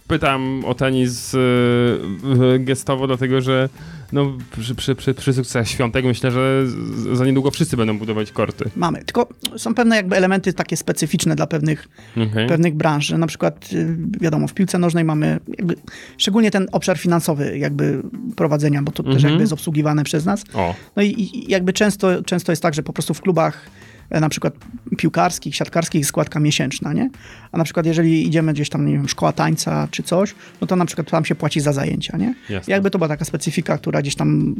pytam 0.08 0.62
o 0.64 0.74
tenis 0.74 1.32
yy, 1.32 2.58
gestowo, 2.58 3.06
dlatego 3.06 3.40
że 3.40 3.68
no, 4.12 4.32
przy, 4.60 4.74
przy, 4.74 4.94
przy, 4.94 5.14
przy 5.14 5.32
sukcesach 5.32 5.68
świątek 5.68 6.04
myślę, 6.04 6.30
że 6.30 6.66
za 7.12 7.24
niedługo 7.26 7.50
wszyscy 7.50 7.76
będą 7.76 7.98
budować 7.98 8.32
korty. 8.32 8.70
Mamy. 8.76 9.04
Tylko 9.04 9.28
są 9.56 9.74
pewne 9.74 9.96
jakby 9.96 10.16
elementy 10.16 10.52
takie 10.52 10.76
specyficzne 10.76 11.36
dla 11.36 11.46
pewnych, 11.46 11.88
Okay. 12.30 12.46
pewnych 12.46 12.74
branż. 12.74 13.10
Na 13.10 13.26
przykład, 13.26 13.68
y, 13.72 13.96
wiadomo, 14.20 14.48
w 14.48 14.54
piłce 14.54 14.78
nożnej 14.78 15.04
mamy 15.04 15.40
jakby, 15.58 15.74
szczególnie 16.18 16.50
ten 16.50 16.66
obszar 16.72 16.98
finansowy 16.98 17.58
jakby 17.58 18.02
prowadzenia, 18.36 18.82
bo 18.82 18.92
to 18.92 19.02
też 19.02 19.14
Mhm. 19.14 19.30
jakby 19.30 19.42
jest 19.42 19.52
obsługiwane 19.52 20.04
przez 20.04 20.24
nas. 20.24 20.44
O, 20.54 20.74
No 20.96 21.02
i, 21.02 21.06
i 21.08 21.50
jakby 21.50 21.72
często, 21.72 22.22
często 22.22 22.52
jest 22.52 22.62
tak, 22.62 22.74
że 22.74 22.82
po 22.82 22.92
prostu 22.92 23.14
w 23.14 23.20
klubach 23.20 23.66
na 24.10 24.28
przykład 24.28 24.54
piłkarskich, 24.96 25.56
siatkarskich 25.56 26.06
składka 26.06 26.40
miesięczna, 26.40 26.92
nie? 26.92 27.10
A 27.52 27.58
na 27.58 27.64
przykład 27.64 27.86
jeżeli 27.86 28.26
idziemy 28.26 28.52
gdzieś 28.52 28.68
tam, 28.68 28.86
nie 28.86 28.92
wiem, 28.92 29.08
szkoła 29.08 29.32
tańca 29.32 29.88
czy 29.90 30.02
coś, 30.02 30.34
no 30.60 30.66
to 30.66 30.76
na 30.76 30.86
przykład 30.86 31.10
tam 31.10 31.24
się 31.24 31.34
płaci 31.34 31.60
za 31.60 31.72
zajęcia, 31.72 32.16
nie? 32.16 32.34
Jasne. 32.48 32.72
Jakby 32.72 32.90
to 32.90 32.98
była 32.98 33.08
taka 33.08 33.24
specyfika, 33.24 33.78
która 33.78 34.02
gdzieś 34.02 34.14
tam 34.14 34.54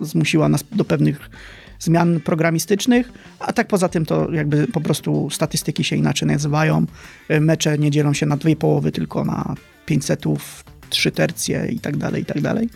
zmusiła 0.00 0.48
nas 0.48 0.64
do 0.72 0.84
pewnych 0.84 1.30
zmian 1.78 2.20
programistycznych, 2.20 3.12
a 3.38 3.52
tak 3.52 3.68
poza 3.68 3.88
tym 3.88 4.06
to 4.06 4.32
jakby 4.32 4.66
po 4.66 4.80
prostu 4.80 5.30
statystyki 5.30 5.84
się 5.84 5.96
inaczej 5.96 6.28
nazywają. 6.28 6.86
E, 7.28 7.40
Mecze 7.40 7.78
nie 7.78 7.90
dzielą 7.90 8.12
się 8.12 8.26
na 8.26 8.36
dwie 8.36 8.56
połowy, 8.56 8.92
tylko 8.92 9.24
na 9.24 9.54
pięć 9.86 10.04
setów, 10.04 10.64
trzy 10.90 11.10
tercje 11.10 11.66
i 11.70 11.80
tak 11.80 11.96
dalej, 11.96 12.22
i 12.22 12.24
tak 12.24 12.40
dalej. 12.40 12.68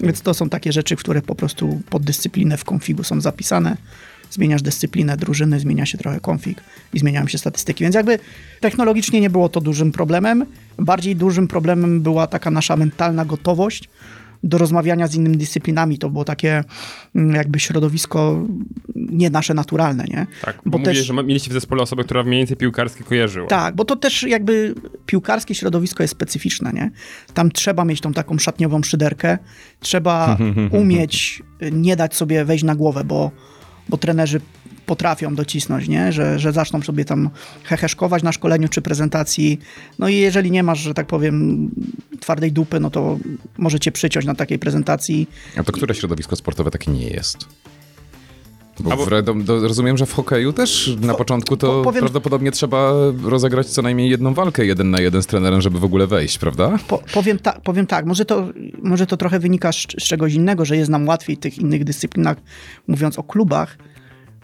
Więc 0.00 0.20
to 0.22 0.34
są 0.34 0.48
takie 0.48 0.72
rzeczy, 0.72 0.96
które 0.96 1.22
po 1.22 1.34
prostu 1.34 1.82
pod 1.90 2.02
dyscyplinę 2.02 2.56
w 2.56 2.64
konfigu 2.64 3.04
są 3.04 3.20
zapisane. 3.20 3.76
Zmieniasz 4.32 4.62
dyscyplinę 4.62 5.16
drużyny, 5.16 5.60
zmienia 5.60 5.86
się 5.86 5.98
trochę 5.98 6.20
konfig 6.20 6.60
i 6.94 6.98
zmieniają 6.98 7.26
się 7.28 7.38
statystyki. 7.38 7.84
Więc 7.84 7.94
jakby 7.94 8.18
technologicznie 8.60 9.20
nie 9.20 9.30
było 9.30 9.48
to 9.48 9.60
dużym 9.60 9.92
problemem. 9.92 10.46
Bardziej 10.78 11.16
dużym 11.16 11.48
problemem 11.48 12.00
była 12.00 12.26
taka 12.26 12.50
nasza 12.50 12.76
mentalna 12.76 13.24
gotowość 13.24 13.88
do 14.42 14.58
rozmawiania 14.58 15.06
z 15.06 15.14
innymi 15.14 15.36
dyscyplinami. 15.36 15.98
To 15.98 16.10
było 16.10 16.24
takie 16.24 16.64
mm, 17.14 17.34
jakby 17.34 17.60
środowisko 17.60 18.46
nie 18.94 19.30
nasze 19.30 19.54
naturalne, 19.54 20.04
nie? 20.04 20.26
tak. 20.42 20.56
Bo, 20.56 20.70
Bo 20.70 20.78
mówię, 20.78 20.90
też- 20.92 21.06
że 21.06 21.14
mieliście 21.14 21.50
w 21.50 21.52
zespole 21.52 21.82
osobę, 21.82 22.04
która 22.04 22.22
mniej 22.22 22.40
więcej 22.40 22.56
piłkarskie 22.56 23.04
kojarzyła. 23.04 23.46
Tak, 23.46 23.76
bo 23.76 23.84
to 23.84 23.96
też 23.96 24.22
jakby 24.22 24.74
piłkarskie 25.06 25.54
środowisko 25.54 26.02
jest 26.02 26.12
specyficzne, 26.12 26.72
nie? 26.72 26.90
Tam 27.34 27.50
trzeba 27.50 27.84
mieć 27.84 28.00
tą 28.00 28.12
taką 28.12 28.38
szatniową 28.38 28.82
szyderkę, 28.82 29.38
trzeba 29.80 30.38
umieć 30.80 31.42
nie 31.72 31.96
dać 31.96 32.14
sobie 32.14 32.44
wejść 32.44 32.64
na 32.64 32.74
głowę, 32.74 33.04
bo, 33.04 33.30
bo 33.88 33.96
trenerzy 33.96 34.40
potrafią 34.86 35.34
docisnąć, 35.34 35.88
nie? 35.88 36.12
Że, 36.12 36.38
że 36.38 36.52
zaczną 36.52 36.82
sobie 36.82 37.04
tam 37.04 37.30
heheszkować 37.64 38.22
na 38.22 38.32
szkoleniu 38.32 38.68
czy 38.68 38.82
prezentacji. 38.82 39.58
No 39.98 40.08
i 40.08 40.16
jeżeli 40.16 40.50
nie 40.50 40.62
masz, 40.62 40.78
że 40.78 40.94
tak 40.94 41.06
powiem, 41.06 41.68
twardej 42.20 42.52
dupy, 42.52 42.80
no 42.80 42.90
to 42.90 43.18
możecie 43.58 43.92
przyciąć 43.92 44.26
na 44.26 44.34
takiej 44.34 44.58
prezentacji. 44.58 45.28
A 45.56 45.62
to 45.62 45.72
które 45.72 45.94
środowisko 45.94 46.36
sportowe 46.36 46.70
takie 46.70 46.90
nie 46.90 47.08
jest? 47.08 47.38
Bo, 48.80 48.90
Albo- 48.90 49.34
w, 49.34 49.44
do, 49.44 49.68
rozumiem, 49.68 49.96
że 49.98 50.06
w 50.06 50.12
hokeju 50.12 50.52
też 50.52 50.96
na 51.00 51.14
początku 51.14 51.56
to 51.56 51.66
po- 51.66 51.82
powiem- 51.84 52.00
prawdopodobnie 52.00 52.50
trzeba 52.52 52.92
rozegrać 53.24 53.66
co 53.66 53.82
najmniej 53.82 54.10
jedną 54.10 54.34
walkę 54.34 54.66
jeden 54.66 54.90
na 54.90 55.00
jeden 55.00 55.22
z 55.22 55.26
trenerem, 55.26 55.60
żeby 55.60 55.78
w 55.78 55.84
ogóle 55.84 56.06
wejść, 56.06 56.38
prawda? 56.38 56.78
Po, 56.88 57.02
powiem, 57.14 57.38
ta, 57.38 57.52
powiem 57.52 57.86
tak, 57.86 58.06
może 58.06 58.24
to, 58.24 58.48
może 58.82 59.06
to 59.06 59.16
trochę 59.16 59.38
wynika 59.38 59.72
z, 59.72 59.76
z 59.76 59.86
czegoś 60.04 60.34
innego, 60.34 60.64
że 60.64 60.76
jest 60.76 60.90
nam 60.90 61.08
łatwiej 61.08 61.36
w 61.36 61.40
tych 61.40 61.58
innych 61.58 61.84
dyscyplinach, 61.84 62.36
mówiąc 62.86 63.18
o 63.18 63.22
klubach, 63.22 63.78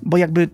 bo 0.02 0.16
jakby 0.16 0.48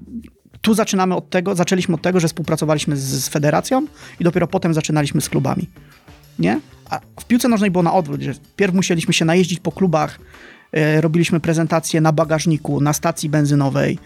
tu 0.61 0.75
zaczynamy 0.75 1.15
od 1.17 1.31
tego, 1.31 1.55
zaczęliśmy 1.55 1.95
od 1.95 2.03
tego, 2.03 2.21
że 2.21 2.29
współpracowaliśmy 2.29 2.97
z, 2.97 3.01
z 3.25 3.29
federacją 3.29 3.87
i 4.21 4.25
dopiero 4.25 4.47
potem 4.47 4.75
zaczynaliśmy 4.75 5.21
z 5.21 5.29
klubami. 5.29 5.69
Nie? 6.39 6.61
A 6.91 7.01
w 7.21 7.25
piłce 7.25 7.49
nożnej 7.49 7.71
było 7.71 7.83
na 7.83 7.95
odwrót, 7.95 8.21
że 8.23 8.35
pierw 8.57 8.75
musieliśmy 8.75 9.15
się 9.15 9.25
najeździć 9.25 9.61
po 9.61 9.73
klubach, 9.73 10.19
robiliśmy 11.01 11.41
prezentacje 11.41 12.01
na 12.01 12.13
bagażniku, 12.13 12.81
na 12.81 12.93
stacji 12.93 13.29
benzynowej, 13.29 13.99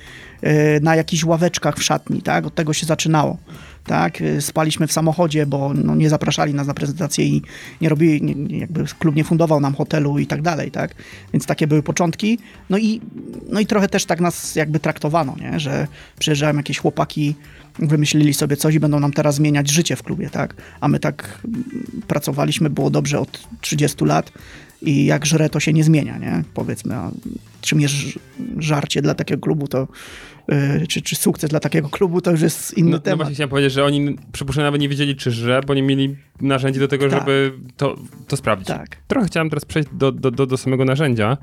e, 0.42 0.80
na 0.80 0.96
jakichś 0.96 1.24
ławeczkach 1.24 1.76
w 1.76 1.82
szatni, 1.82 2.22
tak? 2.22 2.46
Od 2.46 2.54
tego 2.54 2.72
się 2.72 2.86
zaczynało. 2.86 3.36
Tak? 3.84 4.22
E, 4.22 4.40
Spaliśmy 4.40 4.86
w 4.86 4.92
samochodzie, 4.92 5.46
bo 5.46 5.74
no, 5.74 5.94
nie 5.94 6.10
zapraszali 6.10 6.54
nas 6.54 6.66
na 6.66 6.74
prezentację 6.74 7.24
i 7.24 7.42
nie 7.80 7.88
robili, 7.88 8.22
nie, 8.22 8.58
jakby 8.58 8.84
klub 8.98 9.16
nie 9.16 9.24
fundował 9.24 9.60
nam 9.60 9.74
hotelu 9.74 10.18
i 10.18 10.26
tak 10.26 10.42
dalej, 10.42 10.70
tak? 10.70 10.94
Więc 11.32 11.46
takie 11.46 11.66
były 11.66 11.82
początki. 11.82 12.38
No 12.70 12.78
i, 12.78 13.00
no 13.48 13.60
i 13.60 13.66
trochę 13.66 13.88
też 13.88 14.04
tak 14.04 14.20
nas 14.20 14.56
jakby 14.56 14.80
traktowano, 14.80 15.36
nie? 15.40 15.60
Że 15.60 15.86
przyjeżdżają 16.18 16.56
jakieś 16.56 16.78
chłopaki, 16.78 17.34
wymyślili 17.78 18.34
sobie 18.34 18.56
coś 18.56 18.74
i 18.74 18.80
będą 18.80 19.00
nam 19.00 19.12
teraz 19.12 19.34
zmieniać 19.34 19.70
życie 19.70 19.96
w 19.96 20.02
klubie, 20.02 20.30
tak? 20.30 20.54
A 20.80 20.88
my 20.88 20.98
tak 20.98 21.38
pracowaliśmy, 22.06 22.70
było 22.70 22.90
dobrze 22.90 23.20
od 23.20 23.48
30 23.60 24.04
lat 24.04 24.32
i 24.82 25.04
jak 25.06 25.26
żre, 25.26 25.50
to 25.50 25.60
się 25.60 25.72
nie 25.72 25.84
zmienia, 25.84 26.18
nie? 26.18 26.44
Powiedzmy, 26.54 26.94
a 26.94 27.10
czym 27.60 27.80
jest 27.80 27.94
żarcie 28.58 29.02
dla 29.02 29.14
takiego 29.14 29.40
klubu, 29.40 29.68
to 29.68 29.88
yy, 30.48 30.86
czy, 30.86 31.02
czy 31.02 31.16
sukces 31.16 31.50
dla 31.50 31.60
takiego 31.60 31.88
klubu, 31.88 32.20
to 32.20 32.30
już 32.30 32.40
jest 32.40 32.78
inny 32.78 32.90
No, 32.90 32.96
no 32.96 33.00
temat. 33.02 33.18
właśnie 33.18 33.34
chciałem 33.34 33.50
powiedzieć, 33.50 33.72
że 33.72 33.84
oni 33.84 34.16
przypuszczam 34.32 34.64
nawet 34.64 34.80
nie 34.80 34.88
wiedzieli, 34.88 35.16
czy 35.16 35.30
że, 35.30 35.60
bo 35.66 35.74
nie 35.74 35.82
mieli 35.82 36.16
narzędzi 36.40 36.80
do 36.80 36.88
tego, 36.88 37.08
Tak. 37.08 37.18
żeby 37.20 37.52
to, 37.76 37.96
to 38.28 38.36
sprawdzić. 38.36 38.68
Tak. 38.68 38.96
Trochę 39.08 39.26
chciałem 39.26 39.50
teraz 39.50 39.64
przejść 39.64 39.88
do, 39.92 40.12
do, 40.12 40.30
do, 40.30 40.46
do 40.46 40.56
samego 40.56 40.84
narzędzia. 40.84 41.36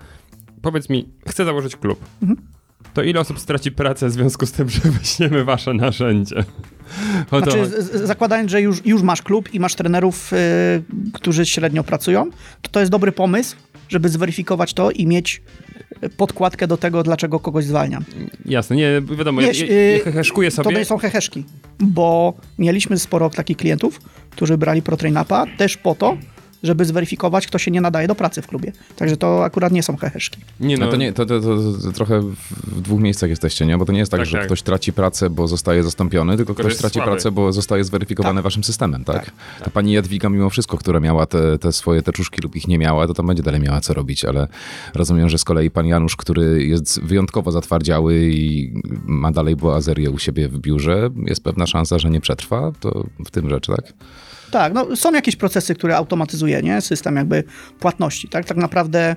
Powiedz 0.62 0.90
mi, 0.90 1.10
chcę 1.28 1.46
założyć 1.46 1.76
klub. 1.76 2.00
Mhm. 2.22 2.48
To 2.94 3.04
ile 3.04 3.20
osób 3.20 3.40
straci 3.40 3.72
pracę 3.72 4.08
w 4.08 4.12
związku 4.12 4.46
z 4.46 4.52
tym, 4.52 4.70
że 4.76 4.80
weźmiemy 4.84 5.44
wasze 5.44 5.74
narzędzie? 5.74 6.44
O 7.32 7.42
to 7.42 7.52
Znaczy, 7.52 7.82
zakładając, 8.08 8.52
że 8.52 8.62
już, 8.62 8.86
już 8.86 9.02
masz 9.02 9.22
klub 9.22 9.54
i 9.54 9.60
masz 9.60 9.76
trenerów, 9.76 10.32
yy, 10.32 11.12
którzy 11.14 11.46
średnio 11.46 11.84
pracują, 11.84 12.30
to 12.62 12.70
to 12.72 12.80
jest 12.80 12.92
dobry 12.92 13.12
pomysł, 13.12 13.56
żeby 13.90 14.10
zweryfikować 14.10 14.74
to 14.74 14.92
i 14.92 15.08
mieć 15.08 15.42
podkładkę 16.18 16.68
do 16.68 16.78
tego, 16.78 17.04
dlaczego 17.04 17.40
kogoś 17.40 17.66
zwalniam. 17.66 18.04
Jasne, 18.46 18.76
nie, 18.76 19.02
wiadomo, 19.18 19.42
Nie, 19.42 19.48
ja, 19.48 19.54
ja, 19.54 19.74
ja 19.74 19.82
yy, 19.82 20.00
heheszkuję 20.00 20.52
To 20.52 20.64
sobie. 20.64 20.78
nie 20.78 20.86
są 20.86 20.98
heheszki, 20.98 21.44
bo 21.80 22.34
mieliśmy 22.60 23.00
sporo 23.00 23.30
takich 23.30 23.58
klientów, 23.58 24.02
którzy 24.30 24.58
brali 24.58 24.82
ProTrain 24.82 25.18
Upa 25.18 25.46
też 25.58 25.78
po 25.78 25.96
to, 25.96 26.18
żeby 26.64 26.86
zweryfikować, 26.86 27.48
kto 27.48 27.58
się 27.58 27.72
nie 27.72 27.82
nadaje 27.82 28.08
do 28.08 28.16
pracy 28.16 28.42
w 28.42 28.48
klubie. 28.48 28.72
Także 28.96 29.18
to 29.18 29.44
akurat 29.44 29.72
nie 29.72 29.84
są 29.84 29.98
heheszki. 29.98 30.40
Nie 30.60 30.78
No 30.78 30.88
to, 30.88 30.96
nie, 30.98 31.14
to, 31.14 31.26
to, 31.26 31.40
to, 31.42 31.58
to 31.84 31.92
trochę 31.92 32.22
w, 32.22 32.82
dwóch 32.82 33.02
miejscach 33.02 33.30
jesteście, 33.30 33.66
nie? 33.66 33.78
Bo 33.78 33.86
to 33.86 33.92
nie 33.92 34.00
jest 34.00 34.12
tak, 34.12 34.20
Tak, 34.20 34.28
że 34.28 34.38
tak. 34.38 34.46
ktoś 34.46 34.62
traci 34.62 34.94
pracę, 34.94 35.30
bo 35.30 35.48
zostaje 35.48 35.84
zastąpiony, 35.84 36.38
tylko 36.38 36.54
ktoś 36.56 36.78
traci 36.78 36.94
słaby. 36.94 37.12
pracę, 37.12 37.32
bo 37.32 37.54
zostaje 37.54 37.84
zweryfikowany 37.84 38.38
Tak. 38.38 38.44
waszym 38.44 38.64
systemem, 38.64 39.04
tak? 39.04 39.32
Ta 39.64 39.70
pani 39.70 39.94
Jadwiga 39.94 40.30
mimo 40.30 40.50
wszystko, 40.50 40.78
która 40.78 41.00
miała 41.00 41.26
te, 41.26 41.58
te 41.58 41.72
swoje 41.72 42.02
teczuszki 42.02 42.42
lub 42.42 42.56
ich 42.56 42.68
nie 42.68 42.78
miała, 42.78 43.08
to 43.08 43.14
tam 43.14 43.28
będzie 43.28 43.44
dalej 43.44 43.62
miała 43.62 43.82
co 43.82 43.94
robić, 43.94 44.26
ale 44.26 44.48
rozumiem, 44.94 45.30
że 45.30 45.38
z 45.38 45.44
kolei 45.44 45.72
pan 45.72 45.88
Janusz, 45.88 46.16
który 46.16 46.66
jest 46.66 47.02
wyjątkowo 47.02 47.52
zatwardziały 47.52 48.30
i 48.30 48.74
ma 49.06 49.32
dalej 49.32 49.56
boazerię 49.56 50.10
u 50.12 50.20
siebie 50.20 50.48
w 50.48 50.60
biurze, 50.60 51.10
jest 51.26 51.44
pewna 51.44 51.68
szansa, 51.68 52.00
że 52.00 52.10
nie 52.10 52.22
przetrwa, 52.22 52.72
to 52.80 53.06
w 53.26 53.32
tym 53.32 53.50
rzecz, 53.50 53.68
tak? 53.68 53.94
Tak, 54.52 54.74
no 54.74 54.96
są 54.96 55.14
jakieś 55.14 55.36
procesy, 55.36 55.76
które 55.76 55.98
automatyzuje, 55.98 56.62
nie? 56.62 56.82
System 56.82 57.16
jakby 57.16 57.44
płatności, 57.80 58.28
tak? 58.30 58.46
Tak 58.46 58.58
naprawdę 58.58 59.16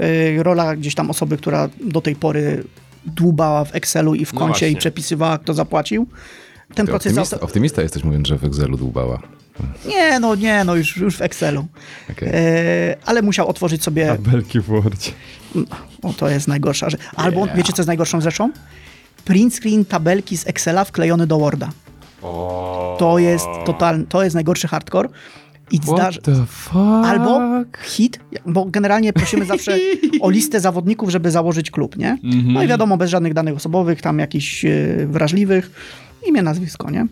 y, 0.00 0.42
rola 0.42 0.76
gdzieś 0.76 0.94
tam 0.94 1.10
osoby, 1.10 1.36
która 1.36 1.68
do 1.84 2.00
tej 2.00 2.16
pory 2.16 2.64
dłubała 3.06 3.64
w 3.64 3.74
Excelu 3.74 4.14
i 4.14 4.24
w 4.24 4.32
No 4.32 4.38
koncie 4.40 4.66
i 4.68 4.70
właśnie. 4.70 4.80
przepisywała, 4.80 5.38
kto 5.38 5.54
zapłacił. 5.54 6.06
Ten 6.74 6.86
Ty 6.86 6.92
proces... 6.92 7.12
optymista, 7.12 7.40
optymista 7.40 7.82
jesteś 7.82 8.04
mówiąc, 8.04 8.28
że 8.28 8.38
w 8.38 8.44
Excelu 8.44 8.76
dłubała. 8.76 9.22
Nie, 9.86 10.20
no 10.20 10.34
nie, 10.34 10.64
no 10.64 10.76
już, 10.76 10.96
już 10.96 11.16
w 11.16 11.22
Excelu. 11.22 11.66
Okej. 12.10 12.28
E, 12.32 12.96
ale 13.04 13.22
musiał 13.22 13.48
otworzyć 13.48 13.82
sobie... 13.82 14.16
Belki 14.18 14.60
w 14.60 14.64
Wordzie. 14.64 15.10
O, 16.02 16.12
to 16.12 16.28
jest 16.28 16.48
najgorsza 16.48 16.90
rzecz. 16.90 17.00
Albo 17.16 17.46
wiecie, 17.46 17.72
co 17.72 17.82
jest 17.82 17.86
najgorszą 17.86 18.20
rzeczą? 18.20 18.52
Print 19.24 19.54
screen 19.54 19.84
tabelki 19.84 20.36
z 20.36 20.46
Excela 20.46 20.84
wklejony 20.84 21.26
do 21.26 21.38
Worda. 21.38 21.70
To 22.98 23.18
jest 23.18 23.46
totalny, 23.66 24.06
to 24.06 24.22
jest 24.24 24.34
najgorszy 24.34 24.68
hardcore. 24.68 25.08
I 25.70 25.80
fuck? 25.80 26.24
Albo 27.04 27.40
hit, 27.82 28.20
bo 28.46 28.64
generalnie 28.64 29.12
prosimy 29.12 29.44
zawsze 29.44 29.78
o 30.20 30.30
listę 30.30 30.60
zawodników, 30.60 31.10
żeby 31.10 31.30
założyć 31.30 31.70
klub, 31.70 31.96
nie? 31.96 32.18
No 32.52 32.62
i 32.62 32.66
wiadomo, 32.66 32.96
bez 32.96 33.10
żadnych 33.10 33.34
danych 33.34 33.56
osobowych, 33.56 34.02
tam 34.02 34.18
jakichś 34.18 34.64
e, 34.64 34.70
wrażliwych, 35.06 35.70
imię, 36.26 36.42
nazwisko, 36.42 36.90
nie? 36.90 37.06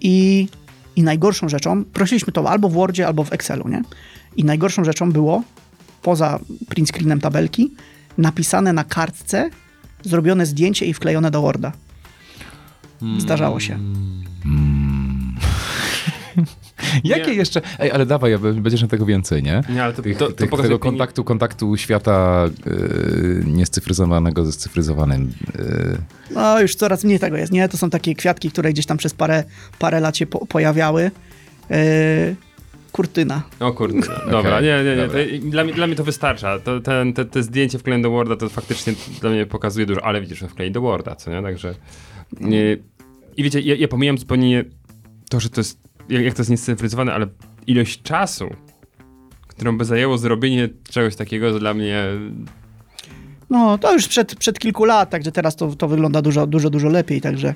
I, 0.00 0.48
I 0.96 1.02
najgorszą 1.02 1.48
rzeczą, 1.48 1.84
prosiliśmy 1.84 2.32
to 2.32 2.50
albo 2.50 2.68
w 2.68 2.72
Wordzie, 2.72 3.06
albo 3.06 3.24
w 3.24 3.32
Excelu, 3.32 3.68
nie? 3.68 3.82
I 4.36 4.44
najgorszą 4.44 4.84
rzeczą 4.84 5.12
było, 5.12 5.42
poza 6.02 6.38
print 6.68 6.88
screenem 6.88 7.20
tabelki, 7.20 7.74
napisane 8.18 8.72
na 8.72 8.84
kartce, 8.84 9.50
zrobione 10.02 10.46
zdjęcie 10.46 10.86
i 10.86 10.94
wklejone 10.94 11.30
do 11.30 11.42
Worda. 11.42 11.72
Zdarzało 13.18 13.60
się. 13.60 13.78
Jakie 17.04 17.30
Nie. 17.30 17.36
jeszcze? 17.36 17.60
Ej, 17.78 17.90
ale 17.90 18.06
dawaj, 18.06 18.38
będziesz 18.38 18.82
na 18.82 18.88
tego 18.88 19.06
więcej, 19.06 19.42
nie? 19.42 19.62
Nie, 19.68 19.84
ale 19.84 19.92
to- 19.92 20.02
tych, 20.02 20.16
to- 20.16 20.26
to 20.26 20.32
tych, 20.32 20.50
pokazuje 20.50 20.68
tego 20.68 20.78
kontaktu, 20.78 21.24
kontaktu 21.24 21.76
świata 21.76 22.44
yy, 22.66 23.42
niescyfryzowanego 23.46 24.44
ze 24.44 24.52
scyfryzowanym. 24.52 25.32
Yy. 25.58 25.98
No, 26.34 26.60
już 26.60 26.74
coraz 26.74 27.04
mniej 27.04 27.18
tego 27.18 27.36
jest, 27.36 27.52
nie? 27.52 27.68
To 27.68 27.76
są 27.76 27.90
takie 27.90 28.14
kwiatki, 28.14 28.50
które 28.50 28.72
gdzieś 28.72 28.86
tam 28.86 28.96
przez 28.96 29.14
parę, 29.14 29.44
parę 29.78 30.00
lat 30.00 30.16
się 30.16 30.26
po, 30.26 30.46
pojawiały. 30.46 31.10
Yy, 31.70 31.76
kurtyna. 32.92 33.42
O 33.60 33.72
kurde, 33.72 34.00
dobra, 34.30 34.56
Okej, 34.56 34.64
nie, 34.64 34.84
nie, 34.84 34.96
nie. 34.96 35.06
dobra. 35.06 35.20
To, 35.42 35.48
dla, 35.50 35.64
mnie, 35.64 35.72
dla 35.74 35.86
mnie 35.86 35.96
to 35.96 36.04
wystarcza. 36.04 36.58
To, 36.58 36.80
ten, 36.80 37.12
te, 37.12 37.24
te 37.24 37.42
zdjęcie 37.42 37.78
wklejone 37.78 38.02
do 38.02 38.10
Worda 38.10 38.36
to 38.36 38.48
faktycznie 38.48 38.92
dla 39.20 39.30
mnie 39.30 39.46
pokazuje 39.46 39.86
dużo, 39.86 40.04
ale 40.04 40.20
widzisz, 40.20 40.38
że 40.38 40.48
wklei 40.48 40.70
do 40.70 40.80
Worda, 40.80 41.14
co 41.16 41.30
nie? 41.30 41.42
Także... 41.42 41.74
Nie, 42.40 42.76
I 43.36 43.42
wiecie, 43.42 43.60
ja, 43.60 43.74
ja 43.74 43.88
pomijam 43.88 44.18
zupełnie 44.18 44.64
to, 45.28 45.40
że 45.40 45.50
to 45.50 45.60
jest, 45.60 45.78
jak, 46.08 46.24
jak 46.24 46.34
to 46.34 46.40
jest 46.40 46.50
niescyfryzowane, 46.50 47.14
ale 47.14 47.26
ilość 47.66 48.02
czasu, 48.02 48.48
którą 49.48 49.78
by 49.78 49.84
zajęło 49.84 50.18
zrobienie 50.18 50.68
czegoś 50.90 51.16
takiego, 51.16 51.52
to 51.52 51.58
dla 51.58 51.74
mnie... 51.74 52.04
No, 53.50 53.78
to 53.78 53.92
już 53.92 54.08
przed, 54.08 54.34
przed 54.34 54.58
kilku 54.58 54.84
lat, 54.84 55.10
także 55.10 55.32
teraz 55.32 55.56
to, 55.56 55.76
to 55.76 55.88
wygląda 55.88 56.22
dużo, 56.22 56.46
dużo, 56.46 56.70
dużo 56.70 56.88
lepiej, 56.88 57.20
także 57.20 57.54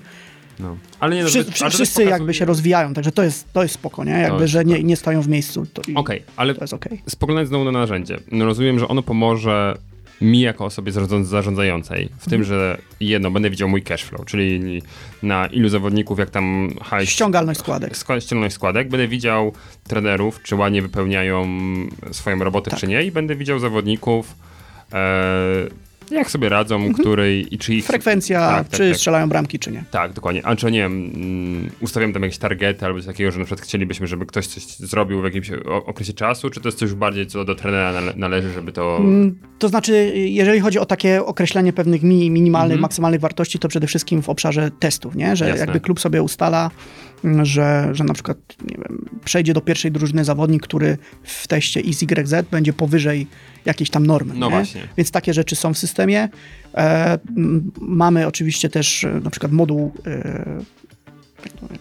No. 0.60 0.76
Ale 1.00 1.16
nie, 1.16 1.22
no, 1.22 1.28
Wszy, 1.28 1.38
ale 1.38 1.70
to 1.70 1.70
wszyscy 1.70 1.96
też 1.96 2.10
jakby 2.10 2.26
pokazuje- 2.26 2.38
się 2.38 2.44
rozwijają, 2.44 2.94
także 2.94 3.12
to 3.12 3.22
jest, 3.22 3.52
to 3.52 3.62
jest 3.62 3.74
spoko, 3.74 4.04
nie? 4.04 4.12
Jakby, 4.12 4.40
jest 4.40 4.52
że 4.52 4.64
nie, 4.64 4.74
spoko. 4.74 4.86
nie 4.88 4.96
stoją 4.96 5.22
w 5.22 5.28
miejscu. 5.28 5.66
Okej, 5.94 6.22
ale 6.36 6.54
to 6.54 6.60
jest 6.60 6.74
okej. 6.74 7.02
spoglądając 7.08 7.48
znowu 7.48 7.64
na 7.64 7.72
narzędzie, 7.72 8.18
no 8.32 8.44
rozumiem, 8.44 8.78
że 8.78 8.88
ono 8.88 9.02
pomoże 9.02 9.74
mi 10.20 10.40
jako 10.40 10.64
osobie 10.64 10.92
zarządza- 10.92 11.24
zarządzającej 11.24 12.08
w 12.18 12.30
tym, 12.30 12.44
że 12.44 12.78
jedno, 13.00 13.30
będę 13.30 13.50
widział 13.50 13.68
mój 13.68 13.82
cash 13.82 14.02
flow, 14.04 14.26
czyli 14.26 14.82
na 15.22 15.46
ilu 15.46 15.68
zawodników, 15.68 16.18
jak 16.18 16.30
tam 16.30 16.70
hajs... 16.82 17.08
Ściągalność 17.10 17.60
składek. 17.60 17.92
skła- 17.96 18.20
ściągalność 18.20 18.54
składek, 18.54 18.88
będę 18.88 19.08
widział 19.08 19.52
trenerów, 19.88 20.42
czy 20.42 20.56
ładnie 20.56 20.82
wypełniają 20.82 21.46
swoją 22.12 22.38
robotę, 22.38 22.70
Tak. 22.70 22.80
czy 22.80 22.86
nie 22.86 23.02
i 23.02 23.12
będę 23.12 23.36
widział 23.36 23.58
zawodników, 23.58 24.34
e, 24.92 25.04
jak 26.10 26.30
sobie 26.30 26.48
radzą, 26.48 26.92
której 26.94 27.54
i 27.54 27.58
czy 27.58 27.74
ich... 27.74 27.84
Frekwencja, 27.86 28.40
Tak, 28.40 28.68
tak, 28.68 28.78
czy 28.80 28.88
tak. 28.88 28.96
strzelają 28.96 29.28
bramki, 29.28 29.58
czy 29.58 29.72
nie. 29.72 29.84
Tak, 29.90 30.12
dokładnie. 30.12 30.46
A 30.46 30.56
czy 30.56 30.70
nie 30.72 30.78
wiem, 30.78 31.10
mm, 31.14 31.70
ustawiam 31.80 32.12
tam 32.12 32.22
jakieś 32.22 32.38
targety 32.38 32.86
albo 32.86 32.98
coś 32.98 33.06
takiego, 33.06 33.30
że 33.30 33.38
na 33.38 33.44
przykład 33.44 33.66
chcielibyśmy, 33.66 34.06
żeby 34.06 34.26
ktoś 34.26 34.46
coś 34.46 34.66
zrobił 34.66 35.20
w 35.20 35.24
jakimś 35.24 35.50
okresie 35.86 36.12
czasu, 36.12 36.50
czy 36.50 36.60
to 36.60 36.68
jest 36.68 36.78
coś 36.78 36.92
bardziej, 36.92 37.26
co 37.26 37.44
do 37.44 37.54
trenera 37.54 37.92
nale 37.92 38.12
należy, 38.16 38.52
żeby 38.52 38.72
to... 38.72 38.96
Mm, 39.00 39.38
To 39.58 39.68
znaczy, 39.68 40.12
jeżeli 40.14 40.60
chodzi 40.60 40.78
o 40.78 40.86
takie 40.86 41.24
określenie 41.24 41.72
pewnych 41.72 42.02
mi, 42.02 42.30
minimalnych, 42.30 42.74
Mhm. 42.74 42.80
maksymalnych 42.82 43.20
wartości, 43.20 43.58
to 43.58 43.68
przede 43.68 43.86
wszystkim 43.86 44.22
w 44.22 44.28
obszarze 44.28 44.70
testów, 44.70 45.14
nie? 45.14 45.36
Że 45.36 45.48
Jasne. 45.48 45.60
jakby 45.60 45.80
klub 45.80 46.00
sobie 46.00 46.22
ustala, 46.22 46.70
że, 47.42 47.88
że 47.92 48.04
na 48.04 48.14
przykład, 48.14 48.38
wiem, 48.64 49.08
przejdzie 49.24 49.54
do 49.54 49.60
pierwszej 49.60 49.92
drużyny 49.92 50.24
zawodnik, 50.24 50.62
który 50.62 50.98
w 51.22 51.48
teście 51.48 51.80
XYZ 51.80 52.34
będzie 52.50 52.72
powyżej 52.72 53.26
jakiejś 53.64 53.90
tam 53.90 54.06
normy. 54.06 54.34
No. 54.36 54.50
Więc 54.96 55.10
takie 55.10 55.34
rzeczy 55.34 55.56
są 55.56 55.74
w 55.74 55.78
systemie. 55.78 56.28
E, 56.74 57.18
mamy 57.80 58.26
oczywiście 58.26 58.70
też 58.70 59.04
e, 59.04 59.20
na 59.20 59.30
przykład 59.30 59.52
moduł, 59.52 59.92
e, 60.06 60.60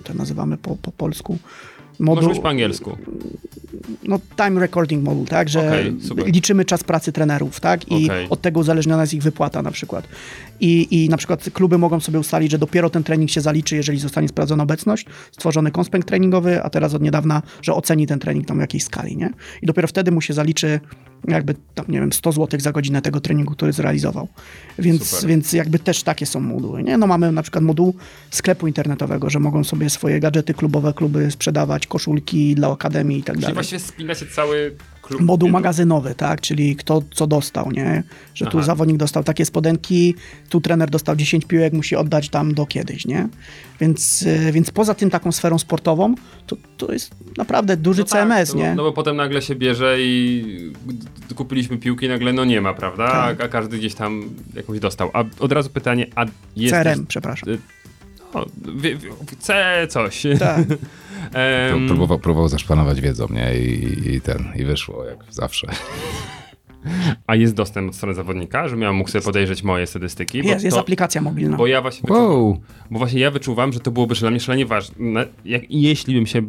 to 0.04 0.14
nazywamy 0.14 0.58
po, 0.58 0.76
po 0.76 0.92
polsku, 0.92 1.38
Może 2.00 2.16
moduł, 2.16 2.30
być 2.30 2.40
po 2.40 2.50
angielsku. 2.50 2.98
no, 4.04 4.20
time 4.36 4.60
recording 4.60 5.04
model, 5.04 5.26
tak, 5.26 5.50
że 5.50 5.84
super. 6.02 6.26
liczymy 6.28 6.66
czas 6.66 6.84
pracy 6.84 7.12
trenerów, 7.12 7.60
tak, 7.60 7.92
i 7.92 8.06
Okej. 8.06 8.28
od 8.30 8.42
tego 8.42 8.60
uzależniona 8.60 9.02
jest 9.02 9.14
ich 9.14 9.24
wypłata 9.24 9.62
na 9.62 9.72
przykład. 9.72 10.08
I, 10.60 11.04
I 11.04 11.10
na 11.10 11.18
przykład 11.18 11.50
kluby 11.54 11.78
mogą 11.78 12.00
sobie 12.00 12.20
ustalić, 12.20 12.52
że 12.52 12.58
dopiero 12.58 12.90
ten 12.90 13.04
trening 13.04 13.32
się 13.32 13.42
zaliczy, 13.42 13.76
jeżeli 13.76 14.00
zostanie 14.00 14.28
sprawdzona 14.28 14.64
obecność, 14.64 15.06
stworzony 15.32 15.72
konspekt 15.72 16.08
treningowy, 16.08 16.64
a 16.64 16.70
teraz 16.70 16.94
od 16.94 17.02
niedawna, 17.02 17.42
że 17.62 17.74
oceni 17.74 18.08
ten 18.08 18.20
trening 18.20 18.48
tam 18.48 18.58
w 18.58 18.62
jakiejś 18.62 18.84
skali, 18.84 19.18
nie? 19.18 19.30
I 19.62 19.66
dopiero 19.66 19.88
wtedy 19.88 20.12
mu 20.12 20.22
się 20.22 20.34
zaliczy 20.34 20.80
jakby 21.28 21.56
tam, 21.76 21.86
nie 21.90 22.00
wiem, 22.00 22.14
100 22.14 22.32
zł 22.32 22.60
za 22.60 22.72
godzinę 22.72 23.02
tego 23.02 23.20
treningu, 23.20 23.54
który 23.54 23.74
zrealizował. 23.74 24.28
Więc, 24.80 25.10
Super. 25.10 25.30
więc 25.30 25.54
jakby 25.54 25.80
też 25.80 26.04
takie 26.04 26.26
są 26.26 26.40
moduły, 26.40 26.84
nie? 26.84 26.98
No 26.98 27.08
mamy 27.08 27.32
na 27.32 27.42
przykład 27.42 27.64
moduł 27.64 27.96
sklepu 28.32 28.68
internetowego, 28.68 29.30
że 29.30 29.40
mogą 29.40 29.64
sobie 29.64 29.90
swoje 29.90 30.20
gadżety 30.20 30.54
klubowe, 30.54 30.94
kluby 30.94 31.32
sprzedawać, 31.32 31.88
koszulki 31.88 32.56
dla 32.56 32.72
akademii 32.72 33.20
i 33.20 33.24
tak 33.24 33.36
Czyli 33.36 33.42
dalej 33.42 33.54
właściwie 33.54 33.80
spina 33.80 34.16
się 34.16 34.26
cały 34.26 34.76
klub. 35.04 35.22
moduł 35.22 35.50
magazynowy, 35.50 36.16
tak? 36.16 36.42
Czyli 36.42 36.76
kto 36.76 37.04
co 37.14 37.28
dostał, 37.28 37.72
nie? 37.72 38.04
Że 38.36 38.46
tu 38.46 38.58
Aha. 38.58 38.68
zawodnik 38.68 38.98
dostał 38.98 39.24
takie 39.24 39.46
spodenki, 39.46 40.16
tu 40.50 40.62
trener 40.62 40.90
dostał 40.90 41.16
10 41.16 41.46
piłek, 41.46 41.74
musi 41.74 41.96
oddać 41.96 42.30
tam 42.30 42.54
do 42.54 42.66
kiedyś, 42.66 43.06
nie? 43.06 43.28
Więc, 43.80 44.22
y, 44.22 44.52
więc 44.52 44.72
poza 44.72 44.94
tym 44.94 45.10
taką 45.10 45.32
sferą 45.32 45.60
sportową, 45.60 46.16
to, 46.48 46.56
to 46.78 46.94
jest 46.94 47.16
naprawdę 47.38 47.78
duży 47.78 48.02
No 48.02 48.08
tak, 48.08 48.30
CMS, 48.30 48.54
no, 48.54 48.60
nie? 48.60 48.76
No 48.76 48.84
bo 48.84 48.92
potem 48.92 49.16
nagle 49.16 49.42
się 49.42 49.56
bierze 49.56 49.98
i 50.00 50.74
kupiliśmy 51.36 51.78
piłki, 51.78 52.08
nagle 52.08 52.34
no 52.34 52.46
nie 52.46 52.62
ma, 52.62 52.74
prawda? 52.74 53.08
Tak. 53.08 53.42
A, 53.42 53.44
a 53.44 53.48
każdy 53.48 53.78
gdzieś 53.78 53.96
tam 53.96 54.30
jakąś 54.54 54.80
dostał. 54.80 55.10
A 55.14 55.24
od 55.40 55.52
razu 55.52 55.70
pytanie, 55.70 56.08
a 56.16 56.26
jest... 56.56 56.76
CRM, 56.76 57.06
przepraszam. 57.08 57.50
No, 58.34 58.46
wie, 58.76 58.98
coś. 59.88 60.24
Tak. 60.40 60.66
Em, 61.34 61.88
Próbował, 61.88 62.20
próbował 62.20 62.50
zaszpanować 62.50 63.02
wiedzą, 63.02 63.28
nie? 63.30 63.58
I, 63.60 64.14
I 64.16 64.22
ten, 64.22 64.54
i 64.56 64.64
wyszło 64.66 65.06
jak 65.06 65.18
zawsze. 65.30 65.68
a 67.28 67.36
jest 67.36 67.54
dostęp 67.56 67.90
od 67.90 67.96
strony 67.96 68.14
zawodnika, 68.16 68.68
że 68.68 68.76
miałem 68.78 68.96
mógł 68.96 69.10
sobie 69.10 69.26
podejrzeć 69.26 69.64
moje 69.64 69.88
statystyki? 69.88 70.44
bo 70.44 70.50
Jest, 70.50 70.64
jest 70.66 70.76
to- 70.76 70.82
aplikacja 70.82 71.22
mobilna. 71.22 71.58
Bo 71.58 71.68
ja 71.68 71.82
właśnie 71.82 72.02
wyczuwam, 72.02 72.24
Wow! 72.24 72.62
bo 72.92 73.00
właśnie 73.00 73.20
ja 73.20 73.32
wyczuwam, 73.32 73.74
że 73.74 73.80
to 73.80 73.92
byłoby 73.92 74.16
dla 74.16 74.30
mnie 74.32 74.40
szalenie 74.40 74.66
ważne, 74.66 75.26
jak, 75.46 75.62
jeśli 75.70 76.16
bym 76.16 76.26
się 76.26 76.42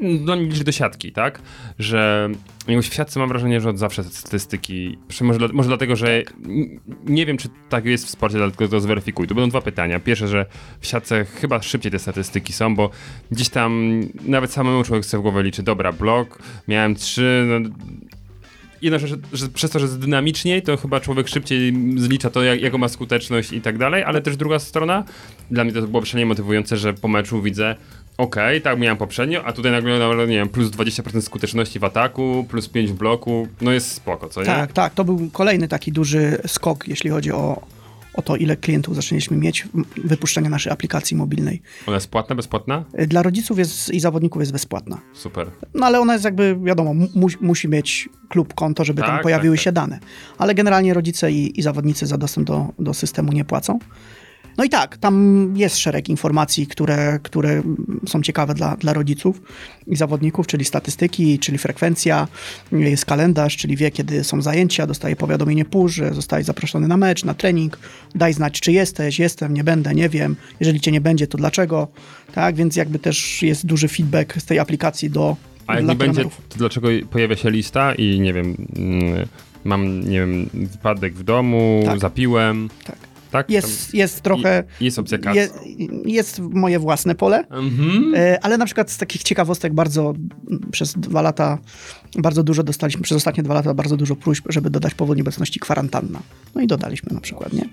no, 0.00 0.36
nie 0.36 0.42
liczy 0.46 0.64
do 0.64 0.72
siatki, 0.72 1.12
tak? 1.12 1.40
Że 1.78 2.28
jakoś 2.68 2.88
w 2.88 2.94
siatce 2.94 3.20
mam 3.20 3.28
wrażenie, 3.28 3.60
że 3.60 3.70
od 3.70 3.78
zawsze 3.78 4.04
te 4.04 4.10
statystyki, 4.10 4.98
że 5.08 5.24
może, 5.24 5.38
dla- 5.38 5.48
może 5.52 5.68
dlatego, 5.68 5.96
że 5.96 6.22
n- 6.44 6.80
nie 7.06 7.26
wiem, 7.26 7.36
czy 7.36 7.48
tak 7.68 7.84
jest 7.84 8.06
w 8.06 8.10
sporcie, 8.10 8.36
dlatego 8.38 8.68
to 8.68 8.80
zweryfikuj. 8.80 9.26
Tu 9.28 9.34
będą 9.34 9.48
dwa 9.50 9.60
pytania. 9.60 10.00
Pierwsze, 10.00 10.28
że 10.28 10.46
w 10.80 10.86
siatce 10.86 11.24
chyba 11.24 11.62
szybciej 11.62 11.92
te 11.92 11.98
statystyki 11.98 12.52
są, 12.52 12.76
bo 12.76 12.90
gdzieś 13.30 13.48
tam 13.48 14.00
nawet 14.26 14.52
samemu 14.52 14.84
człowiek 14.84 15.04
sobie 15.04 15.18
w 15.18 15.22
głowę 15.22 15.42
liczy, 15.42 15.62
dobra, 15.62 15.92
blok, 15.92 16.38
miałem 16.68 16.94
trzy, 16.94 17.44
no, 17.48 17.70
Jedna 18.84 18.98
rzecz, 18.98 19.20
że 19.32 19.48
przez 19.48 19.70
to, 19.70 19.78
że 19.78 19.84
jest 19.84 19.98
dynamiczniej, 19.98 20.62
to 20.62 20.76
chyba 20.76 21.00
człowiek 21.00 21.28
szybciej 21.28 21.72
zlicza 21.96 22.30
to, 22.30 22.42
jak, 22.42 22.60
jaką 22.60 22.78
ma 22.78 22.88
skuteczność 22.88 23.52
i 23.52 23.60
tak 23.60 23.78
dalej, 23.78 24.02
ale 24.02 24.22
też 24.22 24.36
druga 24.36 24.58
strona, 24.58 25.04
dla 25.50 25.64
mnie 25.64 25.72
to 25.72 25.82
byłoby 25.82 26.06
szalenie 26.06 26.26
motywujące, 26.26 26.76
że 26.76 26.94
po 26.94 27.08
meczu 27.08 27.42
widzę, 27.42 27.76
Okej, 28.18 28.60
tak 28.60 28.78
miałem 28.78 28.96
poprzednio, 28.96 29.44
a 29.44 29.52
tutaj 29.52 29.72
nagle, 29.72 29.98
nagle, 29.98 30.26
nie 30.26 30.36
wiem, 30.36 30.48
plus 30.48 30.70
20% 30.70 31.20
skuteczności 31.20 31.78
w 31.78 31.84
ataku, 31.84 32.46
plus 32.48 32.68
5 32.68 32.90
w 32.90 32.94
bloku, 32.94 33.48
no 33.60 33.72
jest 33.72 33.92
spoko, 33.92 34.28
co 34.28 34.40
nie? 34.40 34.46
Tak, 34.46 34.72
tak. 34.72 34.94
To 34.94 35.04
był 35.04 35.30
kolejny 35.32 35.68
taki 35.68 35.92
duży 35.92 36.38
skok, 36.46 36.88
jeśli 36.88 37.10
chodzi 37.10 37.32
o, 37.32 37.66
o 38.14 38.22
to, 38.22 38.36
ile 38.36 38.56
klientów 38.56 38.94
zaczęliśmy 38.94 39.36
mieć 39.36 39.68
wypuszczenia 40.04 40.50
naszej 40.50 40.72
aplikacji 40.72 41.16
mobilnej. 41.16 41.62
Ona 41.86 41.94
jest 41.94 42.08
płatna, 42.08 42.34
bezpłatna? 42.36 42.84
Y, 43.00 43.06
Dla 43.06 43.22
rodziców 43.22 43.58
jest, 43.58 43.90
i 43.90 44.00
zawodników 44.00 44.42
jest 44.42 44.52
bezpłatna. 44.52 45.00
Super. 45.12 45.50
No 45.74 45.86
ale 45.86 46.00
ona 46.00 46.12
jest 46.12 46.24
jakby, 46.24 46.56
wiadomo, 46.64 46.94
mu, 46.94 47.28
musi 47.40 47.68
mieć 47.68 48.08
klub 48.28 48.54
konto, 48.54 48.84
żeby 48.84 49.02
tam 49.02 49.10
Tak, 49.10 49.22
pojawiły 49.22 49.56
tak, 49.56 49.64
się 49.64 49.72
dane. 49.72 49.98
Ale 50.38 50.54
generalnie 50.54 50.94
rodzice 50.94 51.32
i, 51.32 51.58
i 51.58 51.62
zawodnicy 51.62 52.06
za 52.06 52.18
dostęp 52.18 52.46
do, 52.46 52.66
do 52.78 52.94
systemu 52.94 53.32
nie 53.32 53.44
płacą. 53.44 53.78
No 54.56 54.64
i 54.64 54.68
tak, 54.68 54.96
tam 54.96 55.52
jest 55.56 55.78
szereg 55.78 56.08
informacji, 56.08 56.66
które, 56.66 57.18
które 57.22 57.62
są 58.06 58.22
ciekawe 58.22 58.54
dla, 58.54 58.76
dla 58.76 58.92
rodziców 58.92 59.42
i 59.86 59.96
zawodników, 59.96 60.46
czyli 60.46 60.64
statystyki, 60.64 61.38
czyli 61.38 61.58
frekwencja, 61.58 62.28
jest 62.72 63.04
kalendarz, 63.04 63.56
czyli 63.56 63.76
wie, 63.76 63.90
kiedy 63.90 64.24
są 64.24 64.42
zajęcia, 64.42 64.86
dostaje 64.86 65.16
powiadomienie 65.16 65.64
push, 65.64 65.94
że 65.94 66.14
zostaje 66.14 66.44
zaproszony 66.44 66.88
na 66.88 66.96
mecz, 66.96 67.24
na 67.24 67.34
trening, 67.34 67.78
daj 68.14 68.32
znać, 68.32 68.60
czy 68.60 68.72
jesteś, 68.72 69.18
jestem, 69.18 69.54
nie 69.54 69.64
będę, 69.64 69.94
nie 69.94 70.08
wiem, 70.08 70.36
jeżeli 70.60 70.80
cię 70.80 70.92
nie 70.92 71.00
będzie, 71.00 71.26
to 71.26 71.38
dlaczego, 71.38 71.88
tak, 72.34 72.54
więc 72.54 72.76
jakby 72.76 72.98
też 72.98 73.42
jest 73.42 73.66
duży 73.66 73.88
feedback 73.88 74.40
z 74.40 74.44
tej 74.44 74.58
aplikacji 74.58 75.10
do 75.10 75.36
A 75.66 75.74
jak 75.74 75.84
nie 75.86 75.94
będzie, 75.94 76.24
to 76.24 76.56
dlaczego 76.56 76.88
pojawia 77.10 77.36
się 77.36 77.50
lista 77.50 77.94
i 77.94 78.20
nie 78.20 78.32
wiem, 78.32 78.56
mm, 78.76 79.28
mam, 79.64 80.00
nie 80.00 80.20
wiem, 80.20 80.50
wypadek 80.54 81.14
w 81.14 81.22
domu, 81.22 81.82
Tak. 81.86 82.00
zapiłem, 82.00 82.68
Tak. 82.84 83.03
Tak? 83.34 83.50
Jest, 83.50 83.94
jest 83.94 84.20
trochę... 84.20 84.64
I, 84.80 84.84
jest 84.84 84.98
opcja 84.98 85.18
kas. 85.18 85.36
Je, 85.36 85.48
jest 86.04 86.38
moje 86.38 86.78
własne 86.78 87.14
pole, 87.14 87.44
Mhm. 87.48 88.14
e, 88.16 88.44
ale 88.44 88.58
na 88.58 88.66
przykład 88.66 88.90
z 88.90 88.98
takich 88.98 89.22
ciekawostek 89.22 89.74
bardzo 89.74 90.14
przez 90.70 90.92
dwa 90.92 91.22
lata, 91.22 91.58
bardzo 92.18 92.42
dużo 92.42 92.62
dostaliśmy, 92.62 93.02
przez 93.02 93.16
ostatnie 93.16 93.42
dwa 93.42 93.54
lata 93.54 93.74
bardzo 93.74 93.96
dużo 93.96 94.16
próśb, 94.16 94.44
żeby 94.48 94.70
dodać 94.70 94.94
powód 94.94 95.16
nieobecności 95.16 95.60
kwarantanna. 95.60 96.22
No 96.54 96.60
i 96.60 96.66
dodaliśmy 96.66 97.14
na 97.14 97.20
przykład, 97.20 97.52
nie? 97.52 97.68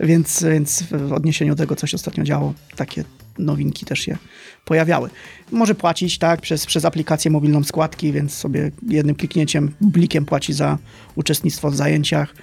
Więc, 0.00 0.44
więc 0.50 0.82
w 0.82 1.12
odniesieniu 1.12 1.54
do 1.54 1.62
tego, 1.62 1.76
co 1.76 1.86
się 1.86 1.94
ostatnio 1.94 2.24
działo, 2.24 2.54
takie 2.76 3.04
nowinki 3.38 3.86
też 3.86 3.98
się 3.98 4.16
pojawiały. 4.64 5.10
Może 5.52 5.74
płacić, 5.74 6.18
tak, 6.18 6.40
przez, 6.40 6.66
przez 6.66 6.84
aplikację 6.84 7.30
mobilną 7.30 7.64
składki, 7.64 8.12
więc 8.12 8.34
sobie 8.34 8.70
jednym 8.88 9.14
kliknięciem, 9.14 9.74
blikiem 9.80 10.24
płaci 10.24 10.52
za 10.52 10.78
uczestnictwo 11.14 11.70
w 11.70 11.76
zajęciach. 11.76 12.34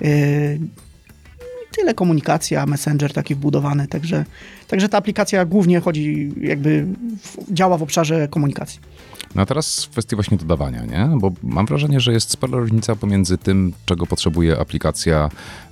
Yy, 0.00 0.08
tyle 1.70 1.94
komunikacja, 1.94 2.66
messenger 2.66 3.12
taki 3.12 3.34
wbudowany, 3.34 3.88
także, 3.88 4.24
także 4.68 4.88
ta 4.88 4.98
aplikacja 4.98 5.44
głównie 5.44 5.80
chodzi, 5.80 6.32
jakby 6.40 6.86
w, 7.22 7.52
działa 7.52 7.78
w 7.78 7.82
obszarze 7.82 8.28
komunikacji. 8.28 8.80
No 9.34 9.42
a 9.42 9.46
teraz 9.46 9.84
w 9.84 9.90
kwestii 9.90 10.16
właśnie 10.16 10.38
dodawania, 10.38 10.84
nie? 10.84 11.10
Bo 11.16 11.32
mam 11.42 11.66
wrażenie, 11.66 12.00
że 12.00 12.12
jest 12.12 12.30
spora 12.30 12.58
różnica 12.58 12.96
pomiędzy 12.96 13.38
tym, 13.38 13.72
czego 13.86 14.06
potrzebuje 14.06 14.58
aplikacja 14.58 15.28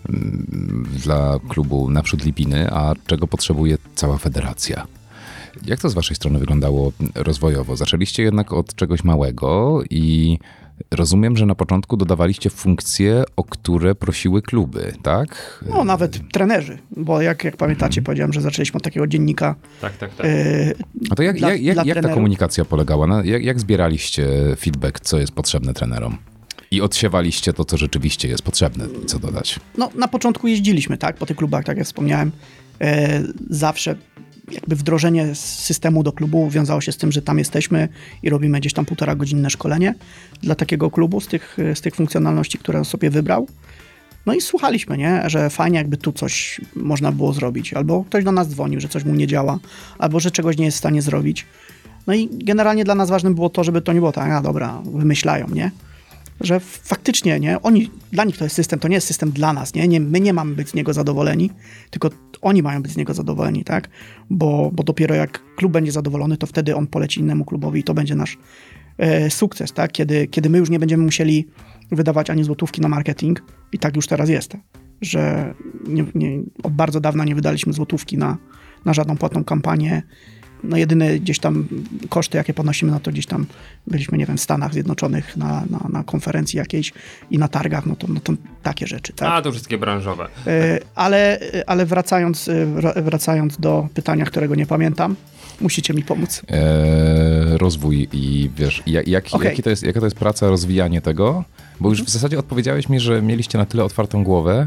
mm, 0.08 0.86
dla 1.04 1.38
klubu 1.48 1.90
naprzód 1.90 2.24
Lipiny, 2.24 2.70
a 2.70 2.94
czego 3.06 3.26
potrzebuje 3.26 3.78
cała 3.94 4.18
federacja. 4.18 4.86
Jak 5.66 5.80
to 5.80 5.88
z 5.88 5.94
waszej 5.94 6.16
strony 6.16 6.38
wyglądało 6.38 6.92
rozwojowo? 7.14 7.76
Zaczęliście 7.76 8.22
jednak 8.22 8.52
od 8.52 8.74
czegoś 8.74 9.04
małego 9.04 9.82
i 9.90 10.38
rozumiem, 10.90 11.36
że 11.36 11.46
na 11.46 11.54
początku 11.54 11.96
dodawaliście 11.96 12.50
funkcje, 12.50 13.24
o 13.36 13.44
które 13.44 13.94
prosiły 13.94 14.42
kluby, 14.42 14.92
tak? 15.02 15.60
No 15.70 15.84
nawet 15.84 16.20
trenerzy, 16.32 16.78
bo 16.96 17.22
jak, 17.22 17.44
jak 17.44 17.56
pamiętacie, 17.56 18.00
Mhm. 18.00 18.04
powiedziałem, 18.04 18.32
że 18.32 18.40
zaczęliśmy 18.40 18.76
od 18.76 18.82
takiego 18.82 19.06
dziennika 19.06 19.54
Tak, 19.80 19.96
tak, 19.96 20.14
tak. 20.14 20.26
yy, 20.26 20.74
A 21.10 21.14
to 21.14 21.22
jak, 21.22 21.36
dla- 21.38 21.50
jak, 21.52 21.62
jak, 21.62 21.74
dla 21.74 21.84
jak 21.84 22.02
ta 22.02 22.14
komunikacja 22.14 22.64
polegała? 22.64 23.06
Na, 23.06 23.24
jak, 23.24 23.44
jak 23.44 23.60
zbieraliście 23.60 24.28
feedback, 24.58 25.00
co 25.00 25.18
jest 25.18 25.32
potrzebne 25.32 25.74
trenerom? 25.74 26.18
I 26.70 26.80
odsiewaliście 26.80 27.52
to, 27.52 27.64
co 27.64 27.76
rzeczywiście 27.76 28.28
jest 28.28 28.42
potrzebne, 28.42 28.84
co 29.06 29.18
dodać. 29.18 29.60
No, 29.78 29.90
na 29.94 30.08
początku 30.08 30.46
jeździliśmy, 30.48 30.98
tak, 30.98 31.16
po 31.16 31.26
tych 31.26 31.36
klubach, 31.36 31.64
tak 31.64 31.76
jak 31.76 31.86
wspomniałem. 31.86 32.32
E, 32.80 33.22
zawsze 33.50 33.96
jakby 34.52 34.76
wdrożenie 34.76 35.34
systemu 35.34 36.02
do 36.02 36.12
klubu 36.12 36.50
wiązało 36.50 36.80
się 36.80 36.92
z 36.92 36.96
tym, 36.96 37.12
że 37.12 37.22
tam 37.22 37.38
jesteśmy 37.38 37.88
i 38.22 38.30
robimy 38.30 38.60
gdzieś 38.60 38.72
tam 38.72 38.84
półtora 38.84 39.14
godzinne 39.14 39.50
szkolenie 39.50 39.94
dla 40.42 40.54
takiego 40.54 40.90
klubu 40.90 41.20
z 41.20 41.26
tych, 41.26 41.56
z 41.74 41.80
tych 41.80 41.94
funkcjonalności, 41.94 42.58
które 42.58 42.78
on 42.78 42.84
sobie 42.84 43.10
wybrał. 43.10 43.46
No 44.26 44.34
i 44.34 44.40
słuchaliśmy, 44.40 44.98
nie? 44.98 45.22
że 45.26 45.50
fajnie 45.50 45.78
jakby 45.78 45.96
tu 45.96 46.12
coś 46.12 46.60
można 46.76 47.12
było 47.12 47.32
zrobić. 47.32 47.74
Albo 47.74 48.04
ktoś 48.04 48.24
do 48.24 48.32
nas 48.32 48.48
dzwonił, 48.48 48.80
że 48.80 48.88
coś 48.88 49.04
mu 49.04 49.14
nie 49.14 49.26
działa, 49.26 49.58
albo 49.98 50.20
że 50.20 50.30
czegoś 50.30 50.58
nie 50.58 50.64
jest 50.64 50.76
w 50.76 50.78
stanie 50.78 51.02
zrobić. 51.02 51.46
No 52.06 52.14
i 52.14 52.28
generalnie 52.32 52.84
dla 52.84 52.94
nas 52.94 53.10
ważnym 53.10 53.34
było 53.34 53.50
to, 53.50 53.64
żeby 53.64 53.82
to 53.82 53.92
nie 53.92 53.98
było 53.98 54.12
tak, 54.12 54.30
a 54.30 54.42
dobra, 54.42 54.82
wymyślają, 54.84 55.48
nie? 55.48 55.70
Że 56.40 56.60
faktycznie, 56.60 57.40
nie, 57.40 57.62
oni, 57.62 57.90
dla 58.12 58.24
nich 58.24 58.36
to 58.36 58.44
jest 58.44 58.56
system, 58.56 58.78
to 58.78 58.88
nie 58.88 58.94
jest 58.94 59.06
system 59.06 59.30
dla 59.30 59.52
nas, 59.52 59.74
nie, 59.74 59.88
nie 59.88 60.00
my 60.00 60.20
nie 60.20 60.32
mamy 60.32 60.54
być 60.54 60.68
z 60.68 60.74
niego 60.74 60.92
zadowoleni, 60.92 61.50
tylko 61.90 62.10
oni 62.42 62.62
mają 62.62 62.82
być 62.82 62.92
z 62.92 62.96
niego 62.96 63.14
zadowoleni, 63.14 63.64
tak, 63.64 63.88
bo, 64.30 64.70
bo 64.72 64.82
dopiero 64.82 65.14
jak 65.14 65.42
klub 65.56 65.72
będzie 65.72 65.92
zadowolony, 65.92 66.36
to 66.36 66.46
wtedy 66.46 66.76
on 66.76 66.86
poleci 66.86 67.20
innemu 67.20 67.44
klubowi 67.44 67.80
i 67.80 67.84
to 67.84 67.94
będzie 67.94 68.14
nasz 68.14 68.38
e, 68.98 69.30
sukces, 69.30 69.72
tak, 69.72 69.92
kiedy, 69.92 70.26
kiedy 70.26 70.50
my 70.50 70.58
już 70.58 70.70
nie 70.70 70.78
będziemy 70.78 71.04
musieli 71.04 71.46
wydawać 71.90 72.30
ani 72.30 72.44
złotówki 72.44 72.80
na 72.80 72.88
marketing 72.88 73.42
i 73.72 73.78
tak 73.78 73.96
już 73.96 74.06
teraz 74.06 74.28
jest, 74.28 74.56
że 75.00 75.54
nie, 75.86 76.04
nie, 76.14 76.42
od 76.62 76.72
bardzo 76.72 77.00
dawna 77.00 77.24
nie 77.24 77.34
wydaliśmy 77.34 77.72
złotówki 77.72 78.18
na, 78.18 78.36
na 78.84 78.94
żadną 78.94 79.16
płatną 79.16 79.44
kampanię, 79.44 80.02
no 80.68 80.76
jedyne 80.76 81.18
gdzieś 81.18 81.38
tam 81.38 81.68
koszty, 82.08 82.38
jakie 82.38 82.54
ponosimy, 82.54 82.92
no 82.92 83.00
to 83.00 83.10
gdzieś 83.10 83.26
tam 83.26 83.46
byliśmy, 83.86 84.18
nie 84.18 84.26
wiem, 84.26 84.36
w 84.36 84.40
Stanach 84.40 84.72
Zjednoczonych 84.72 85.36
na, 85.36 85.64
na, 85.70 85.88
na 85.88 86.04
konferencji 86.04 86.56
jakiejś 86.56 86.92
i 87.30 87.38
na 87.38 87.48
targach, 87.48 87.86
no 87.86 87.96
to, 87.96 88.06
no 88.08 88.20
to 88.20 88.32
takie 88.62 88.86
rzeczy, 88.86 89.12
tak? 89.12 89.28
A, 89.32 89.42
to 89.42 89.52
wszystkie 89.52 89.78
branżowe. 89.78 90.28
E, 90.46 90.80
ale, 90.94 91.40
ale 91.66 91.86
wracając, 91.86 92.48
e, 92.48 92.52
wra- 92.52 93.02
wracając 93.02 93.56
do 93.56 93.88
pytania, 93.94 94.24
którego 94.24 94.54
nie 94.54 94.66
pamiętam, 94.66 95.16
musicie 95.60 95.94
mi 95.94 96.02
pomóc. 96.02 96.42
Eee, 96.48 97.58
rozwój 97.58 98.08
i 98.12 98.50
wiesz, 98.56 98.82
jak, 98.86 99.08
jak, 99.08 99.24
Okej. 99.32 99.48
jaki 99.48 99.62
to 99.62 99.70
jest, 99.70 99.82
jaka 99.82 100.00
to 100.00 100.06
jest 100.06 100.16
praca, 100.16 100.48
rozwijanie 100.48 101.00
tego? 101.00 101.44
Bo 101.80 101.88
już 101.88 102.02
w 102.02 102.08
zasadzie 102.10 102.38
odpowiedziałeś 102.38 102.88
mi, 102.88 103.00
że 103.00 103.22
mieliście 103.22 103.58
na 103.58 103.66
tyle 103.66 103.84
otwartą 103.84 104.24
głowę, 104.24 104.66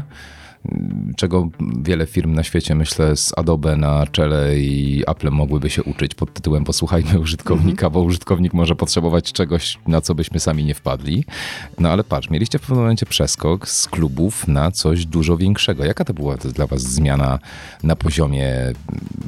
czego 1.16 1.48
wiele 1.82 2.06
firm 2.06 2.34
na 2.34 2.42
świecie, 2.42 2.74
myślę, 2.74 3.16
z 3.16 3.32
Adobe 3.36 3.76
na 3.76 4.06
czele 4.06 4.58
i 4.58 5.02
Apple 5.06 5.30
mogłyby 5.30 5.70
się 5.70 5.82
uczyć 5.82 6.14
pod 6.14 6.34
tytułem 6.34 6.64
Posłuchajmy 6.64 7.20
użytkownika, 7.20 7.90
bo 7.90 8.00
użytkownik 8.00 8.52
może 8.52 8.76
potrzebować 8.76 9.32
czegoś, 9.32 9.78
na 9.86 10.00
co 10.00 10.14
byśmy 10.14 10.40
sami 10.40 10.64
nie 10.64 10.74
wpadli. 10.74 11.24
No 11.78 11.88
ale 11.88 12.04
patrz, 12.04 12.30
mieliście 12.30 12.58
w 12.58 12.60
pewnym 12.60 12.78
momencie 12.78 13.06
przeskok 13.06 13.68
z 13.68 13.86
klubów 13.86 14.48
na 14.48 14.70
coś 14.70 15.06
dużo 15.06 15.36
większego. 15.36 15.84
Jaka 15.84 16.04
to 16.04 16.14
była 16.14 16.36
dla 16.36 16.66
was 16.66 16.82
zmiana 16.82 17.38
na 17.82 17.96
poziomie 17.96 18.48
mm, 18.48 18.74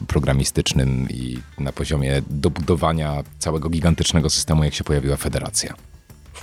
programistycznym 0.06 1.06
i 1.10 1.38
na 1.58 1.72
poziomie 1.72 2.22
dobudowania 2.30 3.22
całego 3.38 3.68
gigantycznego 3.68 4.30
systemu, 4.30 4.64
jak 4.64 4.74
się 4.74 4.84
pojawiła 4.84 5.16
federacja? 5.16 5.74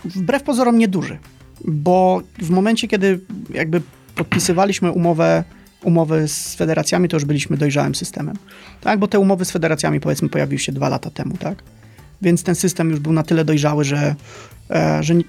Wbrew 0.05 0.43
pozorom 0.43 0.77
nieduży, 0.77 1.17
bo 1.65 2.21
w 2.39 2.49
momencie, 2.49 2.87
kiedy 2.87 3.19
jakby 3.53 3.81
podpisywaliśmy 4.23 4.91
umowę, 4.91 5.43
umowy 5.83 6.27
z 6.27 6.55
federacjami, 6.55 7.07
to 7.09 7.15
już 7.15 7.25
byliśmy 7.25 7.57
dojrzałym 7.57 7.95
systemem. 7.95 8.35
Tak, 8.81 8.99
bo 8.99 9.07
te 9.07 9.19
umowy 9.19 9.45
z 9.45 9.51
federacjami 9.51 9.99
powiedzmy 9.99 10.29
pojawiły 10.29 10.59
się 10.59 10.71
dwa 10.71 10.89
lata 10.89 11.09
temu, 11.09 11.37
tak? 11.37 11.63
Więc 12.21 12.43
ten 12.43 12.55
system 12.55 12.89
już 12.89 12.99
był 12.99 13.13
na 13.13 13.23
tyle 13.23 13.45
dojrzały, 13.45 13.83
że, 13.83 14.15
e, 14.69 15.03
że 15.03 15.15
nie, 15.15 15.23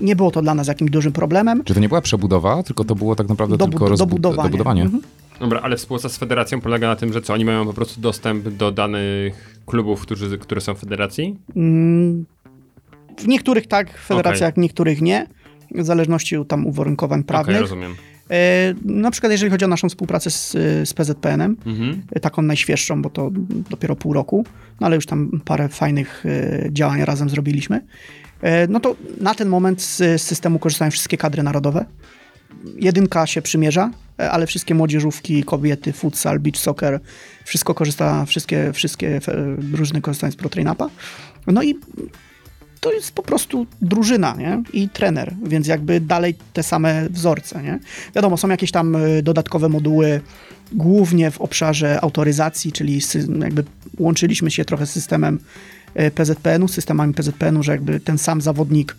nie 0.00 0.16
było 0.16 0.30
to 0.30 0.42
dla 0.42 0.54
nas 0.54 0.68
jakimś 0.68 0.90
dużym 0.90 1.12
problemem. 1.12 1.64
Czy 1.64 1.74
to 1.74 1.80
nie 1.80 1.88
była 1.88 2.00
przebudowa, 2.00 2.62
tylko 2.62 2.84
to 2.84 2.94
było 2.94 3.16
tak 3.16 3.28
naprawdę 3.28 3.56
Dobu- 3.56 3.70
tylko 3.70 3.96
dobudowanie. 3.96 4.48
dobudowanie? 4.50 4.82
Mhm. 4.82 5.02
Dobra, 5.40 5.60
ale 5.60 5.76
współpraca 5.76 6.08
z 6.08 6.16
federacją 6.18 6.60
polega 6.60 6.88
na 6.88 6.96
tym, 6.96 7.12
że 7.12 7.22
co, 7.22 7.32
oni 7.34 7.44
mają 7.44 7.66
po 7.66 7.72
prostu 7.72 8.00
dostęp 8.00 8.48
do 8.48 8.72
danych 8.72 9.58
klubów, 9.66 10.00
którzy, 10.02 10.38
które 10.38 10.60
są 10.60 10.74
w 10.74 10.78
federacji? 10.78 11.36
Mm, 11.56 12.24
W 13.18 13.26
niektórych 13.28 13.66
tak 13.66 13.98
federacjach, 13.98 14.54
w 14.54 14.58
niektórych 14.58 15.00
nie. 15.02 15.26
W 15.74 15.84
zależności 15.84 16.36
od 16.36 16.48
tam 16.48 16.66
uwarunkowań 16.66 17.22
prawnych. 17.24 17.60
rozumiem. 17.60 17.94
E, 18.30 18.74
na 18.84 19.10
przykład 19.10 19.32
jeżeli 19.32 19.50
chodzi 19.50 19.64
o 19.64 19.68
naszą 19.68 19.88
współpracę 19.88 20.30
z, 20.30 20.52
z 20.88 20.94
PZPN-em, 20.94 21.56
Mhm. 21.66 22.02
e, 22.12 22.20
taką 22.20 22.42
najświeższą, 22.42 23.02
bo 23.02 23.10
to 23.10 23.30
dopiero 23.70 23.96
pół 23.96 24.12
roku, 24.12 24.46
no 24.80 24.86
ale 24.86 24.96
już 24.96 25.06
tam 25.06 25.40
parę 25.44 25.68
fajnych 25.68 26.24
e, 26.26 26.68
działań 26.72 27.04
razem 27.04 27.28
zrobiliśmy, 27.28 27.80
no 28.68 28.80
to 28.80 28.96
na 29.20 29.34
ten 29.34 29.48
moment 29.48 29.82
z, 29.82 30.22
systemu 30.22 30.58
korzystają 30.58 30.90
wszystkie 30.90 31.16
kadry 31.16 31.42
narodowe. 31.42 31.84
Jedynka 32.76 33.26
się 33.26 33.42
przymierza, 33.42 33.90
ale 34.16 34.46
wszystkie 34.46 34.74
młodzieżówki, 34.74 35.44
kobiety, 35.44 35.92
futsal, 35.92 36.40
beach 36.40 36.56
soccer, 36.56 37.00
wszystko 37.44 37.74
korzysta, 37.74 38.24
wszystkie, 38.24 38.72
wszystkie 38.72 39.20
drużyny 39.58 40.00
korzystają 40.00 40.32
z 40.32 40.36
ProTrainUpa. 40.36 40.90
No 41.46 41.62
i 41.62 41.74
to 42.84 42.92
jest 42.92 43.12
po 43.12 43.22
prostu 43.22 43.66
drużyna, 43.82 44.34
nie? 44.38 44.62
I 44.72 44.88
trener, 44.88 45.34
więc 45.42 45.66
jakby 45.66 46.00
dalej 46.00 46.34
te 46.52 46.62
same 46.62 47.08
wzorce, 47.08 47.62
nie? 47.62 47.78
Wiadomo, 48.14 48.36
są 48.36 48.48
jakieś 48.48 48.70
tam 48.70 48.96
y, 48.96 49.22
dodatkowe 49.22 49.68
moduły, 49.68 50.20
głównie 50.72 51.30
w 51.30 51.40
obszarze 51.40 52.00
autoryzacji, 52.00 52.72
czyli 52.72 53.00
jakby 53.40 53.64
łączyliśmy 53.98 54.50
się 54.50 54.64
trochę 54.64 54.86
z 54.86 54.90
systemem 54.90 55.38
y, 56.00 56.10
PZPN-u, 56.10 56.68
systemami 56.68 57.14
PZPN-u, 57.14 57.62
że 57.62 57.72
jakby 57.72 58.00
ten 58.00 58.18
sam 58.18 58.40
zawodnik, 58.40 58.96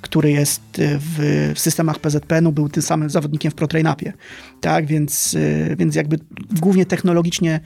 który 0.00 0.30
jest 0.30 0.78
y, 0.78 0.98
w, 0.98 1.52
w 1.54 1.58
systemach 1.58 1.98
PZPN-u, 1.98 2.52
był 2.52 2.68
tym 2.68 2.82
samym 2.82 3.10
zawodnikiem 3.10 3.50
w 3.50 3.54
ProTrainupie. 3.54 4.12
Tak, 4.60 4.86
więc, 4.86 5.36
więc 5.78 5.94
jakby 5.94 6.18
głównie 6.60 6.86
technologicznie 6.86 7.60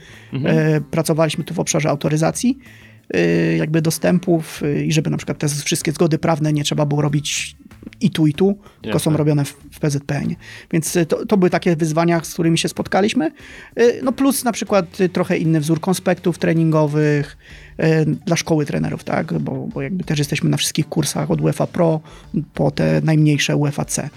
e, 0.45 0.81
pracowaliśmy 0.81 1.43
tu 1.43 1.53
w 1.53 1.59
obszarze 1.59 1.89
autoryzacji, 1.89 2.59
jakby 3.57 3.81
dostępów 3.81 4.63
y, 4.63 4.85
i 4.85 4.91
żeby 4.91 5.09
na 5.09 5.17
przykład 5.17 5.37
te 5.37 5.47
wszystkie 5.47 5.91
zgody 5.91 6.17
prawne 6.17 6.53
nie 6.53 6.63
trzeba 6.63 6.85
było 6.85 7.01
robić 7.01 7.55
i 8.01 8.11
tu, 8.11 8.27
i 8.27 8.33
tu, 8.33 8.57
tylko 8.81 8.99
są 8.99 9.17
robione 9.17 9.45
w, 9.45 9.57
w 9.71 9.79
PZPN. 9.79 10.35
Więc 10.71 10.95
y, 10.95 11.05
to, 11.05 11.25
to 11.25 11.37
były 11.37 11.49
takie 11.49 11.75
wyzwania, 11.75 12.23
z 12.23 12.33
którymi 12.33 12.57
się 12.57 12.69
spotkaliśmy. 12.69 13.31
Y, 13.79 13.99
No 14.03 14.11
plus 14.11 14.43
na 14.43 14.51
przykład 14.51 15.01
y, 15.01 15.09
trochę 15.09 15.37
inny 15.37 15.59
wzór 15.59 15.79
konspektów 15.79 16.37
treningowych 16.37 17.37
y, 17.79 18.05
dla 18.25 18.35
szkoły 18.35 18.65
trenerów, 18.65 19.03
tak? 19.03 19.39
Bo, 19.39 19.67
bo 19.73 19.81
jakby 19.81 20.03
też 20.03 20.19
jesteśmy 20.19 20.49
na 20.49 20.57
wszystkich 20.57 20.89
kursach 20.89 21.31
od 21.31 21.41
UEFA 21.41 21.67
Pro 21.67 22.01
po 22.53 22.71
te 22.71 23.01
najmniejsze 23.03 23.55
UEFA 23.55 23.85
C. 23.85 24.09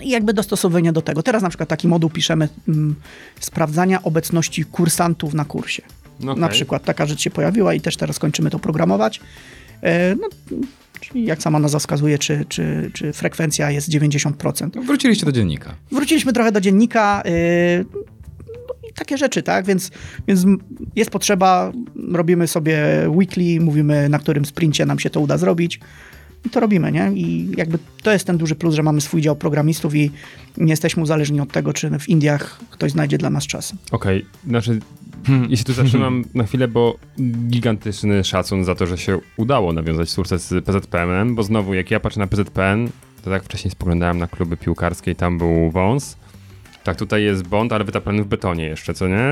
I 0.00 0.10
jakby 0.10 0.34
dostosowanie 0.34 0.92
do 0.92 1.02
tego. 1.02 1.22
Teraz 1.22 1.42
na 1.42 1.48
przykład 1.48 1.68
taki 1.68 1.88
moduł 1.88 2.10
piszemy 2.10 2.48
mm, 2.68 2.94
sprawdzania 3.40 4.02
obecności 4.02 4.64
kursantów 4.64 5.34
na 5.34 5.44
kursie. 5.44 5.82
No 6.20 6.34
Na 6.34 6.48
przykład 6.48 6.84
taka 6.84 7.06
rzecz 7.06 7.20
się 7.20 7.30
pojawiła 7.30 7.74
i 7.74 7.80
też 7.80 7.96
teraz 7.96 8.18
kończymy 8.18 8.50
to 8.50 8.58
programować. 8.58 9.20
E, 9.82 10.14
no, 10.14 10.28
czyli 11.00 11.24
jak 11.24 11.42
sama 11.42 11.58
nazwa 11.58 11.78
wskazuje, 11.78 12.18
czy, 12.18 12.44
czy, 12.48 12.90
czy 12.94 13.12
frekwencja 13.12 13.70
jest 13.70 13.88
90%. 13.88 14.84
Wróciliście 14.86 15.26
do 15.26 15.32
dziennika. 15.32 15.74
Wróciliśmy 15.92 16.32
trochę 16.32 16.52
do 16.52 16.60
dziennika 16.60 17.22
yy, 17.24 17.84
no 18.68 18.88
i 18.90 18.92
takie 18.92 19.18
rzeczy, 19.18 19.42
tak? 19.42 19.66
Więc, 19.66 19.90
więc 20.28 20.46
jest 20.96 21.10
potrzeba, 21.10 21.72
robimy 22.12 22.46
sobie 22.46 22.78
weekly, 23.08 23.60
mówimy 23.60 24.08
na 24.08 24.18
którym 24.18 24.44
sprincie 24.44 24.86
nam 24.86 24.98
się 24.98 25.10
to 25.10 25.20
uda 25.20 25.38
zrobić. 25.38 25.80
I 26.44 26.50
to 26.50 26.60
robimy, 26.60 26.92
nie? 26.92 27.10
I 27.14 27.50
jakby 27.56 27.78
to 28.02 28.12
jest 28.12 28.26
ten 28.26 28.38
duży 28.38 28.54
plus, 28.54 28.74
że 28.74 28.82
mamy 28.82 29.00
swój 29.00 29.22
dział 29.22 29.36
programistów 29.36 29.94
i 29.94 30.10
nie 30.56 30.72
jesteśmy 30.72 31.02
uzależnieni 31.02 31.40
od 31.40 31.52
tego, 31.52 31.72
czy 31.72 31.98
w 31.98 32.08
Indiach 32.08 32.60
ktoś 32.70 32.92
znajdzie 32.92 33.18
dla 33.18 33.30
nas 33.30 33.46
czas. 33.46 33.74
Okej, 33.90 34.26
znaczy, 34.46 34.80
jeśli 35.48 35.64
tu 35.64 35.72
zatrzymam 35.72 36.24
na 36.34 36.44
chwilę, 36.44 36.68
bo 36.68 36.98
gigantyczny 37.48 38.24
szacun 38.24 38.64
za 38.64 38.74
to, 38.74 38.86
że 38.86 38.98
się 38.98 39.18
udało 39.36 39.72
nawiązać 39.72 40.10
sukces 40.10 40.48
z 40.48 40.64
PZPN-em, 40.64 41.34
bo 41.34 41.42
znowu, 41.42 41.74
jak 41.74 41.90
ja 41.90 42.00
patrzę 42.00 42.20
na 42.20 42.26
PZPN, 42.26 42.88
to 43.22 43.30
tak 43.30 43.44
wcześniej 43.44 43.70
spoglądałem 43.70 44.18
na 44.18 44.26
kluby 44.26 44.56
piłkarskie 44.56 45.10
i 45.10 45.16
tam 45.16 45.38
był 45.38 45.70
wąs. 45.70 46.16
Tak, 46.84 46.96
tutaj 46.96 47.22
jest 47.22 47.48
Bond, 47.48 47.72
ale 47.72 47.84
wytaplany 47.84 48.22
w 48.22 48.26
betonie 48.26 48.64
jeszcze, 48.64 48.94
co 48.94 49.08
nie? 49.08 49.24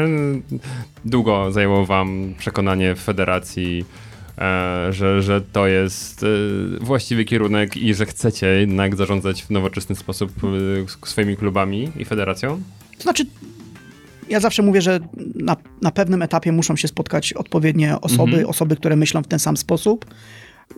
Długo 1.05 1.53
zajęło 1.53 1.87
wam 1.87 2.35
przekonanie 2.39 2.95
w 2.95 2.99
federacji, 2.99 3.85
że, 4.91 5.23
że 5.23 5.41
to 5.41 5.67
jest 5.67 6.23
e, 6.23 6.27
właściwy 6.81 7.25
kierunek 7.25 7.77
i 7.77 7.95
że 7.95 8.07
chcecie 8.07 8.47
jednak 8.47 8.97
zarządzać 8.97 9.43
w 9.43 9.51
nowoczesny 9.51 9.95
sposób 9.97 10.31
e, 10.45 11.09
swoimi 11.09 11.37
klubami 11.37 11.93
i 11.97 12.05
federacją? 12.05 12.63
To 12.97 13.03
znaczy, 13.03 13.25
ja 14.29 14.41
zawsze 14.41 14.63
mówię, 14.63 14.83
że 14.83 15.01
na, 15.35 15.57
na 15.83 15.91
pewnym 15.91 16.23
etapie 16.23 16.53
muszą 16.53 16.77
się 16.77 16.89
spotkać 16.89 17.33
odpowiednie 17.33 18.01
osoby, 18.01 18.33
Mhm. 18.33 18.47
osoby, 18.47 18.77
które 18.77 18.97
myślą 18.97 19.23
w 19.23 19.27
ten 19.27 19.39
sam 19.39 19.57
sposób. 19.57 20.07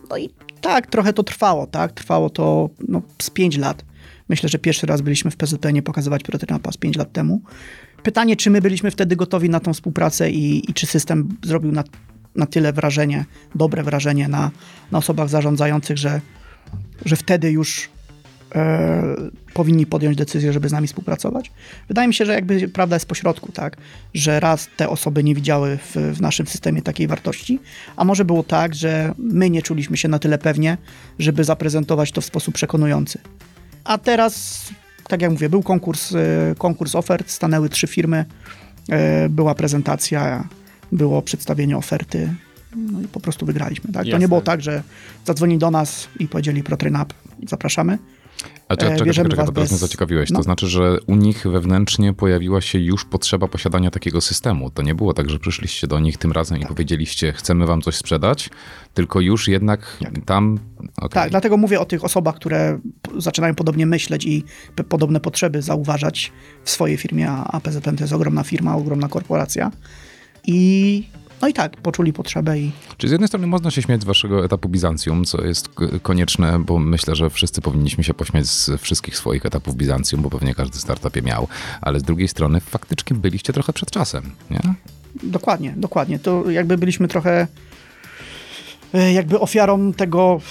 No 0.09 0.17
i 0.17 0.29
tak, 0.61 0.87
trochę 0.87 1.13
to 1.13 1.23
trwało, 1.23 1.67
tak? 1.67 1.91
Trwało 1.91 2.29
to 2.29 2.69
no, 2.87 3.01
z 3.21 3.29
5 3.29 3.57
lat. 3.57 3.85
Myślę, 4.29 4.49
że 4.49 4.59
pierwszy 4.59 4.87
raz 4.87 5.01
byliśmy 5.01 5.31
w 5.31 5.37
PZPN 5.37 5.81
pokazywać 5.81 6.23
Protynapa 6.23 6.71
z 6.71 6.77
5 6.77 6.95
lat 6.95 7.11
temu. 7.11 7.41
Pytanie, 8.03 8.35
czy 8.35 8.49
my 8.49 8.61
byliśmy 8.61 8.91
wtedy 8.91 9.15
gotowi 9.15 9.49
na 9.49 9.59
tą 9.59 9.73
współpracę 9.73 10.31
i, 10.31 10.71
i 10.71 10.73
czy 10.73 10.85
system 10.85 11.29
zrobił 11.43 11.71
na, 11.71 11.83
na 12.35 12.45
tyle 12.45 12.73
wrażenie, 12.73 13.25
dobre 13.55 13.83
wrażenie 13.83 14.27
na, 14.27 14.51
na 14.91 14.97
osobach 14.97 15.29
zarządzających, 15.29 15.97
że, 15.97 16.21
że 17.05 17.15
wtedy 17.15 17.51
już 17.51 17.89
e, 18.55 19.03
powinni 19.53 19.85
podjąć 19.85 20.17
decyzję, 20.17 20.53
żeby 20.53 20.69
z 20.69 20.71
nami 20.71 20.87
współpracować. 20.87 21.51
Wydaje 21.87 22.07
mi 22.07 22.13
się, 22.13 22.25
że 22.25 22.33
jakby 22.33 22.67
prawda 22.67 22.95
jest 22.95 23.05
pośrodku, 23.05 23.51
tak? 23.51 23.77
Że 24.13 24.39
raz 24.39 24.69
te 24.77 24.89
osoby 24.89 25.23
nie 25.23 25.35
widziały 25.35 25.77
w, 25.77 25.95
w 25.95 26.21
naszym 26.21 26.47
systemie 26.47 26.81
takiej 26.81 27.07
wartości, 27.07 27.59
a 27.95 28.03
może 28.03 28.25
było 28.25 28.43
tak, 28.43 28.75
że 28.75 29.13
my 29.17 29.49
nie 29.49 29.61
czuliśmy 29.61 29.97
się 29.97 30.07
na 30.07 30.19
tyle 30.19 30.37
pewnie, 30.37 30.77
żeby 31.19 31.43
zaprezentować 31.43 32.11
to 32.11 32.21
w 32.21 32.25
sposób 32.25 32.55
przekonujący. 32.55 33.19
A 33.83 33.97
teraz, 33.97 34.65
tak 35.07 35.21
jak 35.21 35.31
mówię, 35.31 35.49
był 35.49 35.63
konkurs, 35.63 36.13
e, 36.15 36.55
konkurs 36.57 36.95
ofert, 36.95 37.29
stanęły 37.29 37.69
trzy 37.69 37.87
firmy, 37.87 38.25
e, 38.89 39.29
była 39.29 39.55
prezentacja, 39.55 40.47
było 40.91 41.21
przedstawienie 41.21 41.77
oferty, 41.77 42.33
no 42.75 43.01
i 43.01 43.07
po 43.07 43.19
prostu 43.19 43.45
wygraliśmy. 43.45 43.93
Tak? 43.93 44.07
To 44.11 44.17
nie 44.17 44.27
było 44.27 44.41
tak, 44.41 44.61
że 44.61 44.83
zadzwonili 45.25 45.59
do 45.59 45.71
nas 45.71 46.07
i 46.19 46.27
powiedzieli 46.27 46.63
ProTrainUp, 46.63 47.13
zapraszamy. 47.47 47.97
A 48.67 48.75
czekaj, 48.75 48.93
E, 48.93 48.97
czekaj, 48.97 49.05
bierzemy 49.05 49.29
czekaj, 49.29 49.45
was 49.45 49.49
to 49.49 49.55
teraz 49.55 49.71
mnie 49.71 49.79
zaciekawiłeś. 49.79 50.29
no. 50.29 50.39
To 50.39 50.43
znaczy, 50.43 50.67
że 50.67 50.97
u 51.07 51.15
nich 51.15 51.47
wewnętrznie 51.47 52.13
pojawiła 52.13 52.61
się 52.61 52.79
już 52.79 53.05
potrzeba 53.05 53.47
posiadania 53.47 53.91
takiego 53.91 54.21
systemu. 54.21 54.69
To 54.69 54.81
nie 54.81 54.95
było 54.95 55.13
tak, 55.13 55.29
że 55.29 55.39
przyszliście 55.39 55.87
do 55.87 55.99
nich 55.99 56.17
tym 56.17 56.31
razem 56.31 56.59
i 56.59 56.65
powiedzieliście, 56.65 57.33
chcemy 57.33 57.65
wam 57.65 57.81
coś 57.81 57.95
sprzedać, 57.95 58.49
tylko 58.93 59.19
już 59.19 59.47
jednak 59.47 59.97
tam... 60.25 60.59
okej. 60.97 61.09
Tak, 61.09 61.29
dlatego 61.29 61.57
mówię 61.57 61.79
o 61.79 61.85
tych 61.85 62.03
osobach, 62.03 62.35
które 62.35 62.79
zaczynają 63.17 63.55
podobnie 63.55 63.85
myśleć 63.85 64.25
i 64.25 64.43
podobne 64.89 65.19
potrzeby 65.19 65.61
zauważać 65.61 66.31
w 66.63 66.69
swojej 66.69 66.97
firmie, 66.97 67.29
a 67.29 67.43
a 67.43 67.59
PZPN 67.59 67.97
to 67.97 68.03
jest 68.03 68.13
ogromna 68.13 68.43
firma, 68.43 68.75
ogromna 68.75 69.07
korporacja. 69.07 69.71
I 70.47 71.03
no 71.41 71.47
i 71.47 71.53
tak, 71.53 71.77
poczuli 71.77 72.13
potrzebę 72.13 72.59
i 72.59 72.71
Czyli 72.97 73.09
z 73.09 73.11
jednej 73.11 73.27
strony 73.27 73.47
można 73.47 73.71
się 73.71 73.81
śmiać 73.81 74.01
z 74.01 74.05
waszego 74.05 74.45
etapu 74.45 74.69
Bizancjum, 74.69 75.25
co 75.25 75.45
jest 75.45 75.69
konieczne, 76.01 76.59
bo 76.59 76.79
myślę, 76.79 77.15
że 77.15 77.29
wszyscy 77.29 77.61
powinniśmy 77.61 78.03
się 78.03 78.13
pośmiać 78.13 78.47
z 78.47 78.81
wszystkich 78.81 79.17
swoich 79.17 79.45
etapów 79.45 79.75
Bizancjum, 79.75 80.21
bo 80.21 80.29
pewnie 80.29 80.55
każdy 80.55 80.79
startup 80.79 81.15
je 81.15 81.21
miał, 81.21 81.47
ale 81.81 81.99
z 81.99 82.03
drugiej 82.03 82.27
strony 82.27 82.59
faktycznie 82.59 83.17
byliście 83.17 83.53
trochę 83.53 83.73
przed 83.73 83.91
czasem, 83.91 84.31
nie? 84.51 84.59
dokładnie, 85.23 85.73
dokładnie. 85.77 86.19
To 86.19 86.51
jakby 86.51 86.77
byliśmy 86.77 87.07
trochę 87.07 87.47
e, 88.93 89.13
jakby 89.13 89.39
ofiarą 89.39 89.93
tego, 89.93 90.41